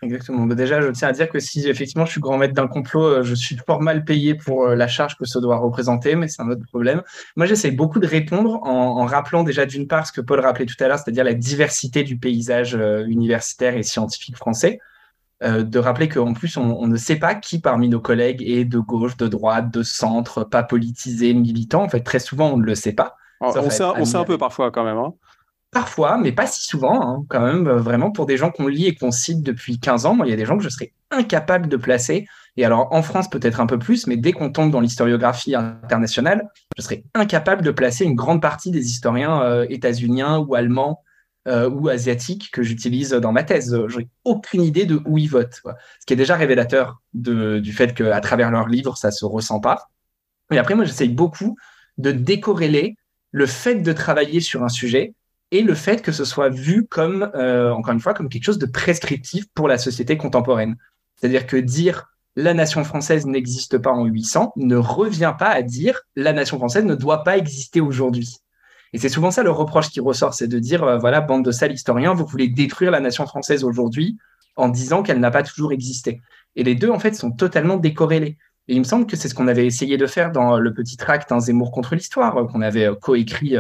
Exactement. 0.02 0.46
Bah, 0.46 0.55
déjà, 0.55 0.80
je 0.80 0.88
tiens 0.88 1.09
à 1.09 1.12
dire 1.12 1.28
que 1.28 1.38
si 1.38 1.68
effectivement 1.68 2.07
je 2.07 2.12
suis 2.12 2.20
grand 2.20 2.38
maître 2.38 2.55
d'un 2.55 2.66
complot, 2.66 3.22
je 3.22 3.34
suis 3.34 3.57
fort 3.66 3.82
mal 3.82 4.05
payé 4.05 4.34
pour 4.34 4.68
la 4.68 4.88
charge 4.88 5.16
que 5.16 5.26
ça 5.26 5.40
doit 5.40 5.59
représenter, 5.59 6.14
mais 6.14 6.28
c'est 6.28 6.40
un 6.40 6.48
autre 6.48 6.64
problème. 6.66 7.03
Moi, 7.36 7.46
j'essaie 7.46 7.70
beaucoup 7.70 7.98
de 7.98 8.07
répondre 8.07 8.61
en, 8.62 9.01
en 9.01 9.05
rappelant 9.05 9.42
déjà 9.42 9.66
d'une 9.66 9.86
part 9.86 10.07
ce 10.07 10.12
que 10.12 10.20
Paul 10.20 10.40
rappelait 10.40 10.66
tout 10.66 10.82
à 10.82 10.88
l'heure, 10.88 10.98
c'est-à-dire 10.98 11.24
la 11.24 11.34
diversité 11.34 12.03
du 12.03 12.16
paysage 12.16 12.78
universitaire 13.07 13.76
et 13.76 13.82
scientifique 13.82 14.36
français. 14.36 14.80
Euh, 15.42 15.62
de 15.62 15.78
rappeler 15.78 16.07
qu'en 16.11 16.34
plus, 16.34 16.59
on, 16.59 16.86
ne 16.86 16.96
sait 16.98 17.16
pas 17.16 17.34
qui 17.34 17.61
parmi 17.61 17.88
nos 17.88 18.01
collègues 18.01 18.42
est 18.42 18.66
de 18.66 18.78
gauche, 18.78 19.16
de 19.16 19.26
droite, 19.26 19.70
de 19.70 19.82
centre, 19.82 20.44
pas 20.44 20.62
politisé, 20.62 21.32
militant. 21.32 21.82
En 21.82 21.88
fait, 21.88 22.01
très 22.01 22.18
souvent, 22.18 22.51
on 22.51 22.59
ne 22.59 22.64
le 22.64 22.74
sait 22.74 22.92
pas. 22.92 23.16
on, 23.40 23.51
sait, 23.70 23.82
on 23.82 24.05
sait 24.05 24.18
un 24.18 24.24
peu 24.24 24.36
parfois 24.36 24.70
quand 24.70 24.84
même. 24.84 24.98
Hein. 24.98 25.14
Parfois, 25.73 26.18
mais 26.18 26.33
pas 26.33 26.47
si 26.47 26.66
souvent, 26.66 27.01
hein, 27.01 27.25
quand 27.29 27.41
même, 27.41 27.68
vraiment 27.68 28.11
pour 28.11 28.27
des 28.27 28.37
gens 28.37 28.51
qu'on 28.51 28.66
lit 28.66 28.87
et 28.87 28.95
qu'on 28.97 29.12
cite 29.12 29.43
depuis 29.43 29.79
15 29.79 30.05
ans. 30.05 30.14
Moi, 30.14 30.27
il 30.27 30.31
y 30.31 30.33
a 30.33 30.37
des 30.37 30.45
gens 30.45 30.59
que 30.59 30.64
je 30.64 30.68
serais 30.68 30.93
incapable 31.12 31.68
de 31.68 31.77
placer. 31.77 32.27
Et 32.57 32.64
alors, 32.64 32.93
en 32.93 33.03
France, 33.03 33.31
peut-être 33.31 33.61
un 33.61 33.66
peu 33.66 33.79
plus, 33.79 34.09
mais 34.09 34.16
dès 34.16 34.33
qu'on 34.33 34.51
tombe 34.51 34.73
dans 34.73 34.81
l'historiographie 34.81 35.55
internationale, 35.55 36.49
je 36.77 36.83
serais 36.83 37.05
incapable 37.14 37.62
de 37.62 37.71
placer 37.71 38.05
une 38.05 38.16
grande 38.16 38.43
partie 38.43 38.73
des 38.73 38.87
historiens 38.87 39.43
euh, 39.43 39.66
états-uniens 39.68 40.39
ou 40.39 40.57
allemands 40.57 41.03
euh, 41.47 41.71
ou 41.71 41.89
asiatiques 41.89 42.51
que 42.51 42.62
j'utilise 42.62 43.11
dans 43.11 43.33
ma 43.33 43.45
thèse. 43.45 43.77
J'ai 43.89 44.09
aucune 44.25 44.62
idée 44.62 44.87
de 44.87 45.01
où 45.07 45.18
ils 45.18 45.31
votent. 45.31 45.62
Ce 46.01 46.07
qui 46.07 46.12
est 46.14 46.16
déjà 46.16 46.35
révélateur 46.35 47.01
du 47.14 47.73
fait 47.73 47.95
qu'à 47.95 48.21
travers 48.21 48.51
leurs 48.51 48.68
livres, 48.68 48.97
ça 48.97 49.12
se 49.12 49.25
ressent 49.25 49.61
pas. 49.61 49.89
Et 50.51 50.59
après, 50.59 50.75
moi, 50.75 50.85
j'essaye 50.85 51.09
beaucoup 51.09 51.57
de 51.97 52.11
décorréler 52.11 52.97
le 53.31 53.47
fait 53.47 53.77
de 53.77 53.93
travailler 53.93 54.41
sur 54.41 54.64
un 54.64 54.68
sujet 54.68 55.14
et 55.51 55.62
le 55.62 55.74
fait 55.74 56.03
que 56.03 56.12
ce 56.12 56.24
soit 56.24 56.48
vu 56.48 56.86
comme, 56.86 57.30
euh, 57.34 57.72
encore 57.72 57.94
une 57.94 58.01
fois, 58.01 58.14
comme 58.14 58.28
quelque 58.28 58.44
chose 58.44 58.59
de 58.59 58.66
prescriptif 58.66 59.46
pour 59.55 59.68
la 59.68 59.78
société 59.78 60.16
contemporaine. 60.16 60.76
C'est-à-dire 61.16 61.46
que 61.46 61.57
dire 61.57 62.07
la 62.36 62.55
nation 62.55 62.84
française 62.84 63.26
n'existe 63.26 63.78
pas 63.78 63.90
en 63.90 64.05
800 64.05 64.53
ne 64.57 64.76
revient 64.76 65.34
pas 65.38 65.48
à 65.48 65.62
dire 65.62 66.03
la 66.14 66.32
nation 66.32 66.59
française 66.59 66.84
ne 66.84 66.94
doit 66.94 67.24
pas 67.24 67.36
exister 67.36 67.80
aujourd'hui. 67.80 68.36
Et 68.92 68.98
c'est 68.98 69.09
souvent 69.09 69.30
ça 69.30 69.42
le 69.42 69.51
reproche 69.51 69.90
qui 69.90 70.01
ressort, 70.01 70.34
c'est 70.34 70.48
de 70.48 70.59
dire, 70.59 70.82
euh, 70.84 70.98
voilà, 70.98 71.20
bande 71.20 71.44
de 71.44 71.53
sales 71.53 71.72
historiens, 71.72 72.14
vous 72.14 72.26
voulez 72.26 72.48
détruire 72.48 72.90
la 72.90 73.01
nation 73.01 73.26
française 73.26 73.64
aujourd'hui 73.64 74.18
en 74.57 74.68
disant 74.68 75.03
qu'elle 75.03 75.20
n'a 75.20 75.30
pas 75.30 75.42
toujours 75.42 75.72
existé. 75.72 76.20
Et 76.57 76.64
les 76.64 76.74
deux, 76.74 76.90
en 76.90 76.98
fait, 76.98 77.14
sont 77.14 77.30
totalement 77.30 77.76
décorrélés. 77.76 78.36
Et 78.68 78.74
il 78.74 78.80
me 78.80 78.84
semble 78.84 79.07
que 79.07 79.16
c'est 79.16 79.28
ce 79.28 79.34
qu'on 79.34 79.48
avait 79.48 79.66
essayé 79.66 79.96
de 79.96 80.07
faire 80.07 80.32
dans 80.32 80.59
le 80.59 80.74
petit 80.74 80.96
tract 80.96 81.30
Un 81.32 81.40
Zemmour 81.40 81.70
contre 81.70 81.94
l'histoire, 81.94 82.36
euh, 82.36 82.46
qu'on 82.46 82.62
avait 82.62 82.88
coécrit 83.01 83.57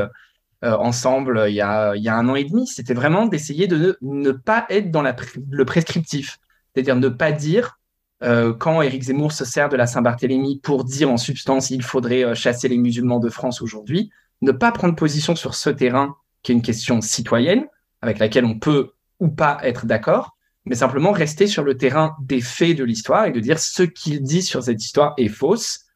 euh, 0.62 0.76
ensemble 0.76 1.38
euh, 1.38 1.48
il 1.48 1.54
y, 1.54 1.62
a, 1.62 1.96
il 1.96 2.02
y, 2.02 2.08
a, 2.08 2.14
un 2.14 2.28
an 2.28 2.34
et 2.34 2.44
demi, 2.44 2.66
c'était 2.66 2.92
vraiment 2.92 3.26
d'essayer 3.26 3.66
de 3.66 3.96
ne, 4.02 4.30
pas 4.30 4.66
être 4.68 4.90
dans 4.90 5.02
le 5.02 5.64
prescriptif. 5.64 6.38
C'est-à-dire 6.74 6.96
ne 6.96 7.08
pas 7.08 7.32
dire, 7.32 7.78
euh, 8.22 8.52
quand 8.52 8.82
Éric 8.82 9.04
Zemmour 9.04 9.32
se 9.32 9.46
sert 9.46 9.70
de 9.70 9.76
la 9.76 9.86
Saint-Barthélemy 9.86 10.60
pour 10.62 10.84
dire 10.84 11.10
en 11.10 11.16
substance 11.16 11.70
il 11.70 11.82
faudrait 11.82 12.34
chasser 12.34 12.68
les 12.68 12.76
musulmans 12.76 13.20
de 13.20 13.30
France 13.30 13.62
aujourd'hui, 13.62 14.10
ne 14.42 14.52
pas 14.52 14.70
prendre 14.70 14.94
position 14.94 15.34
sur 15.34 15.54
ce 15.54 15.70
terrain 15.70 16.14
qui 16.42 16.52
est 16.52 16.54
une 16.54 16.62
question 16.62 17.00
citoyenne, 17.00 17.66
avec 18.02 18.18
laquelle 18.18 18.44
on 18.44 18.58
peut 18.58 18.92
ou 19.18 19.28
pas 19.28 19.58
être 19.62 19.86
d'accord, 19.86 20.36
mais 20.66 20.74
simplement 20.74 21.12
rester 21.12 21.46
sur 21.46 21.62
le 21.62 21.76
terrain 21.76 22.16
des 22.20 22.40
faits 22.42 22.76
de 22.76 22.84
l'histoire 22.84 23.24
et 23.24 23.32
de 23.32 23.40
dire 23.40 23.58
ce 23.58 23.82
qu'il 23.82 24.22
dit 24.22 24.42
sur 24.42 24.62
cette 24.62 24.82
histoire 24.82 25.14
est 25.16 25.28
fausse. 25.28 25.86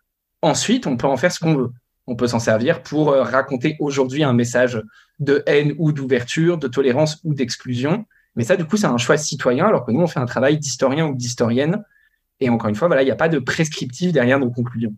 Ensuite, 0.40 0.86
on 0.86 0.96
peut 0.96 1.06
en 1.06 1.16
faire 1.16 1.32
ce 1.32 1.40
qu'on 1.40 1.54
veut 1.54 1.70
on 2.06 2.16
peut 2.16 2.26
s'en 2.26 2.38
servir 2.38 2.82
pour 2.82 3.10
euh, 3.10 3.22
raconter 3.22 3.76
aujourd'hui 3.80 4.24
un 4.24 4.32
message 4.32 4.82
de 5.18 5.42
haine 5.46 5.74
ou 5.78 5.92
d'ouverture, 5.92 6.58
de 6.58 6.68
tolérance 6.68 7.20
ou 7.24 7.34
d'exclusion. 7.34 8.04
Mais 8.36 8.44
ça, 8.44 8.56
du 8.56 8.64
coup, 8.64 8.76
c'est 8.76 8.86
un 8.86 8.98
choix 8.98 9.16
citoyen, 9.16 9.66
alors 9.66 9.84
que 9.84 9.92
nous, 9.92 10.00
on 10.00 10.06
fait 10.06 10.20
un 10.20 10.26
travail 10.26 10.58
d'historien 10.58 11.06
ou 11.06 11.14
d'historienne. 11.14 11.82
Et 12.40 12.48
encore 12.48 12.68
une 12.68 12.74
fois, 12.74 12.88
voilà, 12.88 13.02
il 13.02 13.06
n'y 13.06 13.12
a 13.12 13.16
pas 13.16 13.28
de 13.28 13.38
prescriptif 13.38 14.12
derrière 14.12 14.38
nos 14.38 14.50
conclusions. 14.50 14.94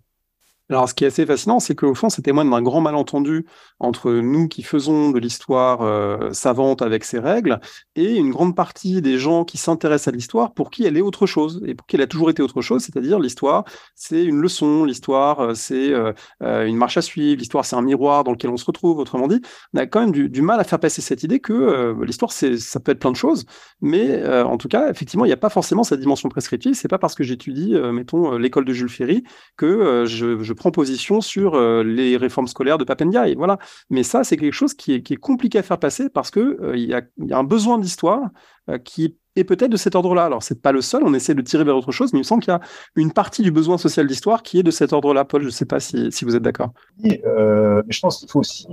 Alors, 0.68 0.88
ce 0.88 0.94
qui 0.94 1.04
est 1.04 1.06
assez 1.06 1.24
fascinant, 1.24 1.60
c'est 1.60 1.76
qu'au 1.76 1.94
fond, 1.94 2.08
c'est 2.08 2.22
témoigne 2.22 2.50
d'un 2.50 2.60
grand 2.60 2.80
malentendu 2.80 3.46
entre 3.78 4.10
nous 4.10 4.48
qui 4.48 4.64
faisons 4.64 5.10
de 5.10 5.18
l'histoire 5.20 5.82
euh, 5.82 6.32
savante 6.32 6.82
avec 6.82 7.04
ses 7.04 7.20
règles 7.20 7.60
et 7.94 8.16
une 8.16 8.30
grande 8.30 8.56
partie 8.56 9.00
des 9.00 9.16
gens 9.16 9.44
qui 9.44 9.58
s'intéressent 9.58 10.08
à 10.08 10.16
l'histoire 10.16 10.54
pour 10.54 10.70
qui 10.72 10.84
elle 10.84 10.96
est 10.96 11.02
autre 11.02 11.26
chose 11.26 11.62
et 11.66 11.76
pour 11.76 11.86
qui 11.86 11.94
elle 11.94 12.02
a 12.02 12.08
toujours 12.08 12.30
été 12.30 12.42
autre 12.42 12.62
chose, 12.62 12.82
c'est-à-dire 12.82 13.20
l'histoire, 13.20 13.64
c'est 13.94 14.24
une 14.24 14.40
leçon, 14.40 14.84
l'histoire, 14.84 15.38
euh, 15.38 15.54
c'est 15.54 15.92
euh, 15.92 16.12
une 16.40 16.76
marche 16.76 16.96
à 16.96 17.02
suivre, 17.02 17.38
l'histoire, 17.38 17.64
c'est 17.64 17.76
un 17.76 17.82
miroir 17.82 18.24
dans 18.24 18.32
lequel 18.32 18.50
on 18.50 18.56
se 18.56 18.64
retrouve. 18.64 18.98
Autrement 18.98 19.28
dit, 19.28 19.40
on 19.72 19.78
a 19.78 19.86
quand 19.86 20.00
même 20.00 20.10
du, 20.10 20.42
mal 20.42 20.58
à 20.58 20.64
faire 20.64 20.80
passer 20.80 21.00
cette 21.00 21.22
idée 21.22 21.38
que 21.38 21.94
l'histoire, 22.02 22.32
c'est, 22.32 22.56
ça 22.58 22.80
peut 22.80 22.90
être 22.90 22.98
plein 22.98 23.12
de 23.12 23.16
choses, 23.16 23.44
mais 23.80 24.26
en 24.26 24.56
tout 24.56 24.68
cas, 24.68 24.90
effectivement, 24.90 25.24
il 25.24 25.28
n'y 25.28 25.34
a 25.34 25.38
pas 25.38 25.48
forcément 25.48 25.84
cette 25.84 26.00
dimension 26.00 26.28
prescriptive. 26.28 26.74
C'est 26.74 26.88
pas 26.88 26.98
parce 26.98 27.14
que 27.14 27.24
j'étudie, 27.24 27.74
mettons, 27.92 28.36
l'école 28.36 28.64
de 28.64 28.72
Jules 28.72 28.88
Ferry 28.88 29.24
que 29.56 30.04
je 30.06 30.52
prends 30.56 30.70
position 30.70 31.20
sur 31.20 31.54
euh, 31.54 31.82
les 31.82 32.16
réformes 32.16 32.48
scolaires 32.48 32.78
de 32.78 32.84
Papendiaï. 32.84 33.34
Voilà. 33.34 33.58
Mais 33.90 34.02
ça, 34.02 34.24
c'est 34.24 34.36
quelque 34.36 34.52
chose 34.52 34.74
qui 34.74 34.94
est, 34.94 35.16
compliqué 35.16 35.58
à 35.58 35.62
faire 35.62 35.78
passer 35.78 36.08
parce 36.08 36.30
qu'il 36.30 36.42
euh, 36.42 36.76
il 36.76 36.88
y, 36.88 36.94
a, 36.94 37.38
un 37.38 37.44
besoin 37.44 37.78
d'histoire 37.78 38.30
euh, 38.68 38.78
qui 38.78 39.16
est 39.36 39.44
peut-être 39.44 39.70
de 39.70 39.76
cet 39.76 39.94
ordre-là. 39.94 40.24
Alors, 40.24 40.42
c'est 40.42 40.60
pas 40.60 40.72
le 40.72 40.80
seul, 40.80 41.02
on 41.04 41.14
essaie 41.14 41.34
de 41.34 41.42
tirer 41.42 41.64
vers 41.64 41.76
autre 41.76 41.92
chose, 41.92 42.12
mais 42.12 42.18
il 42.18 42.22
me 42.22 42.26
semble 42.26 42.42
qu'il 42.42 42.52
y 42.52 42.56
a 42.56 42.60
une 42.96 43.12
partie 43.12 43.42
du 43.42 43.50
besoin 43.50 43.78
social 43.78 44.06
d'histoire 44.06 44.42
qui 44.42 44.58
est 44.58 44.62
de 44.62 44.70
cet 44.70 44.92
ordre-là. 44.92 45.24
Paul, 45.24 45.42
je 45.42 45.46
ne 45.46 45.52
sais 45.52 45.66
pas 45.66 45.78
si, 45.80 46.10
vous 46.22 46.34
êtes 46.34 46.42
d'accord. 46.42 46.72
Oui, 47.04 47.20
je 47.22 48.00
pense 48.00 48.18
qu'il 48.18 48.30
faut 48.30 48.40
aussi 48.40 48.66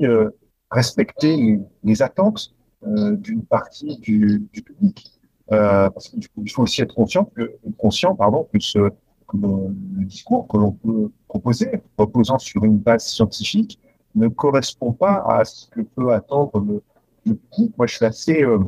respecter 0.71 1.59
les, 1.83 2.01
attentes 2.01 2.55
d'une 2.85 3.43
partie 3.43 3.97
du, 3.97 4.47
public. 4.53 5.11
parce 5.49 6.09
qu'il 6.09 6.51
faut 6.51 6.63
aussi 6.63 6.81
être 6.81 6.95
conscient 6.95 7.25
que, 7.25 7.51
conscient, 7.77 8.15
pardon, 8.15 8.47
que 8.53 8.59
ce, 8.59 8.89
le, 9.33 9.73
discours 10.05 10.47
que 10.47 10.57
l'on 10.57 10.71
peut 10.71 11.11
proposer, 11.27 11.81
proposant 11.95 12.37
sur 12.37 12.63
une 12.63 12.77
base 12.77 13.05
scientifique, 13.05 13.79
ne 14.15 14.27
correspond 14.27 14.91
pas 14.91 15.23
à 15.27 15.45
ce 15.45 15.67
que 15.69 15.81
peut 15.81 16.13
attendre 16.13 16.59
le, 16.59 16.83
public. 17.23 17.73
Moi, 17.77 17.87
je 17.87 17.95
suis 17.95 18.05
assez, 18.05 18.43
euh, 18.43 18.59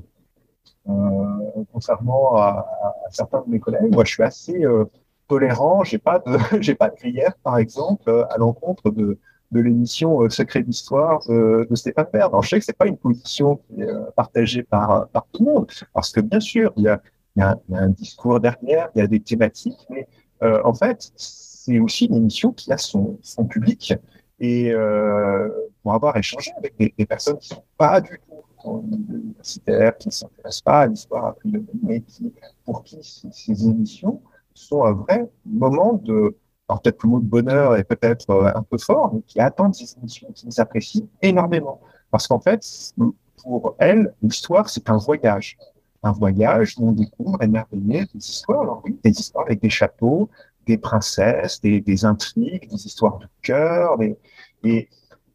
euh, 0.87 1.63
concernant 1.73 2.37
à, 2.37 2.65
certains 3.09 3.41
de 3.41 3.51
mes 3.51 3.59
collègues, 3.59 3.93
moi, 3.93 4.05
je 4.05 4.13
suis 4.13 4.23
assez 4.23 4.63
euh, 4.63 4.85
tolérant. 5.27 5.83
J'ai 5.83 5.97
pas 5.97 6.19
pas 6.79 6.89
de 6.89 6.95
grière, 6.95 7.33
par 7.43 7.57
exemple, 7.57 8.25
à 8.29 8.37
l'encontre 8.37 8.91
de, 8.91 9.19
de 9.51 9.59
l'émission 9.59 10.29
Secret 10.29 10.63
d'Histoire 10.63 11.19
de, 11.27 11.67
de, 11.69 11.75
Stéphane. 11.75 12.07
Alors, 12.13 12.43
je 12.43 12.49
sais 12.49 12.59
que 12.59 12.65
c'est 12.65 12.77
pas 12.77 12.87
une 12.87 12.97
position 12.97 13.57
qui 13.57 13.81
est 13.81 13.89
partagée 14.15 14.63
par, 14.63 15.09
tout 15.33 15.43
le 15.45 15.51
monde, 15.51 15.71
parce 15.93 16.11
que 16.11 16.21
bien 16.21 16.39
sûr, 16.39 16.71
il 16.77 16.83
y 16.83 16.87
a, 16.87 17.01
il 17.35 17.41
y 17.41 17.43
a, 17.43 17.57
un, 17.73 17.89
discours 17.89 18.39
derrière, 18.39 18.89
il 18.95 18.99
y 18.99 19.01
a 19.01 19.07
des 19.07 19.19
thématiques, 19.19 19.85
mais 19.89 20.07
euh, 20.43 20.61
en 20.63 20.73
fait, 20.73 21.11
c'est 21.15 21.79
aussi 21.79 22.05
une 22.05 22.15
émission 22.15 22.51
qui 22.51 22.71
a 22.71 22.77
son, 22.77 23.17
son 23.21 23.45
public. 23.45 23.93
Et 24.39 24.71
euh, 24.71 25.49
pour 25.81 25.93
avoir 25.93 26.17
échangé 26.17 26.51
avec 26.57 26.75
des, 26.77 27.05
personnes 27.05 27.37
qui 27.37 27.53
ne 27.53 27.55
sont 27.55 27.63
pas 27.77 28.01
du 28.01 28.19
tout 28.27 28.45
universitaires, 28.91 29.97
qui 29.97 30.09
ne 30.09 30.13
s'intéressent 30.13 30.61
pas 30.61 30.81
à 30.81 30.87
l'histoire 30.87 31.35
mais 31.83 32.01
qui, 32.01 32.33
pour 32.65 32.83
qui 32.83 32.97
ces, 33.01 33.67
émissions 33.67 34.21
sont 34.53 34.83
un 34.83 34.93
vrai 34.93 35.29
moment 35.45 35.93
de, 35.93 36.35
alors 36.67 36.81
peut-être 36.81 37.03
le 37.03 37.09
mot 37.09 37.19
de 37.19 37.25
bonheur 37.25 37.75
est 37.75 37.83
peut-être 37.83 38.29
euh, 38.31 38.51
un 38.53 38.63
peu 38.63 38.77
fort, 38.77 39.13
mais 39.13 39.21
qui 39.21 39.39
attendent 39.39 39.75
ces 39.75 39.95
émissions, 39.97 40.31
qui 40.33 40.47
les 40.47 40.59
apprécient 40.59 41.07
énormément. 41.21 41.79
Parce 42.11 42.27
qu'en 42.27 42.39
fait, 42.39 42.65
pour 43.43 43.75
elles, 43.77 44.13
l'histoire, 44.21 44.69
c'est 44.69 44.89
un 44.89 44.97
voyage 44.97 45.57
un 46.05 46.11
voyage 46.11 46.75
où 46.77 46.89
on 46.89 46.91
découvre 46.91 47.41
émerveillé 47.41 48.05
des 48.13 48.19
histoires. 48.19 48.61
Alors 48.61 48.81
oui, 48.85 48.97
des 49.03 49.11
histoires 49.11 49.45
avec 49.45 49.61
des 49.61 49.69
châteaux, 49.69 50.29
des 50.65 50.77
princesses, 50.77 51.61
des, 51.61 51.81
des 51.81 52.05
intrigues, 52.05 52.69
des 52.69 52.85
histoires 52.85 53.19
de 53.19 53.27
cœur. 53.41 53.97
et 54.63 54.89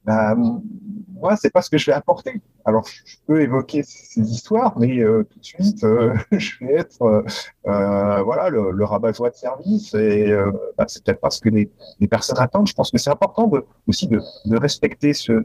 bah, 0.05 0.35
moi, 0.35 1.37
c'est 1.37 1.51
pas 1.51 1.61
ce 1.61 1.69
que 1.69 1.77
je 1.77 1.87
vais 1.87 1.93
apporter. 1.93 2.41
Alors, 2.65 2.87
je 2.87 3.17
peux 3.27 3.43
évoquer 3.43 3.83
ces 3.83 4.21
histoires, 4.23 4.79
mais 4.79 4.99
euh, 5.01 5.25
tout 5.25 5.39
de 5.39 5.45
suite, 5.45 5.85
euh, 5.85 6.15
je 6.33 6.65
vais 6.65 6.75
être 6.75 7.03
euh, 7.03 8.23
voilà 8.23 8.49
le, 8.49 8.85
rabat-joie 8.85 9.31
de 9.31 9.35
service. 9.35 9.95
Et 9.95 10.35
bah, 10.79 10.87
c'est 10.89 11.05
peut-être 11.05 11.21
pas 11.21 11.31
ce 11.31 11.41
que 11.41 11.51
les, 11.51 11.71
personnes 12.09 12.39
attendent. 12.39 12.67
Je 12.67 12.75
pense 12.75 12.91
que 12.91 12.99
c'est 12.99 13.11
important 13.11 13.51
aussi 13.87 14.09
de, 14.09 14.21
respecter 14.57 15.13
ce, 15.13 15.45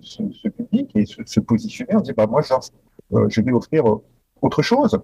public 0.50 0.92
et 0.96 1.06
se, 1.06 1.40
positionner. 1.42 1.96
On 1.96 2.02
dit, 2.02 2.14
bah 2.14 2.28
moi, 2.28 2.42
je 2.42 3.42
vais 3.42 3.52
offrir 3.52 3.84
autre 4.46 4.62
chose. 4.62 4.98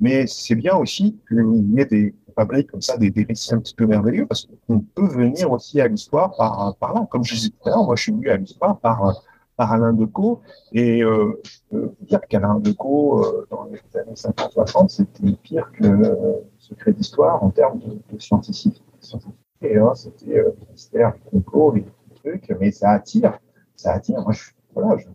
Mais 0.00 0.26
c'est 0.26 0.54
bien 0.54 0.76
aussi 0.76 1.18
qu'il 1.28 1.74
y 1.74 1.80
ait 1.80 1.86
des 1.86 2.14
fabriques 2.34 2.70
comme 2.70 2.82
ça, 2.82 2.96
des, 2.96 3.10
des, 3.10 3.24
récits 3.24 3.54
un 3.54 3.60
petit 3.60 3.74
peu 3.74 3.86
merveilleux, 3.86 4.26
parce 4.26 4.48
qu'on 4.66 4.80
peut 4.80 5.06
venir 5.06 5.50
aussi 5.52 5.80
à 5.80 5.88
l'histoire 5.88 6.34
par, 6.36 6.94
là. 6.94 7.06
Comme 7.10 7.24
je 7.24 7.34
disais 7.34 7.50
tout 7.50 7.68
à 7.68 7.70
l'heure, 7.70 7.84
moi 7.84 7.94
je 7.96 8.02
suis 8.02 8.12
venu 8.12 8.28
à 8.30 8.36
l'histoire 8.36 8.78
par, 8.80 9.22
par 9.56 9.72
Alain 9.72 9.92
Decaux, 9.92 10.40
et 10.72 11.02
euh, 11.04 11.40
je 11.44 11.58
peux 11.70 11.94
dire 12.00 12.20
qu'Alain 12.28 12.58
Decaux, 12.58 13.24
euh, 13.24 13.46
dans 13.50 13.64
les 13.64 14.00
années 14.00 14.14
50-60, 14.14 14.88
c'était 14.88 15.32
pire 15.42 15.70
que 15.72 15.84
euh, 15.84 16.34
Secret 16.58 16.92
d'Histoire 16.92 17.42
en 17.44 17.50
termes 17.50 17.78
de, 17.78 17.98
de 18.12 18.20
scientifique. 18.20 18.82
Et 19.60 19.76
hein, 19.76 19.94
c'était 19.94 20.38
euh, 20.38 20.50
mystère, 20.70 21.14
complot, 21.30 21.74
les 21.74 21.84
trucs, 22.16 22.52
mais 22.58 22.72
ça 22.72 22.90
attire, 22.90 23.38
ça 23.76 23.92
attire. 23.92 24.20
Moi, 24.22 24.32
je, 24.32 24.50
voilà, 24.74 24.96
je, 24.96 25.06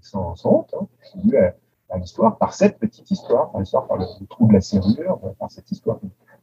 sans, 0.00 0.36
sans 0.36 0.50
honte, 0.50 0.74
hein, 0.80 0.86
je 1.02 1.08
suis 1.08 1.20
venu 1.20 1.36
à, 1.36 1.54
à 1.88 1.98
l'histoire 1.98 2.36
par 2.38 2.52
cette 2.54 2.78
petite 2.78 3.10
histoire, 3.10 3.50
par 3.50 3.60
l'histoire, 3.60 3.86
par 3.86 3.96
le, 3.96 4.04
trou 4.28 4.48
de 4.48 4.54
la 4.54 4.60
serrure, 4.60 5.20
par 5.38 5.50
cette 5.50 5.70
histoire 5.70 5.98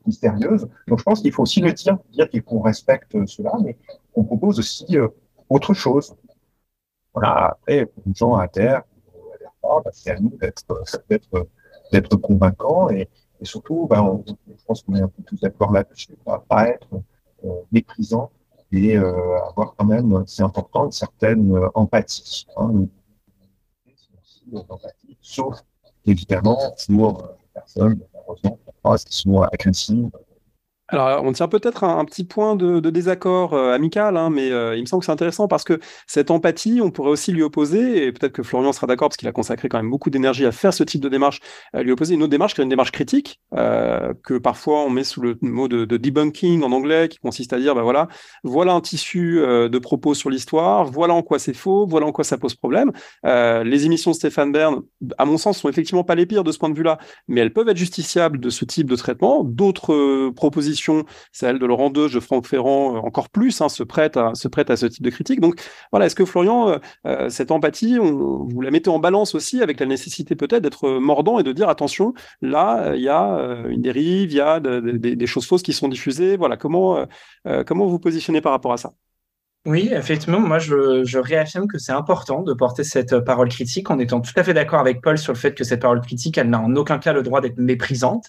mystérieuse. 0.05 0.67
Donc 0.87 0.99
je 0.99 1.03
pense 1.03 1.21
qu'il 1.21 1.31
faut 1.31 1.43
aussi 1.43 1.61
le 1.61 1.73
dire, 1.73 1.97
dire 2.11 2.27
qu'on 2.45 2.61
respecte 2.61 3.25
cela, 3.25 3.53
mais 3.63 3.77
qu'on 4.13 4.23
propose 4.23 4.59
aussi 4.59 4.97
euh, 4.97 5.07
autre 5.49 5.73
chose. 5.73 6.15
Voilà, 7.13 7.49
après, 7.51 7.89
les 8.05 8.13
gens 8.13 8.35
à 8.35 8.47
terre, 8.47 8.83
bah, 9.61 9.81
c'est 9.91 10.11
à 10.11 10.19
nous 10.19 10.37
d'être 11.91 12.15
convaincants 12.21 12.89
et, 12.89 13.07
surtout, 13.43 13.87
ben, 13.89 14.23
je 14.25 14.63
pense 14.65 14.83
qu'on 14.83 14.95
est 14.95 15.01
un 15.01 15.07
peu 15.07 15.21
tous 15.23 15.39
d'accord 15.41 15.71
là-dessus, 15.71 16.15
pas 16.47 16.69
être 16.69 16.87
euh, 17.43 17.49
méprisant 17.71 18.31
et 18.71 18.97
euh, 18.97 19.39
avoir 19.49 19.75
quand 19.75 19.85
même, 19.85 20.23
c'est 20.25 20.43
important, 20.43 20.85
une 20.85 20.91
certaine 20.91 21.55
euh, 21.55 21.67
empathie. 21.75 22.47
Hein, 22.57 22.87
d'empathie, 24.47 25.17
sauf 25.21 25.59
évidemment 26.05 26.57
pour 26.87 27.29
les 27.39 27.47
personnes, 27.53 27.99
malheureusement, 28.13 28.59
qui 29.05 29.17
sont 29.17 29.41
agressives, 29.41 30.09
alors, 30.93 31.23
on 31.23 31.31
tient 31.31 31.47
peut-être 31.47 31.83
un, 31.83 32.05
petit 32.05 32.23
point 32.23 32.55
de, 32.55 32.79
désaccord 32.89 33.53
euh, 33.53 33.73
amical, 33.73 34.17
hein, 34.17 34.29
mais 34.29 34.51
euh, 34.51 34.75
il 34.75 34.81
me 34.81 34.85
semble 34.85 35.01
que 35.01 35.05
c'est 35.05 35.11
intéressant 35.11 35.47
parce 35.47 35.63
que 35.63 35.79
cette 36.05 36.29
empathie, 36.29 36.81
on 36.81 36.91
pourrait 36.91 37.09
aussi 37.09 37.31
lui 37.31 37.41
opposer, 37.41 38.05
et 38.05 38.11
peut-être 38.11 38.33
que 38.33 38.43
Florian 38.43 38.71
sera 38.73 38.87
d'accord 38.87 39.09
parce 39.09 39.17
qu'il 39.17 39.27
a 39.27 39.31
consacré 39.31 39.69
quand 39.69 39.77
même 39.77 39.89
beaucoup 39.89 40.09
d'énergie 40.09 40.45
à 40.45 40.51
faire 40.51 40.73
ce 40.73 40.83
type 40.83 41.01
de 41.01 41.09
démarche, 41.09 41.39
lui 41.73 41.91
opposer 41.91 42.13
une 42.13 42.21
autre 42.21 42.31
démarche 42.31 42.53
qui 42.53 42.61
est 42.61 42.63
une 42.63 42.69
démarche 42.69 42.91
critique, 42.91 43.39
euh, 43.55 44.13
que 44.23 44.37
parfois 44.37 44.81
on 44.81 44.89
met 44.89 45.03
sous 45.03 45.21
le 45.21 45.37
mot 45.41 45.67
de, 45.67 45.85
debunking 45.85 46.63
en 46.63 46.71
anglais, 46.71 47.09
qui 47.09 47.17
consiste 47.17 47.53
à 47.53 47.59
dire, 47.59 47.73
ben 47.73 47.83
voilà, 47.83 48.07
voilà 48.43 48.73
un 48.73 48.81
tissu 48.81 49.39
de 49.39 49.79
propos 49.79 50.13
sur 50.13 50.29
l'histoire, 50.29 50.85
voilà 50.85 51.13
en 51.13 51.23
quoi 51.23 51.39
c'est 51.39 51.53
faux, 51.53 51.87
voilà 51.87 52.05
en 52.05 52.11
quoi 52.11 52.23
ça 52.23 52.37
pose 52.37 52.55
problème. 52.55 52.91
les 53.23 53.85
émissions 53.85 54.11
de 54.11 54.15
Stéphane 54.15 54.51
Bern, 54.51 54.81
à 55.17 55.25
mon 55.25 55.37
sens, 55.37 55.59
sont 55.59 55.69
effectivement 55.69 56.03
pas 56.03 56.15
les 56.15 56.25
pires 56.25 56.43
de 56.43 56.51
ce 56.51 56.59
point 56.59 56.69
de 56.69 56.75
vue-là, 56.75 56.97
mais 57.27 57.41
elles 57.41 57.53
peuvent 57.53 57.69
être 57.69 57.77
justiciables 57.77 58.39
de 58.39 58.49
ce 58.49 58.65
type 58.65 58.89
de 58.89 58.95
traitement. 58.95 59.43
D'autres 59.43 60.29
propositions 60.31 60.82
celle 61.31 61.59
de 61.59 61.65
Laurent 61.65 61.89
Deuge, 61.89 62.13
de 62.13 62.19
Franck 62.19 62.47
Ferrand, 62.47 62.95
euh, 62.95 62.99
encore 62.99 63.29
plus, 63.29 63.61
hein, 63.61 63.69
se, 63.69 63.83
prête 63.83 64.17
à, 64.17 64.33
ce 64.35 64.85
type 64.87 65.03
de 65.03 65.09
critique. 65.09 65.39
Donc 65.39 65.61
voilà, 65.91 66.05
est-ce 66.05 66.15
que 66.15 66.25
Florian, 66.25 66.69
euh, 66.69 66.77
euh, 67.05 67.29
cette 67.29 67.51
empathie, 67.51 67.97
vous 67.97 68.61
la 68.61 68.71
mettez 68.71 68.89
en 68.89 68.99
balance 68.99 69.35
aussi 69.35 69.61
avec 69.61 69.79
la 69.79 69.85
nécessité 69.85 70.35
peut-être 70.35 70.63
d'être 70.63 70.89
mordant 70.89 71.39
et 71.39 71.43
de 71.43 71.51
dire 71.51 71.69
attention, 71.69 72.13
là, 72.41 72.93
il 72.95 73.01
y 73.01 73.09
a 73.09 73.63
une 73.69 73.81
dérive, 73.81 74.31
il 74.31 74.37
y 74.37 74.41
a 74.41 74.59
des 74.59 75.27
choses 75.27 75.45
fausses 75.45 75.63
qui 75.63 75.73
sont 75.73 75.87
diffusées. 75.87 76.37
Voilà, 76.37 76.57
comment, 76.57 77.05
comment 77.65 77.85
vous 77.87 77.99
positionnez 77.99 78.41
par 78.41 78.51
rapport 78.51 78.73
à 78.73 78.77
ça? 78.77 78.91
Oui, 79.65 79.89
effectivement, 79.93 80.41
moi 80.41 80.59
je, 80.59 81.05
je 81.05 81.17
réaffirme 81.19 81.67
que 81.67 81.77
c'est 81.77 81.93
important 81.93 82.41
de 82.41 82.53
porter 82.53 82.83
cette 82.83 83.19
parole 83.19 83.47
critique 83.47 83.89
en 83.89 83.97
étant 83.97 84.19
tout 84.19 84.33
à 84.35 84.43
fait 84.43 84.53
d'accord 84.53 84.81
avec 84.81 85.01
Paul 85.01 85.17
sur 85.17 85.31
le 85.31 85.37
fait 85.37 85.55
que 85.55 85.63
cette 85.63 85.81
parole 85.81 86.01
critique, 86.01 86.37
elle 86.37 86.49
n'a 86.49 86.59
en 86.59 86.75
aucun 86.75 86.99
cas 86.99 87.13
le 87.13 87.23
droit 87.23 87.39
d'être 87.39 87.57
méprisante. 87.57 88.25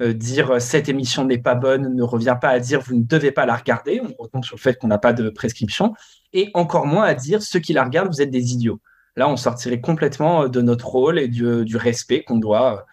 Euh, 0.00 0.12
dire 0.12 0.52
euh, 0.52 0.58
cette 0.60 0.88
émission 0.88 1.24
n'est 1.24 1.38
pas 1.38 1.56
bonne 1.56 1.92
ne 1.92 2.02
revient 2.04 2.36
pas 2.40 2.50
à 2.50 2.60
dire 2.60 2.80
vous 2.80 2.94
ne 2.94 3.02
devez 3.02 3.32
pas 3.32 3.46
la 3.46 3.56
regarder. 3.56 4.00
On 4.00 4.22
retombe 4.22 4.44
sur 4.44 4.56
le 4.56 4.60
fait 4.60 4.78
qu'on 4.78 4.86
n'a 4.86 4.98
pas 4.98 5.12
de 5.12 5.28
prescription. 5.28 5.94
Et 6.32 6.50
encore 6.54 6.86
moins 6.86 7.04
à 7.04 7.14
dire 7.14 7.42
ceux 7.42 7.58
qui 7.58 7.72
la 7.72 7.82
regardent, 7.82 8.08
vous 8.08 8.22
êtes 8.22 8.30
des 8.30 8.52
idiots. 8.52 8.80
Là, 9.16 9.28
on 9.28 9.36
sortirait 9.36 9.80
complètement 9.80 10.44
euh, 10.44 10.48
de 10.48 10.60
notre 10.60 10.86
rôle 10.86 11.18
et 11.18 11.26
du, 11.26 11.76
respect 11.76 12.22
qu'on 12.22 12.38
doit 12.38 12.86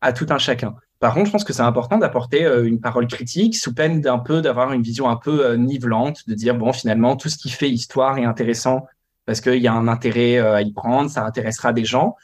à 0.00 0.12
tout 0.12 0.26
un 0.30 0.38
chacun. 0.38 0.74
Par 0.98 1.14
contre, 1.14 1.26
je 1.26 1.32
pense 1.32 1.44
que 1.44 1.52
c'est 1.52 1.62
important 1.62 1.96
d'apporter 1.96 2.44
une 2.64 2.80
parole 2.80 3.06
critique 3.06 3.54
sous 3.54 3.72
peine 3.72 4.00
d'un 4.00 4.18
peu 4.18 4.42
d'avoir 4.42 4.72
une 4.72 4.82
vision 4.82 5.08
un 5.08 5.14
peu 5.14 5.54
nivelante, 5.54 6.28
de 6.28 6.34
dire 6.34 6.56
bon 6.56 6.72
finalement 6.72 7.14
tout 7.14 7.28
ce 7.28 7.38
qui 7.38 7.50
fait 7.50 7.70
histoire 7.70 8.18
est 8.18 8.24
intéressant 8.24 8.84
parce 9.24 9.40
qu'il 9.40 9.62
y 9.62 9.68
a 9.68 9.72
un 9.72 9.86
intérêt 9.86 10.38
à 10.38 10.60
y 10.60 10.72
prendre, 10.72 11.08
ça 11.08 11.24
intéressera 11.24 11.72
des 11.72 11.84
gens. 11.84 12.16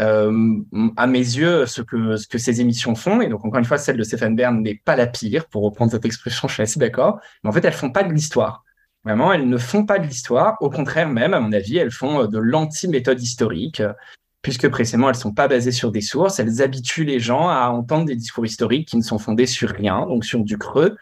Euh, 0.00 0.60
à 0.96 1.06
mes 1.08 1.18
yeux, 1.18 1.66
ce 1.66 1.82
que, 1.82 2.16
ce 2.16 2.28
que 2.28 2.38
ces 2.38 2.60
émissions 2.60 2.94
font, 2.94 3.20
et 3.20 3.28
donc 3.28 3.44
encore 3.44 3.58
une 3.58 3.64
fois, 3.64 3.78
celle 3.78 3.96
de 3.96 4.04
Stéphane 4.04 4.36
Bern 4.36 4.62
n'est 4.62 4.80
pas 4.84 4.94
la 4.94 5.06
pire, 5.06 5.46
pour 5.46 5.64
reprendre 5.64 5.90
cette 5.90 6.04
expression, 6.04 6.46
je 6.46 6.54
suis 6.54 6.62
assez 6.62 6.78
d'accord, 6.78 7.18
mais 7.42 7.50
en 7.50 7.52
fait, 7.52 7.64
elles 7.64 7.72
font 7.72 7.90
pas 7.90 8.04
de 8.04 8.12
l'histoire. 8.12 8.64
Vraiment, 9.04 9.32
elles 9.32 9.48
ne 9.48 9.58
font 9.58 9.86
pas 9.86 9.98
de 9.98 10.06
l'histoire. 10.06 10.56
Au 10.60 10.70
contraire, 10.70 11.08
même, 11.08 11.34
à 11.34 11.40
mon 11.40 11.52
avis, 11.52 11.78
elles 11.78 11.90
font 11.90 12.22
euh, 12.22 12.26
de 12.26 12.38
l'anti-méthode 12.38 13.20
historique, 13.20 13.82
puisque 14.42 14.68
précisément, 14.68 15.08
elles 15.08 15.16
sont 15.16 15.34
pas 15.34 15.48
basées 15.48 15.72
sur 15.72 15.90
des 15.90 16.00
sources. 16.00 16.38
Elles 16.38 16.62
habituent 16.62 17.04
les 17.04 17.18
gens 17.18 17.48
à 17.48 17.68
entendre 17.68 18.04
des 18.04 18.16
discours 18.16 18.46
historiques 18.46 18.88
qui 18.88 18.96
ne 18.96 19.02
sont 19.02 19.18
fondés 19.18 19.46
sur 19.46 19.70
rien, 19.70 20.06
donc 20.06 20.24
sur 20.24 20.44
du 20.44 20.58
creux, 20.58 20.96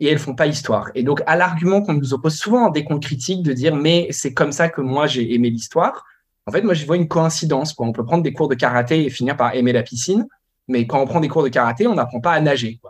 et 0.00 0.08
elles 0.08 0.18
font 0.18 0.34
pas 0.34 0.46
histoire. 0.46 0.90
Et 0.94 1.04
donc, 1.04 1.22
à 1.26 1.36
l'argument 1.36 1.80
qu'on 1.80 1.94
nous 1.94 2.12
oppose 2.12 2.36
souvent 2.36 2.66
en 2.66 2.70
décompte 2.70 3.02
critique 3.02 3.42
de 3.42 3.52
dire, 3.52 3.74
mais 3.74 4.08
c'est 4.10 4.34
comme 4.34 4.52
ça 4.52 4.68
que 4.68 4.80
moi 4.80 5.06
j'ai 5.06 5.32
aimé 5.32 5.48
l'histoire, 5.48 6.04
en 6.46 6.52
fait, 6.52 6.62
moi, 6.62 6.74
je 6.74 6.84
vois 6.86 6.96
une 6.96 7.08
coïncidence. 7.08 7.74
On 7.78 7.92
peut 7.92 8.04
prendre 8.04 8.22
des 8.22 8.32
cours 8.32 8.48
de 8.48 8.54
karaté 8.54 9.04
et 9.04 9.10
finir 9.10 9.36
par 9.36 9.54
aimer 9.54 9.72
la 9.72 9.82
piscine, 9.82 10.26
mais 10.68 10.86
quand 10.86 11.00
on 11.00 11.06
prend 11.06 11.20
des 11.20 11.28
cours 11.28 11.42
de 11.42 11.48
karaté, 11.48 11.86
on 11.86 11.94
n'apprend 11.94 12.20
pas 12.20 12.32
à 12.32 12.40
nager. 12.40 12.80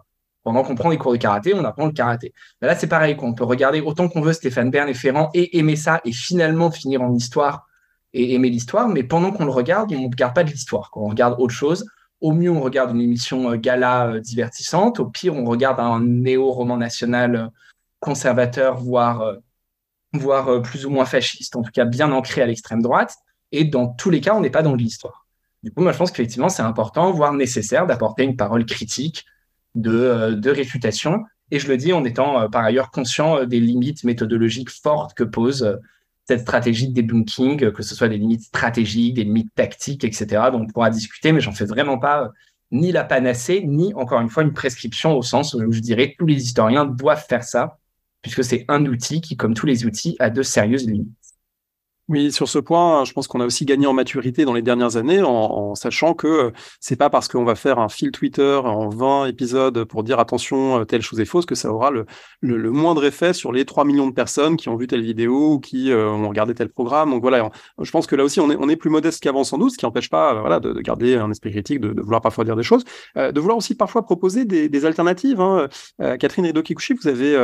Pendant 0.42 0.64
qu'on 0.64 0.74
prend 0.74 0.90
des 0.90 0.98
cours 0.98 1.12
de 1.12 1.18
karaté, 1.18 1.54
on 1.54 1.64
apprend 1.64 1.86
le 1.86 1.92
karaté. 1.92 2.32
là, 2.60 2.74
c'est 2.74 2.88
pareil. 2.88 3.16
On 3.20 3.32
peut 3.32 3.44
regarder 3.44 3.80
autant 3.80 4.08
qu'on 4.08 4.22
veut 4.22 4.32
Stéphane 4.32 4.70
Bern 4.70 4.88
et 4.88 4.94
Ferrand 4.94 5.30
et 5.34 5.58
aimer 5.58 5.76
ça 5.76 6.00
et 6.04 6.12
finalement 6.12 6.70
finir 6.70 7.02
en 7.02 7.14
histoire 7.14 7.68
et 8.14 8.34
aimer 8.34 8.50
l'histoire, 8.50 8.88
mais 8.88 9.02
pendant 9.02 9.30
qu'on 9.30 9.44
le 9.44 9.50
regarde, 9.50 9.92
on 9.92 10.00
ne 10.00 10.06
regarde 10.06 10.34
pas 10.34 10.44
de 10.44 10.50
l'histoire. 10.50 10.90
On 10.94 11.08
regarde 11.08 11.36
autre 11.38 11.54
chose, 11.54 11.86
au 12.20 12.32
mieux, 12.32 12.50
on 12.50 12.60
regarde 12.60 12.94
une 12.94 13.00
émission 13.00 13.50
euh, 13.50 13.56
gala 13.56 14.06
euh, 14.06 14.20
divertissante. 14.20 15.00
Au 15.00 15.06
pire, 15.06 15.34
on 15.34 15.44
regarde 15.44 15.80
un 15.80 16.00
néo-roman 16.00 16.76
national 16.76 17.36
euh, 17.36 17.46
conservateur, 18.00 18.76
voire, 18.76 19.36
voire 20.12 20.60
plus 20.62 20.86
ou 20.86 20.90
moins 20.90 21.04
fasciste, 21.04 21.54
en 21.56 21.62
tout 21.62 21.70
cas 21.70 21.84
bien 21.84 22.10
ancré 22.10 22.42
à 22.42 22.46
l'extrême 22.46 22.82
droite. 22.82 23.14
Et 23.52 23.64
dans 23.64 23.86
tous 23.86 24.10
les 24.10 24.20
cas, 24.20 24.34
on 24.34 24.40
n'est 24.40 24.50
pas 24.50 24.62
dans 24.62 24.74
l'histoire. 24.74 25.26
Du 25.62 25.70
coup, 25.70 25.82
moi, 25.82 25.92
je 25.92 25.98
pense 25.98 26.10
qu'effectivement, 26.10 26.48
c'est 26.48 26.62
important, 26.62 27.12
voire 27.12 27.32
nécessaire, 27.34 27.86
d'apporter 27.86 28.24
une 28.24 28.36
parole 28.36 28.66
critique 28.66 29.24
de, 29.74 29.92
euh, 29.92 30.34
de 30.34 30.50
réfutation. 30.50 31.24
Et 31.50 31.58
je 31.58 31.68
le 31.68 31.76
dis 31.76 31.92
en 31.92 32.04
étant 32.04 32.40
euh, 32.40 32.48
par 32.48 32.64
ailleurs 32.64 32.90
conscient 32.90 33.38
euh, 33.38 33.46
des 33.46 33.60
limites 33.60 34.04
méthodologiques 34.04 34.70
fortes 34.70 35.14
que 35.14 35.22
pose 35.22 35.78
cette 36.24 36.40
stratégie 36.40 36.88
de 36.88 36.94
debunking, 36.94 37.72
que 37.72 37.82
ce 37.82 37.94
soit 37.94 38.08
des 38.08 38.16
limites 38.18 38.42
stratégiques, 38.42 39.14
des 39.14 39.24
limites 39.24 39.54
tactiques, 39.54 40.04
etc. 40.04 40.26
dont 40.52 40.60
on 40.60 40.66
pourra 40.66 40.90
discuter, 40.90 41.32
mais 41.32 41.40
j'en 41.40 41.52
fais 41.52 41.64
vraiment 41.64 41.98
pas 41.98 42.30
ni 42.70 42.90
la 42.90 43.04
panacée, 43.04 43.62
ni 43.66 43.92
encore 43.94 44.20
une 44.20 44.30
fois 44.30 44.42
une 44.42 44.52
prescription 44.52 45.16
au 45.16 45.22
sens 45.22 45.54
où 45.54 45.72
je 45.72 45.80
dirais 45.80 46.14
tous 46.18 46.26
les 46.26 46.42
historiens 46.42 46.86
doivent 46.86 47.24
faire 47.28 47.44
ça, 47.44 47.78
puisque 48.22 48.44
c'est 48.44 48.64
un 48.68 48.86
outil 48.86 49.20
qui, 49.20 49.36
comme 49.36 49.52
tous 49.52 49.66
les 49.66 49.84
outils, 49.84 50.16
a 50.20 50.30
de 50.30 50.42
sérieuses 50.42 50.88
limites. 50.88 51.21
Oui, 52.08 52.32
sur 52.32 52.48
ce 52.48 52.58
point, 52.58 53.04
je 53.04 53.12
pense 53.12 53.28
qu'on 53.28 53.40
a 53.40 53.46
aussi 53.46 53.64
gagné 53.64 53.86
en 53.86 53.92
maturité 53.92 54.44
dans 54.44 54.54
les 54.54 54.60
dernières 54.60 54.96
années 54.96 55.22
en, 55.22 55.76
sachant 55.76 56.14
que 56.14 56.26
euh, 56.26 56.50
c'est 56.80 56.96
pas 56.96 57.10
parce 57.10 57.28
qu'on 57.28 57.44
va 57.44 57.54
faire 57.54 57.78
un 57.78 57.88
fil 57.88 58.10
Twitter 58.10 58.60
en 58.64 58.88
20 58.88 59.26
épisodes 59.26 59.84
pour 59.84 60.02
dire 60.02 60.18
attention, 60.18 60.80
euh, 60.80 60.84
telle 60.84 61.00
chose 61.00 61.20
est 61.20 61.24
fausse 61.24 61.46
que 61.46 61.54
ça 61.54 61.72
aura 61.72 61.92
le, 61.92 62.06
le, 62.40 62.70
moindre 62.72 63.04
effet 63.04 63.32
sur 63.32 63.52
les 63.52 63.64
3 63.64 63.84
millions 63.84 64.08
de 64.08 64.12
personnes 64.12 64.56
qui 64.56 64.68
ont 64.68 64.74
vu 64.74 64.88
telle 64.88 65.02
vidéo 65.02 65.54
ou 65.54 65.60
qui 65.60 65.92
euh, 65.92 66.10
ont 66.10 66.28
regardé 66.28 66.54
tel 66.54 66.70
programme. 66.70 67.10
Donc 67.10 67.22
voilà, 67.22 67.50
je 67.80 67.90
pense 67.92 68.08
que 68.08 68.16
là 68.16 68.24
aussi 68.24 68.40
on 68.40 68.50
est, 68.50 68.56
on 68.58 68.68
est 68.68 68.76
plus 68.76 68.90
modeste 68.90 69.22
qu'avant 69.22 69.44
sans 69.44 69.56
doute, 69.56 69.70
ce 69.70 69.78
qui 69.78 69.84
n'empêche 69.84 70.10
pas 70.10 70.40
voilà, 70.40 70.58
de, 70.58 70.72
garder 70.80 71.14
un 71.14 71.30
esprit 71.30 71.52
critique, 71.52 71.78
de, 71.78 72.00
vouloir 72.02 72.20
parfois 72.20 72.44
dire 72.44 72.56
des 72.56 72.64
choses, 72.64 72.82
de 73.14 73.38
vouloir 73.40 73.56
aussi 73.56 73.76
parfois 73.76 74.02
proposer 74.02 74.44
des, 74.44 74.84
alternatives. 74.84 75.40
Hein. 75.40 75.68
Catherine 76.18 76.46
Rido-Kikuchi, 76.46 76.94
vous 76.94 77.06
avez 77.06 77.36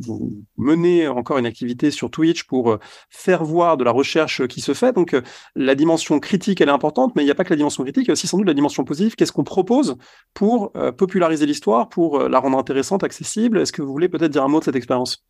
vous 0.00 0.32
mené 0.56 1.06
encore 1.06 1.38
une 1.38 1.46
activité 1.46 1.92
sur 1.92 2.10
Twitch 2.10 2.42
pour 2.44 2.78
faire 3.10 3.44
voir 3.44 3.76
de 3.76 3.83
la 3.84 3.92
recherche 3.92 4.46
qui 4.46 4.60
se 4.60 4.74
fait. 4.74 4.92
Donc, 4.92 5.14
euh, 5.14 5.22
la 5.54 5.74
dimension 5.74 6.18
critique, 6.20 6.60
elle 6.60 6.68
est 6.68 6.72
importante, 6.72 7.14
mais 7.14 7.22
il 7.22 7.26
n'y 7.26 7.30
a 7.30 7.34
pas 7.34 7.44
que 7.44 7.50
la 7.50 7.56
dimension 7.56 7.82
critique, 7.82 8.04
il 8.04 8.08
y 8.08 8.10
a 8.10 8.12
aussi 8.12 8.26
sans 8.26 8.38
doute 8.38 8.46
la 8.46 8.54
dimension 8.54 8.84
positive. 8.84 9.14
Qu'est-ce 9.14 9.32
qu'on 9.32 9.44
propose 9.44 9.96
pour 10.32 10.72
euh, 10.76 10.92
populariser 10.92 11.46
l'histoire, 11.46 11.88
pour 11.88 12.20
euh, 12.20 12.28
la 12.28 12.38
rendre 12.38 12.58
intéressante, 12.58 13.04
accessible? 13.04 13.58
Est-ce 13.58 13.72
que 13.72 13.82
vous 13.82 13.92
voulez 13.92 14.08
peut-être 14.08 14.32
dire 14.32 14.44
un 14.44 14.48
mot 14.48 14.60
de 14.60 14.64
cette 14.64 14.76
expérience? 14.76 15.24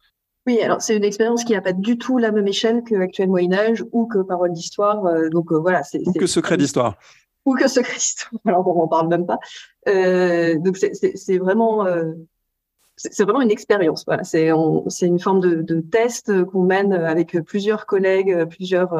Oui, 0.46 0.60
alors 0.60 0.82
c'est 0.82 0.96
une 0.96 1.04
expérience 1.04 1.42
qui 1.44 1.52
n'a 1.52 1.62
pas 1.62 1.72
du 1.72 1.96
tout 1.96 2.18
la 2.18 2.30
même 2.30 2.46
échelle 2.46 2.82
que 2.84 2.94
Actuel 2.96 3.28
Moyen 3.28 3.54
Âge 3.54 3.84
ou 3.92 4.06
que 4.06 4.18
Parole 4.18 4.52
d'Histoire. 4.52 5.02
donc 5.30 5.50
voilà, 5.52 5.82
c'est 5.82 6.02
ou 6.06 6.12
que 6.12 6.26
Secret 6.26 6.58
d'Histoire. 6.58 6.96
Ou 7.46 7.54
que 7.54 7.66
Secret 7.66 7.94
d'Histoire. 7.94 8.40
Alors 8.44 8.66
on 8.66 8.80
n'en 8.80 8.88
parle 8.88 9.08
même 9.08 9.24
pas. 9.24 9.38
donc 9.86 10.76
c'est 10.76 11.38
vraiment 11.38 11.86
c'est 12.96 13.24
vraiment 13.24 13.40
une 13.40 13.50
expérience. 13.50 14.04
Voilà, 14.06 14.24
c'est 14.24 14.48
une 14.48 15.18
forme 15.18 15.40
de, 15.40 15.62
de 15.62 15.80
test 15.80 16.44
qu'on 16.44 16.62
mène 16.62 16.92
avec 16.92 17.38
plusieurs 17.40 17.86
collègues, 17.86 18.44
plusieurs 18.48 18.92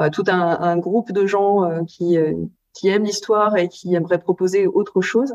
euh, 0.00 0.08
tout 0.10 0.24
un, 0.28 0.60
un, 0.60 0.78
groupe 0.78 1.12
de 1.12 1.26
gens 1.26 1.64
euh, 1.64 1.82
qui 1.84 2.16
euh, 2.16 2.32
qui 2.72 2.88
aiment 2.88 3.04
l'histoire 3.04 3.56
et 3.56 3.68
qui 3.68 3.94
aimeraient 3.94 4.18
proposer 4.18 4.66
autre 4.66 5.00
chose. 5.00 5.34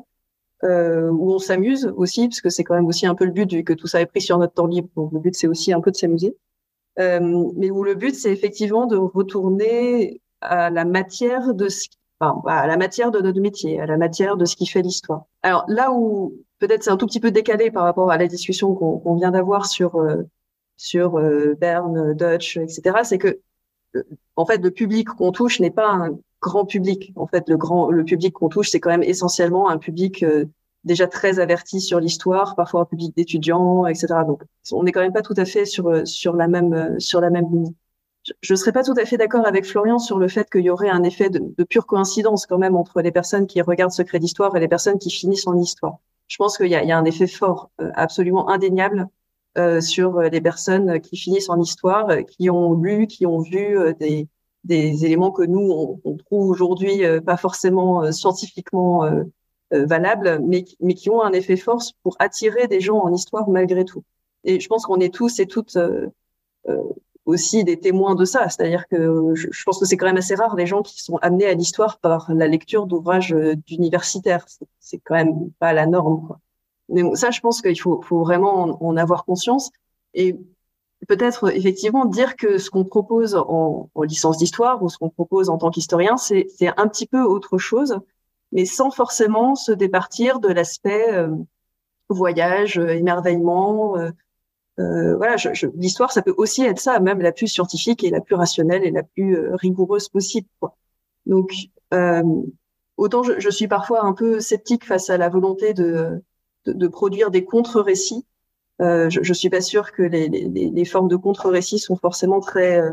Euh, 0.63 1.09
où 1.11 1.33
on 1.33 1.37
s'amuse 1.37 1.93
aussi, 1.97 2.27
parce 2.27 2.41
que 2.41 2.49
c'est 2.49 2.63
quand 2.63 2.75
même 2.75 2.87
aussi 2.87 3.05
un 3.05 3.13
peu 3.13 3.25
le 3.25 3.31
but, 3.31 3.51
vu 3.51 3.63
que 3.63 3.73
tout 3.73 3.87
ça 3.87 4.01
est 4.01 4.05
pris 4.05 4.21
sur 4.21 4.37
notre 4.37 4.53
temps 4.53 4.67
libre. 4.67 4.87
Donc 4.95 5.11
le 5.11 5.19
but, 5.19 5.35
c'est 5.35 5.47
aussi 5.47 5.73
un 5.73 5.81
peu 5.81 5.91
de 5.91 5.97
s'amuser. 5.97 6.37
Euh, 6.97 7.51
mais 7.55 7.69
où 7.69 7.83
le 7.83 7.93
but, 7.93 8.15
c'est 8.15 8.31
effectivement 8.31 8.87
de 8.87 8.95
retourner 8.95 10.21
à 10.41 10.69
la 10.69 10.85
matière 10.85 11.53
de 11.53 11.67
ce, 11.67 11.87
enfin, 12.19 12.41
à 12.47 12.67
la 12.67 12.77
matière 12.77 13.11
de 13.11 13.19
notre 13.19 13.39
métier, 13.39 13.79
à 13.79 13.85
la 13.85 13.97
matière 13.97 14.37
de 14.37 14.45
ce 14.45 14.55
qui 14.55 14.65
fait 14.65 14.81
l'histoire. 14.81 15.25
Alors 15.43 15.65
là 15.67 15.91
où 15.91 16.33
peut-être 16.59 16.83
c'est 16.83 16.91
un 16.91 16.97
tout 16.97 17.07
petit 17.07 17.19
peu 17.19 17.31
décalé 17.31 17.71
par 17.71 17.83
rapport 17.83 18.11
à 18.11 18.17
la 18.17 18.27
discussion 18.27 18.73
qu'on 18.73 19.15
vient 19.15 19.31
d'avoir 19.31 19.65
sur 19.65 19.95
euh, 19.95 20.23
sur 20.77 21.17
euh, 21.17 21.55
Berne, 21.59 22.13
Dutch, 22.13 22.57
etc. 22.57 22.97
C'est 23.03 23.17
que 23.17 23.39
euh, 23.95 24.03
en 24.35 24.45
fait 24.45 24.61
le 24.61 24.71
public 24.71 25.09
qu'on 25.09 25.31
touche 25.31 25.59
n'est 25.59 25.71
pas 25.71 25.89
un 25.89 26.17
grand 26.41 26.65
public. 26.65 27.11
En 27.15 27.27
fait, 27.27 27.49
le 27.49 27.57
grand 27.57 27.89
le 27.89 28.03
public 28.03 28.33
qu'on 28.33 28.49
touche, 28.49 28.69
c'est 28.69 28.79
quand 28.79 28.91
même 28.91 29.03
essentiellement 29.03 29.69
un 29.69 29.77
public 29.77 30.23
déjà 30.83 31.07
très 31.07 31.39
averti 31.39 31.81
sur 31.81 31.99
l'histoire, 31.99 32.55
parfois 32.55 32.81
un 32.81 32.85
public 32.85 33.15
d'étudiants, 33.15 33.87
etc. 33.87 34.07
Donc 34.27 34.43
on 34.71 34.83
n'est 34.83 34.91
quand 34.91 35.01
même 35.01 35.13
pas 35.13 35.23
tout 35.23 35.33
à 35.37 35.45
fait 35.45 35.65
sur 35.65 36.05
sur 36.07 36.35
la 36.35 36.47
même 36.47 36.99
sur 36.99 37.19
la 37.21 37.29
même 37.29 37.47
ligne. 37.51 37.73
Je 38.41 38.53
ne 38.53 38.57
serais 38.57 38.71
pas 38.71 38.83
tout 38.83 38.95
à 38.97 39.05
fait 39.05 39.17
d'accord 39.17 39.45
avec 39.45 39.65
Florian 39.65 39.99
sur 39.99 40.17
le 40.17 40.27
fait 40.27 40.49
qu'il 40.49 40.63
y 40.63 40.69
aurait 40.69 40.89
un 40.89 41.03
effet 41.03 41.29
de, 41.29 41.39
de, 41.39 41.63
pure 41.63 41.85
coïncidence 41.85 42.45
quand 42.45 42.57
même 42.57 42.75
entre 42.75 43.01
les 43.01 43.11
personnes 43.11 43.45
qui 43.45 43.61
regardent 43.61 43.91
Secret 43.91 44.19
d'Histoire 44.19 44.55
et 44.55 44.59
les 44.59 44.67
personnes 44.67 44.97
qui 44.97 45.11
finissent 45.11 45.47
en 45.47 45.57
histoire 45.57 45.99
je 46.27 46.37
pense 46.37 46.57
qu'il 46.57 46.67
y, 46.67 46.71
y 46.71 46.91
a, 46.91 46.97
un 46.97 47.05
effet 47.05 47.27
fort, 47.27 47.69
euh, 47.81 47.91
absolument 47.95 48.49
indéniable, 48.49 49.07
euh, 49.57 49.79
sur 49.81 50.17
euh, 50.17 50.29
les 50.29 50.41
personnes 50.41 50.99
qui 50.99 51.17
finissent 51.17 51.49
en 51.49 51.59
histoire, 51.61 52.07
qui 52.25 52.49
ont 52.49 52.73
lu, 52.73 53.07
qui 53.07 53.25
ont 53.25 53.39
vu 53.39 53.77
des, 53.99 54.27
des 54.63 55.05
éléments 55.05 55.31
que 55.31 55.43
nous 55.43 55.99
on, 56.03 56.17
trouve 56.17 56.49
aujourd'hui 56.49 57.03
pas 57.25 57.37
forcément 57.37 58.11
scientifiquement 58.11 59.07
valables, 59.71 60.39
mais, 60.43 60.65
mais 60.79 60.93
qui 60.93 61.09
ont 61.09 61.21
un 61.21 61.33
effet 61.33 61.57
force 61.57 61.93
pour 62.03 62.15
attirer 62.19 62.67
des 62.67 62.81
gens 62.81 62.99
en 62.99 63.13
histoire 63.13 63.49
malgré 63.49 63.85
tout. 63.85 64.03
Et 64.43 64.59
je 64.59 64.67
pense 64.67 64.85
qu'on 64.85 64.99
est 64.99 65.13
tous 65.13 65.39
et 65.39 65.45
toutes 65.45 65.77
aussi 67.25 67.63
des 67.63 67.79
témoins 67.79 68.15
de 68.15 68.25
ça. 68.25 68.49
C'est-à-dire 68.49 68.87
que 68.87 69.33
je, 69.33 69.63
pense 69.65 69.79
que 69.79 69.85
c'est 69.85 69.97
quand 69.97 70.05
même 70.05 70.17
assez 70.17 70.35
rare 70.35 70.55
les 70.55 70.67
gens 70.67 70.81
qui 70.81 71.01
sont 71.03 71.17
amenés 71.17 71.45
à 71.45 71.53
l'histoire 71.53 71.99
par 71.99 72.31
la 72.31 72.47
lecture 72.47 72.85
d'ouvrages 72.85 73.33
euh, 73.33 73.55
d'universitaires. 73.55 74.45
C'est 74.79 74.99
quand 74.99 75.15
même 75.15 75.51
pas 75.59 75.73
la 75.73 75.87
norme. 75.87 76.25
Quoi. 76.27 76.39
Mais 76.89 77.03
ça, 77.15 77.31
je 77.31 77.41
pense 77.41 77.61
qu'il 77.61 77.79
faut, 77.79 78.01
vraiment 78.11 78.83
en, 78.83 78.97
avoir 78.97 79.25
conscience 79.25 79.71
et 80.13 80.35
peut-être 81.07 81.55
effectivement 81.55 82.05
dire 82.05 82.35
que 82.35 82.57
ce 82.57 82.69
qu'on 82.69 82.85
propose 82.85 83.35
en, 83.35 83.89
en, 83.93 84.03
licence 84.03 84.37
d'histoire 84.37 84.81
ou 84.83 84.89
ce 84.89 84.97
qu'on 84.97 85.09
propose 85.09 85.49
en 85.49 85.57
tant 85.57 85.71
qu'historien, 85.71 86.17
c'est 86.17 86.47
un 86.77 86.87
petit 86.87 87.07
peu 87.07 87.21
autre 87.21 87.57
chose, 87.57 87.99
mais 88.51 88.65
sans 88.65 88.91
forcément 88.91 89.55
se 89.55 89.71
départir 89.71 90.39
de 90.39 90.47
l'aspect 90.47 91.11
euh, 91.11 91.35
voyage, 92.09 92.77
euh, 92.77 92.89
émerveillement, 92.89 93.97
voilà, 94.77 95.37
je, 95.37 95.67
l'histoire, 95.75 96.11
ça 96.11 96.21
peut 96.21 96.33
aussi 96.37 96.63
être 96.63 96.79
ça, 96.79 96.99
même 96.99 97.21
la 97.21 97.31
plus 97.31 97.47
scientifique 97.47 98.03
et 98.03 98.09
la 98.09 98.21
plus 98.21 98.35
rationnelle 98.35 98.83
et 98.83 98.91
la 98.91 99.03
plus 99.03 99.37
euh, 99.37 99.55
rigoureuse 99.55 100.09
possible. 100.09 100.47
Quoi. 100.59 100.75
Donc, 101.25 101.51
euh, 101.93 102.23
autant 102.97 103.23
je, 103.23 103.39
je, 103.39 103.49
suis 103.49 103.67
parfois 103.67 104.03
un 104.03 104.13
peu 104.13 104.39
sceptique 104.39 104.85
face 104.85 105.09
à 105.09 105.17
la 105.17 105.29
volonté 105.29 105.73
de, 105.73 106.21
de, 106.65 106.73
de 106.73 106.87
produire 106.87 107.31
des 107.31 107.45
contre-récits. 107.45 108.25
Euh, 108.81 109.09
je, 109.09 109.23
je 109.23 109.33
suis 109.33 109.49
pas 109.49 109.61
sûre 109.61 109.93
que 109.93 110.03
les, 110.03 110.27
les, 110.27 110.49
les 110.49 110.85
formes 110.85 111.07
de 111.07 111.15
contre-récits 111.15 111.79
sont 111.79 111.95
forcément 111.95 112.41
très 112.41 112.81
euh, 112.81 112.91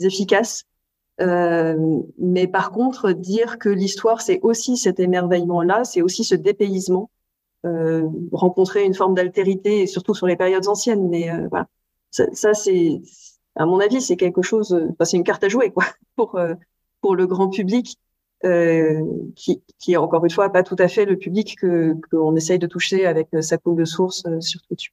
efficaces. 0.00 0.66
mais 1.18 2.46
par 2.46 2.70
contre, 2.72 3.12
dire 3.12 3.58
que 3.58 3.70
l'histoire, 3.70 4.20
c'est 4.20 4.40
aussi 4.42 4.76
cet 4.76 5.00
émerveillement-là, 5.00 5.84
c'est 5.84 6.02
aussi 6.02 6.24
ce 6.24 6.34
dépaysement, 6.34 7.10
euh, 7.10 7.15
rencontrer 8.32 8.84
une 8.84 8.94
forme 8.94 9.14
d'altérité, 9.14 9.86
surtout 9.86 10.14
sur 10.14 10.26
les 10.26 10.36
périodes 10.36 10.66
anciennes. 10.68 11.08
Mais 11.08 11.30
euh, 11.30 11.48
voilà, 11.50 11.66
ça, 12.10 12.54
c'est, 12.54 13.00
à 13.54 13.66
mon 13.66 13.80
avis, 13.80 14.00
c'est 14.00 14.16
quelque 14.16 14.42
chose. 14.42 14.72
Euh, 14.72 15.04
c'est 15.04 15.16
une 15.16 15.24
carte 15.24 15.44
à 15.44 15.48
jouer, 15.48 15.70
quoi, 15.70 15.84
pour 16.16 16.38
pour 17.00 17.16
le 17.16 17.26
grand 17.26 17.48
public. 17.48 17.98
Euh, 18.44 19.00
qui, 19.34 19.62
qui 19.78 19.94
est 19.94 19.96
encore 19.96 20.22
une 20.22 20.30
fois 20.30 20.50
pas 20.50 20.62
tout 20.62 20.76
à 20.78 20.88
fait 20.88 21.06
le 21.06 21.16
public 21.16 21.56
que 21.58 21.94
qu'on 22.10 22.36
essaye 22.36 22.58
de 22.58 22.66
toucher 22.66 23.06
avec 23.06 23.28
sa 23.40 23.56
coupe 23.56 23.78
de 23.78 23.86
source 23.86 24.24
sur 24.40 24.60
Twitter. 24.60 24.90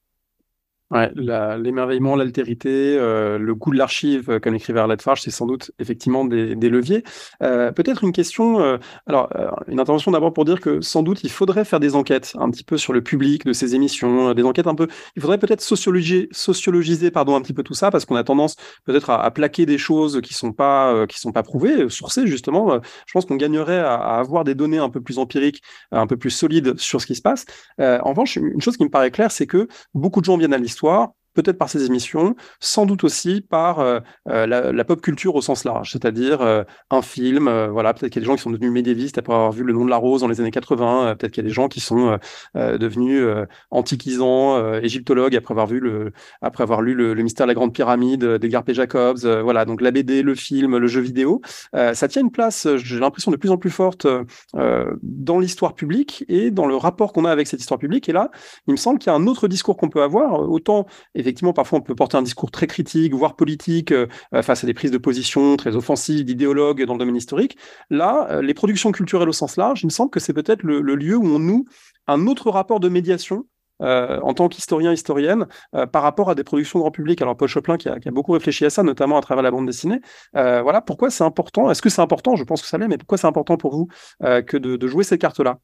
Ouais, 0.90 1.10
l'émerveillement, 1.16 2.14
l'altérité, 2.14 2.96
euh, 2.98 3.38
le 3.38 3.54
goût 3.54 3.72
de 3.72 3.78
l'archive, 3.78 4.28
euh, 4.28 4.38
comme 4.38 4.54
écrivait 4.54 4.80
Arlette 4.80 5.00
Farge, 5.00 5.22
c'est 5.22 5.30
sans 5.30 5.46
doute 5.46 5.70
effectivement 5.78 6.26
des, 6.26 6.54
leviers. 6.54 7.02
Euh, 7.42 7.72
Peut-être 7.72 8.04
une 8.04 8.12
question, 8.12 8.78
alors 9.06 9.30
une 9.68 9.80
intervention 9.80 10.10
d'abord 10.10 10.32
pour 10.32 10.44
dire 10.44 10.60
que 10.60 10.80
sans 10.80 11.02
doute 11.02 11.24
il 11.24 11.30
faudrait 11.30 11.64
faire 11.64 11.80
des 11.80 11.94
enquêtes 11.94 12.34
un 12.38 12.50
petit 12.50 12.64
peu 12.64 12.76
sur 12.76 12.92
le 12.92 13.02
public 13.02 13.44
de 13.44 13.52
ces 13.52 13.74
émissions, 13.74 14.34
des 14.34 14.42
enquêtes 14.42 14.66
un 14.66 14.74
peu, 14.74 14.88
il 15.16 15.22
faudrait 15.22 15.38
peut-être 15.38 15.60
sociologiser, 15.60 16.28
sociologiser 16.32 17.10
pardon 17.10 17.34
un 17.34 17.42
petit 17.42 17.52
peu 17.52 17.62
tout 17.62 17.74
ça 17.74 17.90
parce 17.90 18.04
qu'on 18.04 18.16
a 18.16 18.24
tendance 18.24 18.56
peut-être 18.84 19.10
à, 19.10 19.30
plaquer 19.30 19.66
des 19.66 19.78
choses 19.78 20.20
qui 20.22 20.34
sont 20.34 20.52
pas 20.52 21.06
sont 21.14 21.32
pas 21.32 21.42
prouvées, 21.42 21.88
sourcées 21.88 22.26
justement. 22.26 22.80
je 23.06 23.12
pense 23.12 23.24
qu'on 23.24 23.36
gagnerait 23.36 23.80
à, 23.80 23.94
avoir 23.94 24.44
des 24.44 24.54
données 24.54 24.78
un 24.78 24.90
peu 24.90 25.00
plus 25.00 25.18
empiriques, 25.18 25.62
un 25.92 26.06
peu 26.06 26.16
plus 26.16 26.30
solides 26.30 26.78
sur 26.78 27.00
ce 27.00 27.06
qui 27.06 27.14
se 27.14 27.22
passe. 27.22 27.46
en 27.78 28.10
revanche, 28.10 28.36
une 28.36 28.60
chose 28.60 28.76
qui 28.76 28.84
me 28.84 28.90
paraît 28.90 29.10
claire, 29.10 29.30
c'est 29.30 29.46
que 29.46 29.68
beaucoup 29.94 30.20
de 30.20 30.26
gens 30.26 30.36
viennent 30.36 30.54
à 30.54 30.58
l'histoire 30.58 30.73
histoire 30.74 31.12
peut-être 31.34 31.58
par 31.58 31.68
ces 31.68 31.84
émissions, 31.84 32.36
sans 32.60 32.86
doute 32.86 33.04
aussi 33.04 33.40
par 33.40 33.80
euh, 33.80 34.00
euh, 34.28 34.46
la, 34.46 34.84
pop 34.84 35.00
culture 35.00 35.34
au 35.34 35.42
sens 35.42 35.64
large, 35.64 35.92
c'est-à-dire 35.92 36.40
euh, 36.40 36.62
un 36.90 37.02
film, 37.02 37.50
voilà, 37.70 37.92
peut-être 37.94 38.12
qu'il 38.12 38.20
y 38.20 38.24
a 38.24 38.26
des 38.26 38.30
gens 38.30 38.36
qui 38.36 38.42
sont 38.42 38.50
devenus 38.50 38.70
médiévistes 38.70 39.18
après 39.18 39.34
avoir 39.34 39.52
vu 39.52 39.64
Le 39.64 39.72
Nom 39.72 39.84
de 39.84 39.90
la 39.90 39.96
Rose 39.96 40.20
dans 40.20 40.28
les 40.28 40.40
années 40.40 40.50
80, 40.50 41.06
euh, 41.06 41.14
peut-être 41.14 41.32
qu'il 41.32 41.42
y 41.42 41.46
a 41.46 41.48
des 41.48 41.54
gens 41.54 41.68
qui 41.68 41.80
sont 41.80 42.18
devenus 42.54 43.26
antiquisants, 43.70 44.78
égyptologues 44.78 45.36
après 45.36 45.52
avoir 45.52 45.66
vu 45.66 45.80
le, 45.80 46.12
après 46.42 46.62
avoir 46.62 46.82
lu 46.82 46.94
le, 46.94 47.14
le 47.14 47.22
mystère 47.22 47.46
de 47.46 47.50
la 47.50 47.54
Grande 47.54 47.72
Pyramide 47.72 48.24
d'Edgar 48.24 48.62
P. 48.62 48.74
Jacobs, 48.74 49.24
voilà, 49.42 49.64
donc 49.64 49.80
la 49.80 49.90
BD, 49.90 50.22
le 50.22 50.34
film, 50.34 50.76
le 50.76 50.86
jeu 50.86 51.00
vidéo, 51.00 51.40
ça 51.72 52.08
tient 52.08 52.22
une 52.22 52.30
place, 52.30 52.68
j'ai 52.76 52.98
l'impression 52.98 53.30
de 53.30 53.36
plus 53.36 53.50
en 53.50 53.56
plus 53.56 53.70
forte 53.70 54.06
dans 54.52 55.38
l'histoire 55.38 55.74
publique 55.74 56.24
et 56.28 56.50
dans 56.50 56.66
le 56.66 56.76
rapport 56.76 57.12
qu'on 57.12 57.24
a 57.24 57.30
avec 57.30 57.46
cette 57.46 57.60
histoire 57.60 57.78
publique. 57.78 58.08
Et 58.08 58.12
là, 58.12 58.30
il 58.66 58.72
me 58.72 58.76
semble 58.76 58.98
qu'il 58.98 59.10
y 59.10 59.14
a 59.14 59.16
un 59.16 59.26
autre 59.26 59.48
discours 59.48 59.76
qu'on 59.76 59.88
peut 59.88 60.02
avoir, 60.02 60.48
autant 60.48 60.86
effectivement, 61.24 61.52
parfois 61.52 61.78
on 61.78 61.82
peut 61.82 61.94
porter 61.94 62.16
un 62.16 62.22
discours 62.22 62.50
très 62.50 62.66
critique, 62.66 63.14
voire 63.14 63.36
politique, 63.36 63.92
euh, 63.92 64.06
face 64.42 64.64
à 64.64 64.66
des 64.66 64.74
prises 64.74 64.90
de 64.90 64.98
position 64.98 65.56
très 65.56 65.76
offensives 65.76 66.24
d'idéologues 66.24 66.84
dans 66.84 66.94
le 66.94 66.98
domaine 66.98 67.16
historique. 67.16 67.56
Là, 67.90 68.28
euh, 68.30 68.42
les 68.42 68.54
productions 68.54 68.92
culturelles 68.92 69.28
au 69.28 69.32
sens 69.32 69.56
large, 69.56 69.82
il 69.82 69.86
me 69.86 69.90
semble 69.90 70.10
que 70.10 70.20
c'est 70.20 70.32
peut-être 70.32 70.62
le, 70.62 70.80
lieu 70.80 71.16
où 71.16 71.26
on 71.26 71.38
noue 71.38 71.64
un 72.06 72.26
autre 72.26 72.50
rapport 72.50 72.80
de 72.80 72.88
médiation 72.88 73.46
euh, 73.82 74.20
en 74.20 74.34
tant 74.34 74.48
qu'historien, 74.48 74.92
historienne, 74.92 75.48
euh, 75.74 75.84
par 75.86 76.02
rapport 76.02 76.30
à 76.30 76.36
des 76.36 76.44
productions 76.44 76.78
grand 76.78 76.92
public. 76.92 77.20
Alors 77.20 77.36
Paul 77.36 77.48
Choplin 77.48 77.76
qui 77.76 77.88
a, 77.88 77.98
beaucoup 78.12 78.32
réfléchi 78.32 78.64
à 78.64 78.70
ça, 78.70 78.84
notamment 78.84 79.18
à 79.18 79.20
travers 79.20 79.42
la 79.42 79.50
bande 79.50 79.66
dessinée. 79.66 80.00
Euh, 80.36 80.62
voilà, 80.62 80.80
pourquoi 80.80 81.10
c'est 81.10 81.24
important 81.24 81.70
Est-ce 81.70 81.82
que 81.82 81.88
c'est 81.88 82.00
important 82.00 82.36
Je 82.36 82.44
pense 82.44 82.62
que 82.62 82.68
ça 82.68 82.78
l'est, 82.78 82.86
mais 82.86 82.98
pourquoi 82.98 83.18
c'est 83.18 83.26
important 83.26 83.56
pour 83.56 83.74
vous 83.74 83.88
que 84.20 84.56
de, 84.56 84.86
jouer 84.86 85.02
ces 85.02 85.18
cartes-là? 85.18 85.58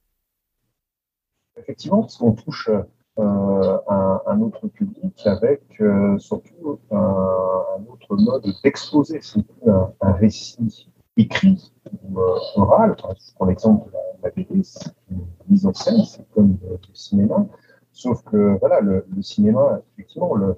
Effectivement, 1.57 2.01
parce 2.01 2.17
qu'on 2.17 2.33
touche 2.33 2.69
euh, 2.69 2.83
un, 3.17 4.21
un, 4.27 4.41
autre 4.41 4.69
public 4.69 5.27
avec 5.27 5.63
euh, 5.81 6.19
surtout 6.19 6.79
un, 6.91 6.97
un, 6.97 7.93
autre 7.93 8.17
mode 8.17 8.47
d'exposer. 8.63 9.21
C'est 9.23 9.41
un, 9.67 9.93
un, 10.01 10.13
récit 10.13 10.89
écrit 11.17 11.73
ou 12.03 12.21
euh, 12.21 12.39
oral. 12.57 12.97
Je 12.99 13.35
prends 13.35 13.47
l'exemple 13.47 13.91
de 13.91 13.97
la, 14.23 14.31
BD, 14.31 14.63
c'est 14.63 14.93
une 15.11 15.27
mise 15.49 15.67
en 15.67 15.75
scène, 15.75 16.05
c'est 16.05 16.29
comme 16.31 16.59
le, 16.63 16.79
cinéma. 16.95 17.47
Sauf 17.93 18.23
que 18.25 18.59
voilà, 18.61 18.81
le, 18.81 19.05
cinéma, 19.23 19.81
effectivement, 19.93 20.35
le, 20.35 20.57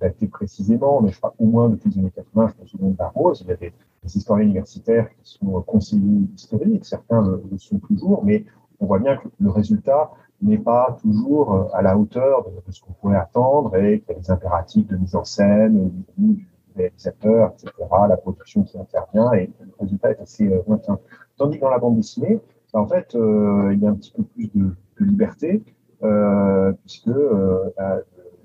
daté 0.00 0.28
précisément, 0.28 1.00
mais 1.00 1.10
je 1.10 1.18
crois 1.18 1.34
au 1.38 1.46
moins 1.46 1.68
depuis 1.68 1.90
les 1.90 1.98
années 1.98 2.12
80, 2.14 2.54
je 2.64 2.76
au 2.76 2.80
nom 2.80 2.90
de 2.90 2.98
la 2.98 3.08
Rose, 3.08 3.40
il 3.40 3.48
y 3.48 3.52
a 3.52 3.56
des, 3.56 3.72
des 4.04 4.16
historiens 4.16 4.46
universitaires 4.46 5.08
qui 5.16 5.32
sont 5.32 5.62
conseillers 5.62 6.28
historiques, 6.34 6.84
certains 6.84 7.22
le, 7.22 7.42
sont 7.58 7.78
toujours, 7.80 8.24
mais 8.24 8.44
on 8.84 8.86
voit 8.86 8.98
bien 8.98 9.16
que 9.16 9.28
le 9.40 9.50
résultat 9.50 10.10
n'est 10.42 10.58
pas 10.58 10.98
toujours 11.00 11.54
euh, 11.54 11.64
à 11.72 11.80
la 11.82 11.96
hauteur 11.96 12.44
de, 12.44 12.72
ce 12.72 12.80
qu'on 12.82 12.92
pourrait 12.92 13.16
attendre 13.16 13.74
et 13.76 14.00
qu'il 14.00 14.14
y 14.14 14.16
a 14.18 14.20
des 14.20 14.30
impératifs 14.30 14.86
de 14.86 14.96
mise 14.96 15.16
en 15.16 15.24
scène, 15.24 15.90
du 16.18 16.46
réalisateur, 16.76 17.52
etc., 17.52 17.72
la 18.08 18.16
production 18.16 18.62
qui 18.64 18.78
intervient 18.78 19.32
et 19.32 19.50
le 19.60 19.72
résultat 19.80 20.10
est 20.10 20.20
assez 20.20 20.46
euh, 20.46 20.62
lointain. 20.66 20.98
Tandis 21.38 21.56
que 21.56 21.62
dans 21.62 21.70
la 21.70 21.78
bande 21.78 21.96
dessinée, 21.96 22.40
ben, 22.74 22.80
en 22.80 22.88
fait, 22.88 23.14
euh, 23.14 23.70
il 23.72 23.80
y 23.80 23.86
a 23.86 23.90
un 23.90 23.94
petit 23.94 24.12
peu 24.12 24.24
plus 24.24 24.50
de, 24.54 24.74
liberté 25.00 25.62
euh, 26.02 26.72
puisque 26.84 27.08
euh, 27.08 27.70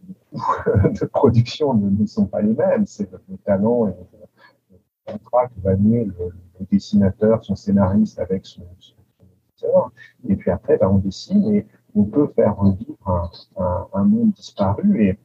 les 0.07 0.15
coûts 0.31 0.89
de 1.01 1.05
production 1.05 1.73
ne, 1.73 2.05
sont 2.05 2.27
pas 2.27 2.41
les 2.41 2.53
mêmes. 2.53 2.85
C'est 2.85 3.11
le, 3.11 3.19
le 3.29 3.37
talent 3.37 3.87
et 3.87 3.91
le, 3.91 4.77
contrat 5.11 5.47
que 5.47 5.59
va 5.63 5.75
nouer 5.75 6.05
le, 6.05 6.13
dessinateur, 6.69 7.43
son 7.43 7.55
scénariste 7.55 8.19
avec 8.19 8.45
son 8.45 8.61
et 10.27 10.35
puis 10.35 10.51
après, 10.51 10.77
ben, 10.77 10.87
on 10.87 10.97
dessine 10.97 11.55
et 11.55 11.65
on 11.95 12.03
peut 12.03 12.27
faire 12.35 12.57
revivre 12.57 13.31
un, 13.93 14.03
monde 14.03 14.31
disparu. 14.31 15.03
Et 15.03 15.19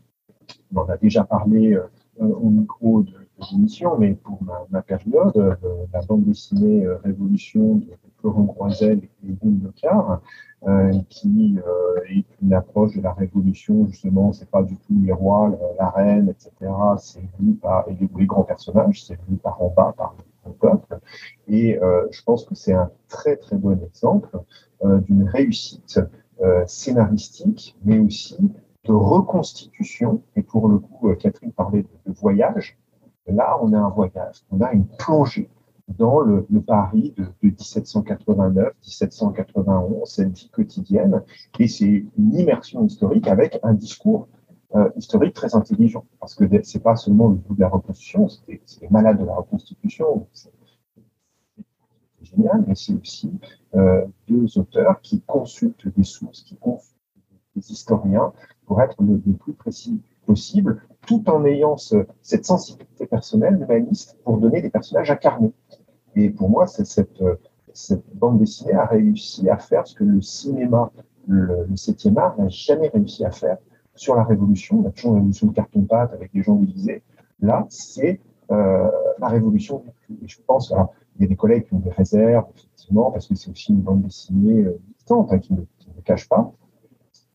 on 0.75 0.81
en 0.81 0.89
a 0.89 0.97
déjà 0.97 1.25
parlé 1.25 1.75
euh, 1.75 1.87
au 2.19 2.51
micro 2.51 3.03
de, 3.03 3.13
l'émission, 3.53 3.99
mais 3.99 4.15
pour 4.15 4.41
ma, 4.71 4.83
période, 4.83 5.37
euh, 5.37 5.55
la 5.93 6.01
bande 6.03 6.25
dessinée 6.25 6.85
euh, 6.85 6.99
Révolution 6.99 7.77
de 7.77 7.87
Florent 8.19 8.47
Croisel 8.47 9.01
et 9.27 9.33
Boum 9.33 9.61
Lecard, 9.65 10.21
euh, 10.67 10.93
qui 11.09 11.59
est 12.09 12.25
une 12.43 12.55
approche 12.55 12.97
de 12.97 13.03
la 13.03 13.13
Révolution, 13.13 13.87
justement, 13.87 14.33
c'est 14.33 14.49
pas 14.49 14.63
du 14.63 14.77
tout 14.77 14.95
les 15.05 15.13
rois, 15.13 15.53
la, 15.79 15.91
reine, 15.91 16.29
etc. 16.29 16.73
C'est 16.99 17.23
vu 17.39 17.55
par 17.55 17.87
et 17.89 17.97
les 18.17 18.27
grands 18.27 18.45
personnages, 18.45 19.05
c'est 19.05 19.19
vu 19.29 19.37
par 19.37 19.61
en 19.61 19.69
bas, 19.69 19.95
par 19.97 20.15
peuple. 20.51 20.99
Et 21.49 21.79
euh, 21.79 22.07
je 22.11 22.23
pense 22.23 22.45
que 22.45 22.55
c'est 22.55 22.73
un 22.73 22.91
très 23.09 23.37
très 23.37 23.57
bon 23.57 23.79
exemple 23.83 24.39
euh, 24.85 24.99
d'une 24.99 25.25
réussite 25.25 26.01
euh, 26.41 26.65
scénaristique, 26.67 27.77
mais 27.85 27.99
aussi 27.99 28.39
de 28.85 28.93
reconstitution. 28.93 30.23
Et 30.37 30.43
pour 30.43 30.69
le 30.69 30.79
coup, 30.79 31.13
Catherine 31.17 31.53
parlait 31.53 31.83
de, 31.83 32.13
voyage. 32.13 32.79
Là, 33.27 33.59
on 33.63 33.73
a 33.73 33.79
un 33.79 33.89
voyage, 33.89 34.45
on 34.51 34.61
a 34.61 34.71
une 34.73 34.87
plongée 34.87 35.49
dans 35.89 36.21
le, 36.21 36.47
Paris 36.67 37.15
de, 37.17 37.25
de 37.43 37.49
1789-1791, 37.57 40.07
cette 40.07 40.33
vie 40.33 40.51
quotidienne. 40.51 41.23
Et 41.59 41.69
c'est 41.69 42.05
une 42.19 42.35
immersion 42.35 42.85
historique 42.85 43.29
avec 43.29 43.59
un 43.63 43.73
discours 43.75 44.29
euh, 44.75 44.91
historique 44.97 45.35
très 45.35 45.55
intelligent, 45.55 46.05
parce 46.19 46.35
que 46.35 46.45
c'est 46.63 46.83
pas 46.83 46.97
seulement 46.97 47.29
le 47.29 47.37
bout 47.37 47.55
de 47.55 47.61
la 47.61 47.69
reconstitution, 47.69 48.29
c'est 48.29 48.81
les 48.81 48.89
malades 48.89 49.21
de 49.21 49.25
la 49.25 49.35
reconstitution, 49.35 50.27
c'est 50.33 50.51
génial, 52.23 52.65
mais 52.67 52.75
c'est 52.75 52.95
aussi 52.95 53.31
euh, 53.77 54.05
deux 54.29 54.59
auteurs 54.59 55.01
qui 55.01 55.21
consultent 55.21 55.87
des 55.97 56.05
sources, 56.05 56.43
qui 56.43 56.57
consultent 56.57 56.97
des 57.55 57.71
historiens 57.71 58.33
pour 58.67 58.83
être 58.83 59.01
le, 59.01 59.19
plus 59.35 59.53
précis 59.53 60.01
possible, 60.27 60.83
tout 61.07 61.23
en 61.29 61.45
ayant 61.45 61.77
cette 61.77 62.45
sensibilité 62.45 63.07
personnelle 63.07 63.61
humaniste 63.61 64.19
pour 64.25 64.39
donner 64.39 64.63
des 64.63 64.71
personnages 64.71 65.11
incarnés. 65.11 65.53
Et 66.17 66.31
pour 66.31 66.49
moi, 66.49 66.67
cette, 66.67 67.23
bande 68.15 68.39
dessinée 68.39 68.73
a 68.73 68.87
réussi 68.87 69.49
à 69.51 69.59
faire 69.59 69.87
ce 69.87 69.95
que 69.95 70.05
le 70.05 70.21
cinéma, 70.21 70.91
le, 71.29 71.67
7e 71.75 72.19
art, 72.19 72.39
n'a 72.39 72.49
jamais 72.49 72.89
réussi 72.89 73.25
à 73.25 73.31
faire 73.31 73.59
sur 73.95 74.15
la 74.15 74.25
Révolution. 74.25 74.81
On 74.85 74.89
a 74.89 74.91
toujours 74.91 75.13
la 75.13 75.19
Révolution 75.19 75.47
de 75.49 75.53
carton-pâte 75.53 76.13
avec 76.13 76.33
des 76.33 76.43
gens 76.43 76.57
déguisés. 76.57 77.03
Là, 77.41 77.67
c'est 77.69 78.21
euh, 78.51 78.91
la 79.19 79.29
Révolution 79.29 79.85
Et 80.23 80.29
je 80.29 80.39
pense, 80.47 80.73
il 81.17 81.23
y 81.23 81.25
a 81.25 81.29
des 81.29 81.37
collègues 81.37 81.67
qui 81.67 81.75
ont 81.75 81.79
des 81.79 81.91
réserves, 81.91 82.47
effectivement, 82.57 83.11
parce 83.11 83.29
que 83.29 83.35
c'est 83.35 83.51
aussi 83.51 83.73
une 83.73 83.81
bande 83.81 84.03
dessinée 84.03 84.65
euh, 84.65 84.81
distante, 84.97 85.33
hein, 85.33 85.39
qui, 85.39 85.53
ne, 85.53 85.61
ne, 85.61 86.01
cache 86.05 86.29
pas. 86.29 86.53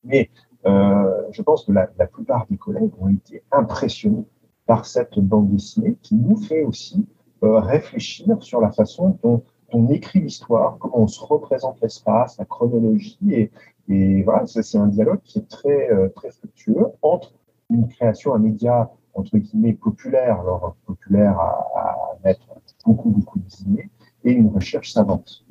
Mais 0.03 0.29
euh, 0.65 1.23
je 1.31 1.41
pense 1.41 1.65
que 1.65 1.71
la, 1.71 1.89
la, 1.97 2.07
plupart 2.07 2.45
des 2.49 2.57
collègues 2.57 2.91
ont 2.99 3.09
été 3.09 3.43
impressionnés 3.51 4.25
par 4.65 4.85
cette 4.85 5.17
bande 5.19 5.49
dessinée 5.49 5.97
qui 6.01 6.15
nous 6.15 6.37
fait 6.37 6.63
aussi 6.63 7.07
euh, 7.41 7.59
réfléchir 7.59 8.43
sur 8.43 8.59
la 8.59 8.71
façon 8.71 9.17
dont 9.23 9.43
on 9.71 9.89
écrit 9.89 10.19
l'histoire, 10.19 10.77
comment 10.79 11.01
on 11.01 11.07
se 11.07 11.19
représente 11.21 11.79
l'espace, 11.81 12.37
la 12.37 12.45
chronologie. 12.45 13.49
Et, 13.87 14.23
voilà, 14.23 14.45
c'est 14.45 14.77
un 14.77 14.87
dialogue 14.87 15.21
qui 15.23 15.39
est 15.39 15.47
très, 15.49 15.89
euh, 15.91 16.09
très 16.09 16.31
fructueux 16.31 16.85
entre 17.01 17.33
une 17.69 17.87
création, 17.87 18.35
un 18.35 18.39
média 18.39 18.89
entre 19.15 19.37
guillemets 19.37 19.73
populaire, 19.73 20.39
alors 20.41 20.75
populaire 20.85 21.37
à, 21.39 21.67
à 21.75 22.17
mettre 22.23 22.47
beaucoup, 22.85 23.09
beaucoup 23.09 23.39
de 23.39 23.45
guillemets, 23.45 23.89
et 24.23 24.31
une 24.31 24.49
recherche 24.49 24.91
savante. 24.91 25.43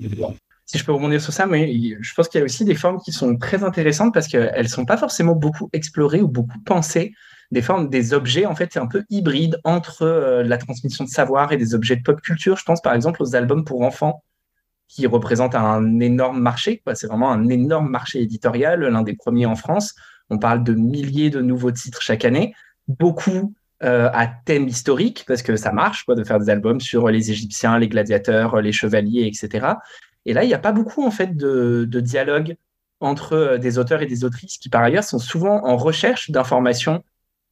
Si 0.64 0.76
je 0.76 0.84
peux 0.84 0.92
rebondir 0.92 1.20
sur 1.20 1.32
ça, 1.32 1.46
mais 1.46 1.72
je 2.00 2.14
pense 2.14 2.28
qu'il 2.28 2.38
y 2.38 2.42
a 2.42 2.44
aussi 2.44 2.64
des 2.64 2.74
formes 2.74 2.98
qui 2.98 3.10
sont 3.10 3.36
très 3.36 3.64
intéressantes 3.64 4.12
parce 4.12 4.28
qu'elles 4.28 4.62
ne 4.62 4.68
sont 4.68 4.84
pas 4.84 4.98
forcément 4.98 5.34
beaucoup 5.34 5.70
explorées 5.72 6.20
ou 6.20 6.28
beaucoup 6.28 6.58
pensées. 6.64 7.12
Des 7.50 7.62
formes, 7.62 7.88
des 7.88 8.12
objets, 8.12 8.44
en 8.44 8.54
fait, 8.54 8.70
c'est 8.72 8.78
un 8.78 8.86
peu 8.86 9.04
hybride 9.08 9.58
entre 9.64 10.02
euh, 10.02 10.42
la 10.42 10.58
transmission 10.58 11.04
de 11.04 11.08
savoir 11.08 11.52
et 11.52 11.56
des 11.56 11.74
objets 11.74 11.96
de 11.96 12.02
pop 12.02 12.20
culture. 12.20 12.56
Je 12.56 12.64
pense 12.64 12.82
par 12.82 12.94
exemple 12.94 13.22
aux 13.22 13.34
albums 13.34 13.64
pour 13.64 13.82
enfants 13.82 14.22
qui 14.88 15.06
représentent 15.06 15.54
un 15.54 16.00
énorme 16.00 16.40
marché. 16.40 16.82
C'est 16.94 17.06
vraiment 17.06 17.30
un 17.30 17.48
énorme 17.48 17.88
marché 17.88 18.20
éditorial, 18.20 18.80
l'un 18.80 19.02
des 19.02 19.14
premiers 19.14 19.46
en 19.46 19.54
France. 19.54 19.94
On 20.30 20.38
parle 20.38 20.64
de 20.64 20.74
milliers 20.74 21.30
de 21.30 21.40
nouveaux 21.40 21.70
titres 21.70 22.02
chaque 22.02 22.24
année, 22.24 22.54
beaucoup 22.86 23.54
euh, 23.84 24.10
à 24.12 24.26
thème 24.26 24.66
historique, 24.66 25.24
parce 25.28 25.42
que 25.42 25.56
ça 25.56 25.72
marche 25.72 26.04
quoi, 26.04 26.14
de 26.14 26.24
faire 26.24 26.40
des 26.40 26.50
albums 26.50 26.80
sur 26.80 27.08
les 27.08 27.30
Égyptiens, 27.30 27.78
les 27.78 27.88
gladiateurs, 27.88 28.60
les 28.60 28.72
chevaliers, 28.72 29.26
etc. 29.26 29.74
Et 30.26 30.32
là, 30.32 30.42
il 30.42 30.48
n'y 30.48 30.54
a 30.54 30.58
pas 30.58 30.72
beaucoup 30.72 31.04
en 31.04 31.10
fait 31.10 31.36
de, 31.36 31.84
dialogue 32.00 32.56
entre 33.00 33.34
euh, 33.34 33.58
des 33.58 33.78
auteurs 33.78 34.02
et 34.02 34.06
des 34.06 34.24
autrices 34.24 34.58
qui, 34.58 34.68
par 34.68 34.82
ailleurs, 34.82 35.04
sont 35.04 35.18
souvent 35.18 35.64
en 35.64 35.76
recherche 35.76 36.30
d'informations 36.30 37.04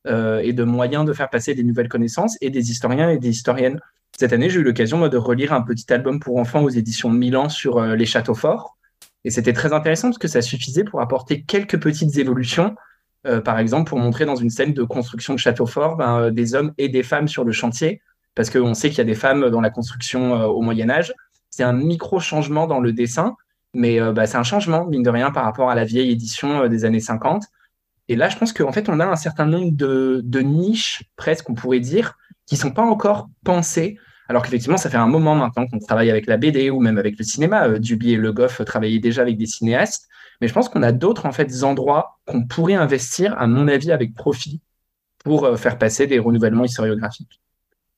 et 0.07 0.53
de 0.53 0.65
moyens 0.65 1.05
de 1.05 1.13
faire 1.13 1.31
passer 1.31 1.55
des 1.55 1.65
nouvelles 1.65 1.89
connaissances 1.89 2.37
et 2.41 2.51
des 2.51 2.71
historiens 2.71 3.11
et 3.11 3.19
des 3.19 3.31
historiennes. 3.31 3.81
Cette 4.19 4.33
année, 4.33 4.49
j'ai 4.49 4.61
eu 4.61 4.63
l'occasion 4.63 5.07
de 5.09 5.17
relire 5.17 5.53
un 5.53 5.63
petit 5.63 5.93
album 5.93 6.21
pour 6.21 6.39
enfants 6.39 6.63
aux 6.63 6.71
éditions 6.71 7.13
de 7.13 7.19
Milan 7.19 7.49
sur 7.49 7.79
euh, 7.79 7.97
les 7.97 8.07
châteaux 8.07 8.35
forts. 8.35 8.77
Et 9.25 9.31
c'était 9.31 9.53
très 9.53 9.73
intéressant 9.73 10.09
parce 10.09 10.19
que 10.19 10.29
ça 10.29 10.41
suffisait 10.41 10.85
pour 10.85 11.01
apporter 11.01 11.43
quelques 11.43 11.81
petites 11.81 12.17
évolutions. 12.17 12.77
par 13.45 13.59
exemple, 13.59 13.89
pour 13.89 13.99
montrer 13.99 14.25
dans 14.25 14.37
une 14.37 14.51
scène 14.51 14.73
de 14.73 14.85
construction 14.85 15.35
de 15.35 15.41
château 15.41 15.67
fort 15.67 15.97
ben, 15.97 16.31
des 16.31 16.55
hommes 16.55 16.73
et 16.79 16.89
des 16.89 17.03
femmes 17.03 17.27
sur 17.27 17.43
le 17.43 17.51
chantier, 17.51 18.01
parce 18.37 18.51
qu'on 18.51 18.73
sait 18.75 18.89
qu'il 18.89 18.99
y 18.99 19.01
a 19.01 19.05
des 19.05 19.17
femmes 19.17 19.51
dans 19.51 19.61
la 19.61 19.71
construction 19.71 20.45
au 20.45 20.63
Moyen 20.63 20.89
Âge 20.89 21.13
c'est 21.57 21.63
un 21.63 21.73
micro 21.73 22.21
changement 22.21 22.67
dans 22.67 22.81
le 22.81 22.93
dessin, 22.93 23.35
mais 23.73 23.99
euh, 23.99 24.13
bah, 24.13 24.27
c'est 24.27 24.37
un 24.37 24.43
changement, 24.43 24.85
mine 24.85 25.03
de 25.03 25.09
rien, 25.09 25.31
par 25.31 25.45
rapport 25.45 25.71
à 25.71 25.75
la 25.75 25.85
vieille 25.85 26.11
édition 26.11 26.63
euh, 26.63 26.69
des 26.69 26.85
années 26.85 27.01
50. 27.01 27.45
Et 28.09 28.17
là, 28.17 28.29
je 28.29 28.37
pense 28.37 28.53
qu'en 28.53 28.73
fait, 28.73 28.89
on 28.89 29.01
a 29.01 29.07
un 29.07 29.17
certain 29.17 29.47
nombre 29.47 29.73
de, 29.73 30.41
niches, 30.41 31.05
presque, 31.17 31.51
on 31.51 31.55
pourrait 31.55 31.81
dire, 31.81 32.17
qui 32.47 32.57
sont 32.57 32.71
pas 32.71 32.83
encore 32.83 33.29
pensées. 33.45 33.99
Alors 34.29 34.43
qu'effectivement, 34.43 34.77
ça 34.77 34.91
fait 34.91 34.97
un 34.97 35.09
moment 35.09 35.35
maintenant 35.35 35.67
qu'on 35.67 35.79
travaille 35.79 36.11
avec 36.11 36.27
la 36.27 36.37
BD 36.37 36.71
ou 36.71 36.81
même 36.81 36.99
avec 36.99 37.19
le 37.19 37.25
cinéma. 37.25 37.69
Euh, 37.69 37.79
Duby 37.79 38.13
et 38.13 38.17
Le 38.17 38.33
Goff 38.33 38.65
travaillaient 38.65 38.99
déjà 38.99 39.23
avec 39.23 39.37
des 39.37 39.47
cinéastes. 39.47 40.09
Mais 40.41 40.49
je 40.49 40.53
pense 40.53 40.69
qu'on 40.69 40.83
a 40.83 40.93
d'autres 40.93 41.27
en 41.27 41.33
fait 41.33 41.63
endroits 41.63 42.19
qu'on 42.27 42.45
pourrait 42.45 42.75
investir, 42.75 43.37
à 43.39 43.47
mon 43.47 43.69
avis, 43.69 43.93
avec 43.93 44.15
profit 44.15 44.61
pour 45.25 45.59
faire 45.59 45.79
passer 45.79 46.07
des 46.07 46.19
renouvellements 46.19 46.65
historiographiques. 46.65 47.41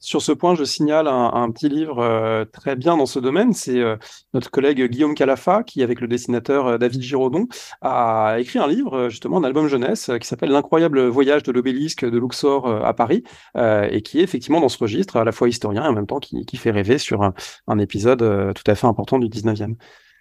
Sur 0.00 0.22
ce 0.22 0.30
point, 0.30 0.54
je 0.54 0.62
signale 0.62 1.08
un, 1.08 1.50
petit 1.50 1.68
livre 1.68 1.98
euh, 1.98 2.44
très 2.44 2.76
bien 2.76 2.96
dans 2.96 3.06
ce 3.06 3.18
domaine. 3.18 3.52
C'est 3.52 3.80
euh, 3.80 3.96
notre 4.32 4.48
collègue 4.48 4.84
Guillaume 4.84 5.14
Calafa, 5.14 5.64
qui, 5.64 5.82
avec 5.82 6.00
le 6.00 6.06
dessinateur 6.06 6.66
euh, 6.68 6.78
David 6.78 7.02
Giraudon, 7.02 7.48
a 7.82 8.36
écrit 8.38 8.60
un 8.60 8.68
livre, 8.68 9.08
justement, 9.08 9.38
un 9.38 9.44
album 9.44 9.66
jeunesse, 9.66 10.10
qui 10.20 10.26
s'appelle 10.26 10.50
L'incroyable 10.50 11.06
voyage 11.06 11.42
de 11.42 11.50
l'obélisque 11.50 12.08
de 12.08 12.18
Luxor 12.18 12.68
à 12.84 12.94
Paris, 12.94 13.24
et 13.56 14.02
qui 14.02 14.20
est 14.20 14.22
effectivement 14.22 14.60
dans 14.60 14.68
ce 14.68 14.78
registre, 14.78 15.16
à 15.16 15.24
la 15.24 15.32
fois 15.32 15.48
historien 15.48 15.84
et 15.84 15.88
en 15.88 15.92
même 15.92 16.06
temps 16.06 16.20
qui, 16.20 16.56
fait 16.56 16.70
rêver 16.70 16.98
sur 16.98 17.22
un, 17.22 17.34
un 17.66 17.78
épisode 17.78 18.54
tout 18.54 18.70
à 18.70 18.74
fait 18.74 18.86
important 18.86 19.18
du 19.18 19.28
19e. 19.28 19.74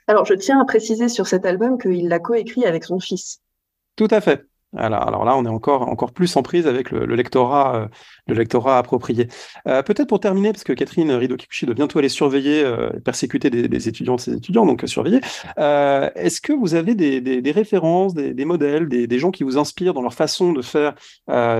Alors, 0.07 0.25
je 0.25 0.33
tiens 0.33 0.59
à 0.59 0.65
préciser 0.65 1.09
sur 1.09 1.27
cet 1.27 1.45
album 1.45 1.77
qu'il 1.77 2.07
l'a 2.07 2.19
coécrit 2.19 2.65
avec 2.65 2.83
son 2.83 2.99
fils. 2.99 3.39
Tout 3.95 4.07
à 4.11 4.21
fait. 4.21 4.45
Alors, 4.75 5.23
là, 5.23 5.37
on 5.37 5.45
est 5.45 5.49
encore, 5.49 5.87
encore 5.87 6.11
plus 6.11 6.35
en 6.35 6.43
prise 6.43 6.67
avec 6.67 6.91
le, 6.91 7.05
lectorat, 7.15 7.75
euh, 7.75 7.87
le 8.27 8.35
lectorat 8.35 8.77
approprié. 8.77 9.27
Euh, 9.65 9.81
peut-être 9.81 10.09
pour 10.09 10.19
terminer, 10.19 10.51
parce 10.51 10.65
que 10.65 10.73
Catherine 10.73 11.09
Rido-Kikuchi 11.09 11.65
doit 11.65 11.75
bientôt 11.75 11.99
aller 11.99 12.09
surveiller, 12.09 12.63
euh, 12.65 12.89
persécuter 12.99 13.49
des, 13.49 13.69
des, 13.69 13.87
étudiants 13.87 14.15
de 14.15 14.21
ses 14.21 14.33
étudiants, 14.33 14.65
donc 14.65 14.83
surveiller. 14.85 15.21
Est-ce 15.57 16.41
que 16.41 16.51
vous 16.51 16.75
avez 16.75 16.95
des, 16.95 17.51
références, 17.51 18.13
des, 18.13 18.45
modèles, 18.45 18.89
des, 18.89 19.19
gens 19.19 19.31
qui 19.31 19.43
vous 19.43 19.57
inspirent 19.57 19.93
dans 19.93 20.01
leur 20.01 20.13
façon 20.13 20.51
de 20.51 20.61
faire 20.61 20.95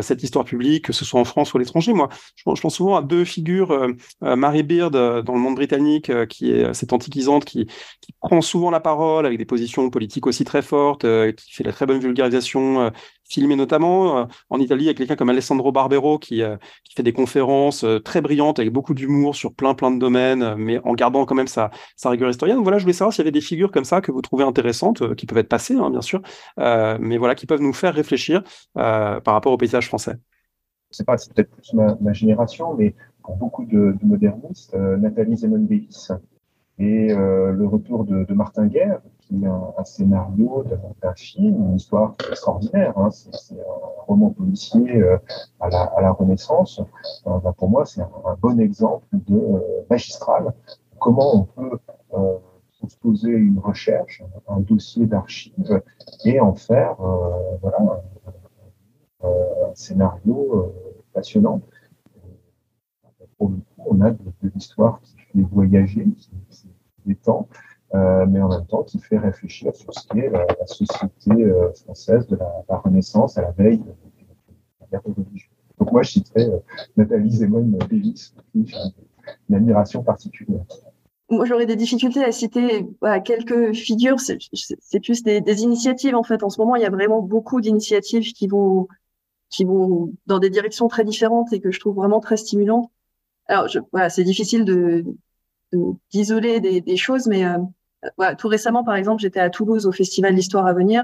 cette 0.01 0.21
histoire 0.21 0.43
publique, 0.43 0.85
que 0.85 0.93
ce 0.93 1.05
soit 1.05 1.19
en 1.19 1.25
France 1.25 1.53
ou 1.53 1.57
à 1.57 1.59
l'étranger? 1.59 1.93
Moi, 1.93 2.09
je, 2.35 2.43
pense 2.43 2.75
souvent 2.75 2.97
à 2.97 3.01
deux 3.01 3.23
figures. 3.23 3.87
Mary 4.21 4.63
Beard, 4.63 4.91
dans 4.91 5.33
le 5.33 5.39
monde 5.39 5.55
britannique, 5.55 6.11
qui 6.27 6.51
est 6.51 6.73
cette 6.73 6.91
antiquisante 6.91 7.45
qui, 7.45 7.67
qui 8.01 8.13
prend 8.19 8.41
souvent 8.41 8.69
la 8.69 8.79
parole 8.79 9.25
avec 9.25 9.37
des 9.37 9.45
positions 9.45 9.89
politiques 9.89 10.27
aussi 10.27 10.43
très 10.43 10.61
fortes, 10.61 11.05
qui 11.35 11.53
fait 11.53 11.63
la 11.63 11.71
très 11.71 11.85
bonne 11.85 11.99
vulgarisation 11.99 12.91
filmé 13.29 13.55
notamment 13.55 14.19
euh, 14.19 14.25
en 14.49 14.59
Italie 14.59 14.85
avec 14.85 14.97
quelqu'un 14.97 15.15
comme 15.15 15.29
Alessandro 15.29 15.71
Barbero 15.71 16.17
qui, 16.19 16.41
euh, 16.41 16.57
fait 16.95 17.03
des 17.03 17.13
conférences 17.13 17.83
euh, 17.83 17.99
très 17.99 18.21
brillantes 18.21 18.59
avec 18.59 18.71
beaucoup 18.71 18.93
d'humour 18.93 19.35
sur 19.35 19.53
plein 19.53 19.75
plein 19.75 19.91
de 19.91 19.99
domaines, 19.99 20.55
mais 20.55 20.79
en 20.83 20.93
gardant 20.93 21.25
quand 21.25 21.35
même 21.35 21.47
sa, 21.47 21.69
rigueur 22.05 22.29
historienne. 22.29 22.57
voilà, 22.59 22.77
je 22.77 22.83
voulais 22.83 22.93
savoir 22.93 23.13
s'il 23.13 23.23
y 23.23 23.25
avait 23.25 23.31
des 23.31 23.41
figures 23.41 23.71
comme 23.71 23.83
ça 23.83 24.01
que 24.01 24.11
vous 24.11 24.21
trouvez 24.21 24.43
intéressantes, 24.43 25.15
qui 25.15 25.25
peuvent 25.25 25.37
être 25.37 25.49
passées, 25.49 25.75
hein, 25.75 25.89
bien 25.89 26.01
sûr, 26.01 26.21
mais 26.57 27.17
voilà, 27.17 27.35
qui 27.35 27.45
peuvent 27.45 27.61
nous 27.61 27.73
faire 27.73 27.93
réfléchir 27.93 28.43
par 28.73 29.21
rapport 29.25 29.51
au 29.51 29.57
paysage 29.57 29.87
français. 29.87 30.15
C'est 30.89 31.05
pas, 31.05 31.17
c'est 31.17 31.33
peut-être 31.33 31.51
plus 31.51 31.73
ma, 31.73 32.13
génération, 32.13 32.73
mais 32.75 32.95
pour 33.23 33.35
beaucoup 33.35 33.65
de, 33.65 33.95
modernistes, 34.03 34.73
Nathalie 34.73 35.35
Zemon-Davis 35.35 36.11
et 36.79 37.07
le 37.07 37.65
retour 37.65 38.05
de, 38.05 38.23
de 38.23 38.33
Martin 38.33 38.67
Guerre, 38.67 39.01
qui 39.27 39.43
est 39.43 39.47
un, 39.47 39.83
scénario 39.83 40.63
d'un 41.01 41.13
film, 41.13 41.69
une 41.69 41.75
histoire 41.75 42.15
extraordinaire. 42.29 42.97
Hein. 42.97 43.09
C'est 43.11 43.59
un 43.59 44.03
roman 44.05 44.29
policier 44.29 45.01
euh, 45.01 45.17
à, 45.59 45.69
la, 45.69 45.83
à, 45.83 46.01
la, 46.01 46.11
Renaissance. 46.11 46.79
Euh, 47.27 47.39
bah, 47.39 47.53
pour 47.57 47.69
moi, 47.69 47.85
c'est 47.85 48.01
un, 48.01 48.37
bon 48.41 48.59
exemple 48.59 49.05
de 49.11 49.35
euh, 49.35 49.59
magistral. 49.89 50.53
Comment 50.99 51.35
on 51.35 51.43
peut 51.43 51.79
euh, 52.13 52.37
poser 53.01 53.31
une 53.31 53.59
recherche, 53.59 54.23
un 54.47 54.59
dossier 54.61 55.05
d'archives 55.05 55.81
et 56.23 56.39
en 56.39 56.53
faire 56.53 56.95
voilà, 57.61 58.01
un 59.23 59.73
scénario 59.73 60.73
passionnant. 61.13 61.59
Pour 63.37 63.49
le 63.49 63.55
coup, 63.55 63.83
on 63.87 64.01
a 64.01 64.11
de, 64.11 64.23
de 64.41 64.51
l'histoire 64.53 65.01
qui 65.01 65.16
fait 65.31 65.41
voyager, 65.41 66.05
qui, 66.49 66.67
détend, 67.05 67.47
euh, 67.95 68.25
mais 68.27 68.41
en 68.41 68.49
même 68.49 68.65
temps 68.65 68.83
qui 68.83 68.99
fait 68.99 69.17
réfléchir 69.17 69.75
sur 69.75 69.93
ce 69.93 70.07
qu'est 70.09 70.29
la, 70.29 70.45
la, 70.45 70.67
société 70.67 71.31
euh, 71.31 71.71
française 71.73 72.27
de 72.27 72.35
la, 72.35 72.77
Renaissance 72.77 73.37
à 73.37 73.41
la 73.43 73.51
veille 73.51 73.77
de, 73.77 73.85
la 74.81 74.87
guerre 74.91 75.01
religieuse. 75.03 75.49
Donc 75.79 75.91
moi, 75.91 76.03
je 76.03 76.11
citerai 76.11 76.45
euh, 76.45 76.59
Nathalie 76.97 77.31
Zemon 77.31 77.61
Davis, 77.89 78.33
qui 78.51 78.73
une 79.49 79.55
admiration 79.55 80.03
particulière. 80.03 80.63
Moi, 81.29 81.45
j'aurais 81.45 81.65
des 81.65 81.75
difficultés 81.75 82.23
à 82.23 82.31
citer 82.31 82.87
voilà, 83.01 83.19
quelques 83.19 83.73
figures. 83.73 84.19
C'est 84.19 84.99
plus 85.01 85.23
des, 85.23 85.41
des, 85.41 85.61
initiatives 85.63 86.15
en 86.15 86.23
fait. 86.23 86.41
En 86.43 86.49
ce 86.49 86.59
moment, 86.59 86.77
il 86.77 86.81
y 86.81 86.85
a 86.85 86.89
vraiment 86.89 87.21
beaucoup 87.21 87.59
d'initiatives 87.59 88.31
qui 88.33 88.47
vont 88.47 88.87
qui 89.49 89.63
vont 89.63 90.13
dans 90.25 90.39
des 90.39 90.49
directions 90.49 90.87
très 90.87 91.03
différentes 91.03 91.53
et 91.53 91.59
que 91.59 91.71
je 91.71 91.79
trouve 91.79 91.95
vraiment 91.95 92.19
très 92.19 92.37
stimulantes. 92.37 92.89
Alors, 93.47 93.67
je, 93.67 93.79
voilà, 93.91 94.09
c'est 94.09 94.23
difficile 94.23 94.65
de 94.65 95.05
d'isoler 96.11 96.61
des, 96.61 96.79
des, 96.79 96.95
choses, 96.95 97.27
mais 97.27 97.45
euh, 97.45 97.57
voilà, 98.15 98.35
tout 98.35 98.47
récemment, 98.47 98.85
par 98.85 98.95
exemple, 98.95 99.21
j'étais 99.21 99.41
à 99.41 99.49
Toulouse 99.49 99.85
au 99.85 99.91
Festival 99.91 100.33
d'Histoire 100.33 100.65
à 100.65 100.73
venir. 100.73 101.03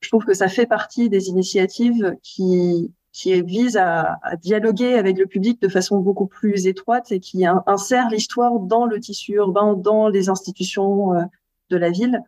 Je 0.00 0.08
trouve 0.08 0.24
que 0.24 0.32
ça 0.32 0.48
fait 0.48 0.66
partie 0.66 1.10
des 1.10 1.28
initiatives 1.28 2.16
qui, 2.22 2.90
qui 3.12 3.42
visent 3.42 3.76
à, 3.76 4.18
à, 4.22 4.36
dialoguer 4.36 4.94
avec 4.94 5.18
le 5.18 5.26
public 5.26 5.60
de 5.60 5.68
façon 5.68 5.98
beaucoup 5.98 6.26
plus 6.26 6.66
étroite 6.66 7.10
et 7.12 7.20
qui 7.20 7.44
insère 7.66 8.08
l'histoire 8.10 8.60
dans 8.60 8.86
le 8.86 9.00
tissu 9.00 9.34
urbain, 9.34 9.74
dans 9.74 10.08
les 10.08 10.28
institutions 10.28 11.14
euh, 11.14 11.22
de 11.70 11.76
la 11.76 11.90
ville. 11.90 12.22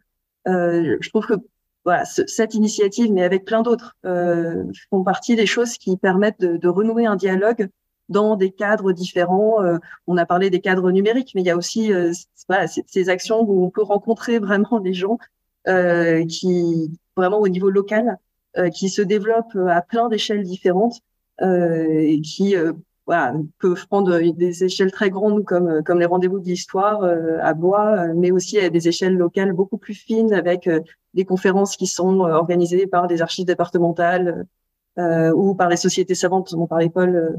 Euh, 0.48 0.96
je 1.00 1.08
trouve 1.10 1.26
que 1.26 1.34
voilà, 1.84 2.04
cette 2.04 2.54
initiative, 2.54 3.10
mais 3.12 3.22
avec 3.22 3.44
plein 3.44 3.62
d'autres, 3.62 3.96
euh, 4.04 4.64
font 4.90 5.02
partie 5.02 5.34
des 5.34 5.46
choses 5.46 5.78
qui 5.78 5.96
permettent 5.96 6.40
de, 6.40 6.56
de, 6.56 6.68
renouer 6.68 7.06
un 7.06 7.16
dialogue 7.16 7.68
dans 8.10 8.36
des 8.36 8.50
cadres 8.50 8.92
différents. 8.92 9.62
Euh, 9.62 9.78
on 10.06 10.16
a 10.18 10.26
parlé 10.26 10.50
des 10.50 10.60
cadres 10.60 10.90
numériques, 10.90 11.32
mais 11.34 11.40
il 11.40 11.46
y 11.46 11.50
a 11.50 11.56
aussi 11.56 11.92
euh, 11.92 12.12
voilà, 12.48 12.66
ces 12.66 13.08
actions 13.08 13.40
où 13.42 13.64
on 13.64 13.70
peut 13.70 13.82
rencontrer 13.82 14.38
vraiment 14.38 14.80
des 14.80 14.92
gens 14.92 15.18
euh, 15.68 16.26
qui, 16.26 16.92
vraiment 17.16 17.38
au 17.38 17.48
niveau 17.48 17.70
local, 17.70 18.18
qui 18.74 18.88
se 18.88 19.00
développent 19.00 19.56
à 19.68 19.80
plein 19.80 20.08
d'échelles 20.08 20.42
différentes 20.42 20.96
et 21.40 22.20
qui 22.20 22.56
voilà, 23.06 23.34
peuvent 23.60 23.86
prendre 23.86 24.18
des 24.18 24.64
échelles 24.64 24.90
très 24.90 25.08
grandes 25.08 25.44
comme, 25.44 25.84
comme 25.84 26.00
les 26.00 26.06
rendez-vous 26.06 26.40
d'histoire 26.40 27.04
à 27.04 27.54
Bois, 27.54 28.08
mais 28.16 28.32
aussi 28.32 28.58
à 28.58 28.68
des 28.68 28.88
échelles 28.88 29.16
locales 29.16 29.52
beaucoup 29.52 29.78
plus 29.78 29.94
fines 29.94 30.34
avec 30.34 30.68
des 31.14 31.24
conférences 31.24 31.76
qui 31.76 31.86
sont 31.86 32.18
organisées 32.18 32.88
par 32.88 33.06
des 33.06 33.22
archives 33.22 33.46
départementales 33.46 34.46
euh, 34.98 35.32
ou 35.32 35.54
par 35.54 35.68
les 35.68 35.76
sociétés 35.76 36.16
savantes 36.16 36.52
dont 36.52 36.66
parlait 36.66 36.90
Paul 36.90 37.14
euh, 37.14 37.36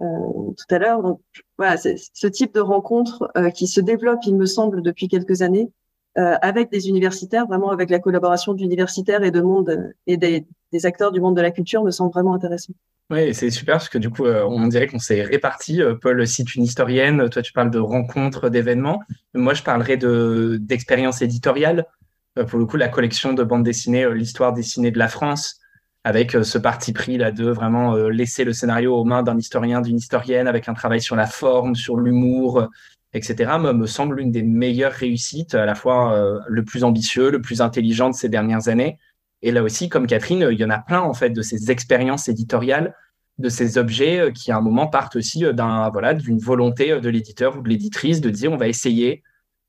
tout 0.00 0.74
à 0.74 0.78
l'heure. 0.78 1.02
Donc 1.02 1.20
voilà, 1.58 1.76
ce 1.76 2.26
type 2.26 2.54
de 2.54 2.60
rencontre 2.60 3.30
euh, 3.36 3.50
qui 3.50 3.66
se 3.66 3.80
développe, 3.80 4.20
il 4.26 4.36
me 4.36 4.46
semble, 4.46 4.82
depuis 4.82 5.08
quelques 5.08 5.42
années, 5.42 5.70
euh, 6.18 6.36
avec 6.42 6.70
des 6.70 6.88
universitaires, 6.88 7.46
vraiment 7.46 7.70
avec 7.70 7.90
la 7.90 7.98
collaboration 7.98 8.54
d'universitaires 8.54 9.22
et 9.22 9.30
de 9.30 9.40
monde 9.40 9.92
et 10.06 10.16
des, 10.16 10.46
acteurs 10.84 11.12
du 11.12 11.20
monde 11.20 11.36
de 11.36 11.40
la 11.40 11.50
culture, 11.50 11.82
me 11.82 11.90
semble 11.90 12.12
vraiment 12.12 12.34
intéressant. 12.34 12.72
Oui, 13.08 13.32
c'est 13.34 13.50
super 13.50 13.76
parce 13.76 13.88
que 13.88 13.98
du 13.98 14.10
coup, 14.10 14.26
on 14.26 14.66
dirait 14.66 14.88
qu'on 14.88 14.98
s'est 14.98 15.22
répartis. 15.22 15.80
Paul 16.02 16.26
cite 16.26 16.54
une 16.54 16.64
historienne, 16.64 17.30
toi 17.30 17.40
tu 17.40 17.52
parles 17.52 17.70
de 17.70 17.78
rencontres, 17.78 18.50
d'événements. 18.50 19.00
Moi, 19.32 19.54
je 19.54 19.62
parlerai 19.62 19.96
de 19.96 20.58
d'expériences 20.60 21.22
éditoriales. 21.22 21.86
Pour 22.48 22.58
le 22.58 22.66
coup, 22.66 22.76
la 22.76 22.88
collection 22.88 23.32
de 23.32 23.42
bandes 23.42 23.62
dessinées, 23.62 24.12
l'histoire 24.12 24.52
dessinée 24.52 24.90
de 24.90 24.98
la 24.98 25.08
France, 25.08 25.60
avec 26.06 26.36
euh, 26.36 26.44
ce 26.44 26.56
parti 26.56 26.92
pris 26.92 27.18
là 27.18 27.32
de 27.32 27.50
vraiment 27.50 27.96
euh, 27.96 28.10
laisser 28.10 28.44
le 28.44 28.52
scénario 28.52 28.94
aux 28.94 29.04
mains 29.04 29.24
d'un 29.24 29.36
historien, 29.36 29.80
d'une 29.80 29.96
historienne, 29.96 30.46
avec 30.46 30.68
un 30.68 30.72
travail 30.72 31.00
sur 31.00 31.16
la 31.16 31.26
forme, 31.26 31.74
sur 31.74 31.96
l'humour, 31.96 32.60
euh, 32.60 32.66
etc., 33.12 33.50
me, 33.60 33.86
semble 33.86 34.18
l'une 34.18 34.30
des 34.30 34.44
meilleures 34.44 34.92
réussites, 34.92 35.56
à 35.56 35.66
la 35.66 35.74
fois 35.74 36.16
le 36.46 36.64
plus 36.64 36.84
ambitieux, 36.84 37.30
le 37.30 37.40
plus 37.40 37.60
intelligent 37.60 38.10
de 38.10 38.14
ces 38.14 38.28
dernières 38.28 38.68
années. 38.68 38.98
Et 39.42 39.50
là 39.50 39.64
aussi, 39.64 39.88
comme 39.88 40.06
Catherine, 40.06 40.46
il 40.52 40.58
y 40.60 40.64
en 40.64 40.70
a 40.70 40.78
plein 40.78 41.00
en 41.00 41.14
fait 41.14 41.30
de 41.30 41.42
ces 41.42 41.70
expériences 41.72 42.28
éditoriales, 42.28 42.94
de 43.38 43.48
ces 43.48 43.78
objets 43.78 44.32
qui 44.34 44.52
à 44.52 44.58
un 44.58 44.60
moment 44.60 44.86
partent 44.86 45.16
aussi 45.16 45.44
d'un 45.54 45.88
voilà 45.90 46.14
d'une 46.14 46.38
volonté 46.38 47.00
de 47.00 47.08
l'éditeur 47.08 47.56
ou 47.56 47.62
de 47.62 47.68
l'éditrice 47.68 48.20
de 48.20 48.30
dire 48.30 48.52
on 48.52 48.56
va 48.56 48.68
essayer 48.68 49.22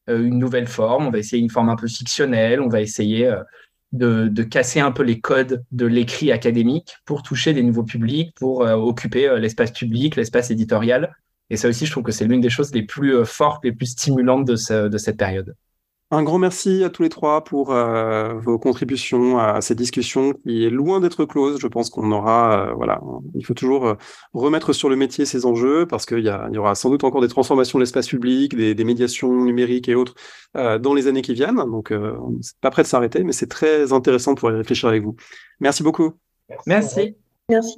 une 0.08 0.38
nouvelle 0.38 0.68
forme, 0.68 1.08
on 1.08 1.12
va 1.12 1.20
essayer 1.20 1.42
une 1.42 1.50
forme 1.50 1.70
un 1.70 1.78
peu 1.78 1.88
fictionnelle, 1.88 2.60
on 2.60 2.70
va 2.70 2.82
essayer 2.82 3.34
de, 3.94 4.44
casser 4.44 4.80
un 4.80 4.92
peu 4.92 5.04
les 5.04 5.20
codes 5.20 5.64
de 5.72 5.86
l'écrit 5.86 6.32
académique 6.32 6.98
pour 7.06 7.24
toucher 7.24 7.54
des 7.54 7.64
nouveaux 7.64 7.84
publics, 7.84 8.34
pour 8.36 8.64
euh, 8.64 8.76
occuper 8.76 9.28
euh, 9.28 9.40
l'espace 9.40 9.72
public, 9.72 10.16
l'espace 10.16 10.52
éditorial. 10.52 11.16
Et 11.50 11.58
ça 11.58 11.70
aussi, 11.70 11.86
je 11.86 11.92
trouve 11.92 12.04
que 12.04 12.12
c'est 12.12 12.26
l'une 12.26 12.42
des 12.42 12.50
choses 12.50 12.74
les 12.74 12.84
plus 12.84 13.16
euh, 13.16 13.26
fortes, 13.26 13.64
les 13.64 13.72
plus 13.72 13.88
stimulantes 13.88 14.46
de, 14.46 14.88
de 14.88 14.98
cette 14.98 15.18
période. 15.18 15.56
Un 16.10 16.24
grand 16.24 16.38
merci 16.38 16.86
à 16.86 16.90
tous 16.90 17.04
les 17.04 17.10
trois 17.10 17.44
pour 17.44 17.74
euh, 17.74 18.36
vos 18.36 18.58
contributions 18.58 19.40
à 19.40 19.60
cette 19.60 19.78
discussion 19.78 20.32
qui 20.32 20.64
est 20.64 20.70
loin 20.70 21.02
d'être 21.02 21.26
close. 21.26 21.60
Je 21.60 21.68
pense 21.68 21.90
qu'on 21.90 22.14
aura, 22.14 22.70
euh, 22.70 22.74
voilà, 22.76 23.02
il 23.36 23.46
faut 23.46 23.54
toujours 23.54 23.88
euh, 23.88 23.96
remettre 24.34 24.72
sur 24.72 24.88
le 24.88 24.96
métier 24.96 25.26
ces 25.26 25.46
enjeux 25.46 25.86
parce 25.86 26.06
qu'il 26.06 26.20
y, 26.20 26.30
y, 26.30 26.58
aura 26.58 26.76
sans 26.76 26.90
doute 26.90 27.04
encore 27.04 27.20
des 27.20 27.28
transformations 27.28 27.78
de 27.78 27.84
l'espace 27.84 28.08
public, 28.08 28.56
des, 28.56 28.74
des, 28.74 28.84
médiations 28.86 29.44
numériques 29.44 29.90
et 29.90 29.96
autres 29.96 30.16
dans 30.54 30.94
les 30.94 31.08
années 31.08 31.22
qui 31.22 31.34
viennent. 31.34 31.58
Donc, 31.58 31.94
c'est 32.42 32.58
pas 32.62 32.72
prêt 32.72 32.84
de 32.84 32.88
s'arrêter, 32.88 33.24
mais 33.24 33.34
c'est 33.34 33.48
très 33.48 33.92
intéressant 33.92 34.34
pour 34.34 34.50
y 34.50 34.56
réfléchir 34.56 34.88
avec 34.88 35.04
vous. 35.04 35.16
Merci 35.60 35.84
beaucoup. 35.84 36.14
Merci. 36.66 37.16
Merci. 37.50 37.78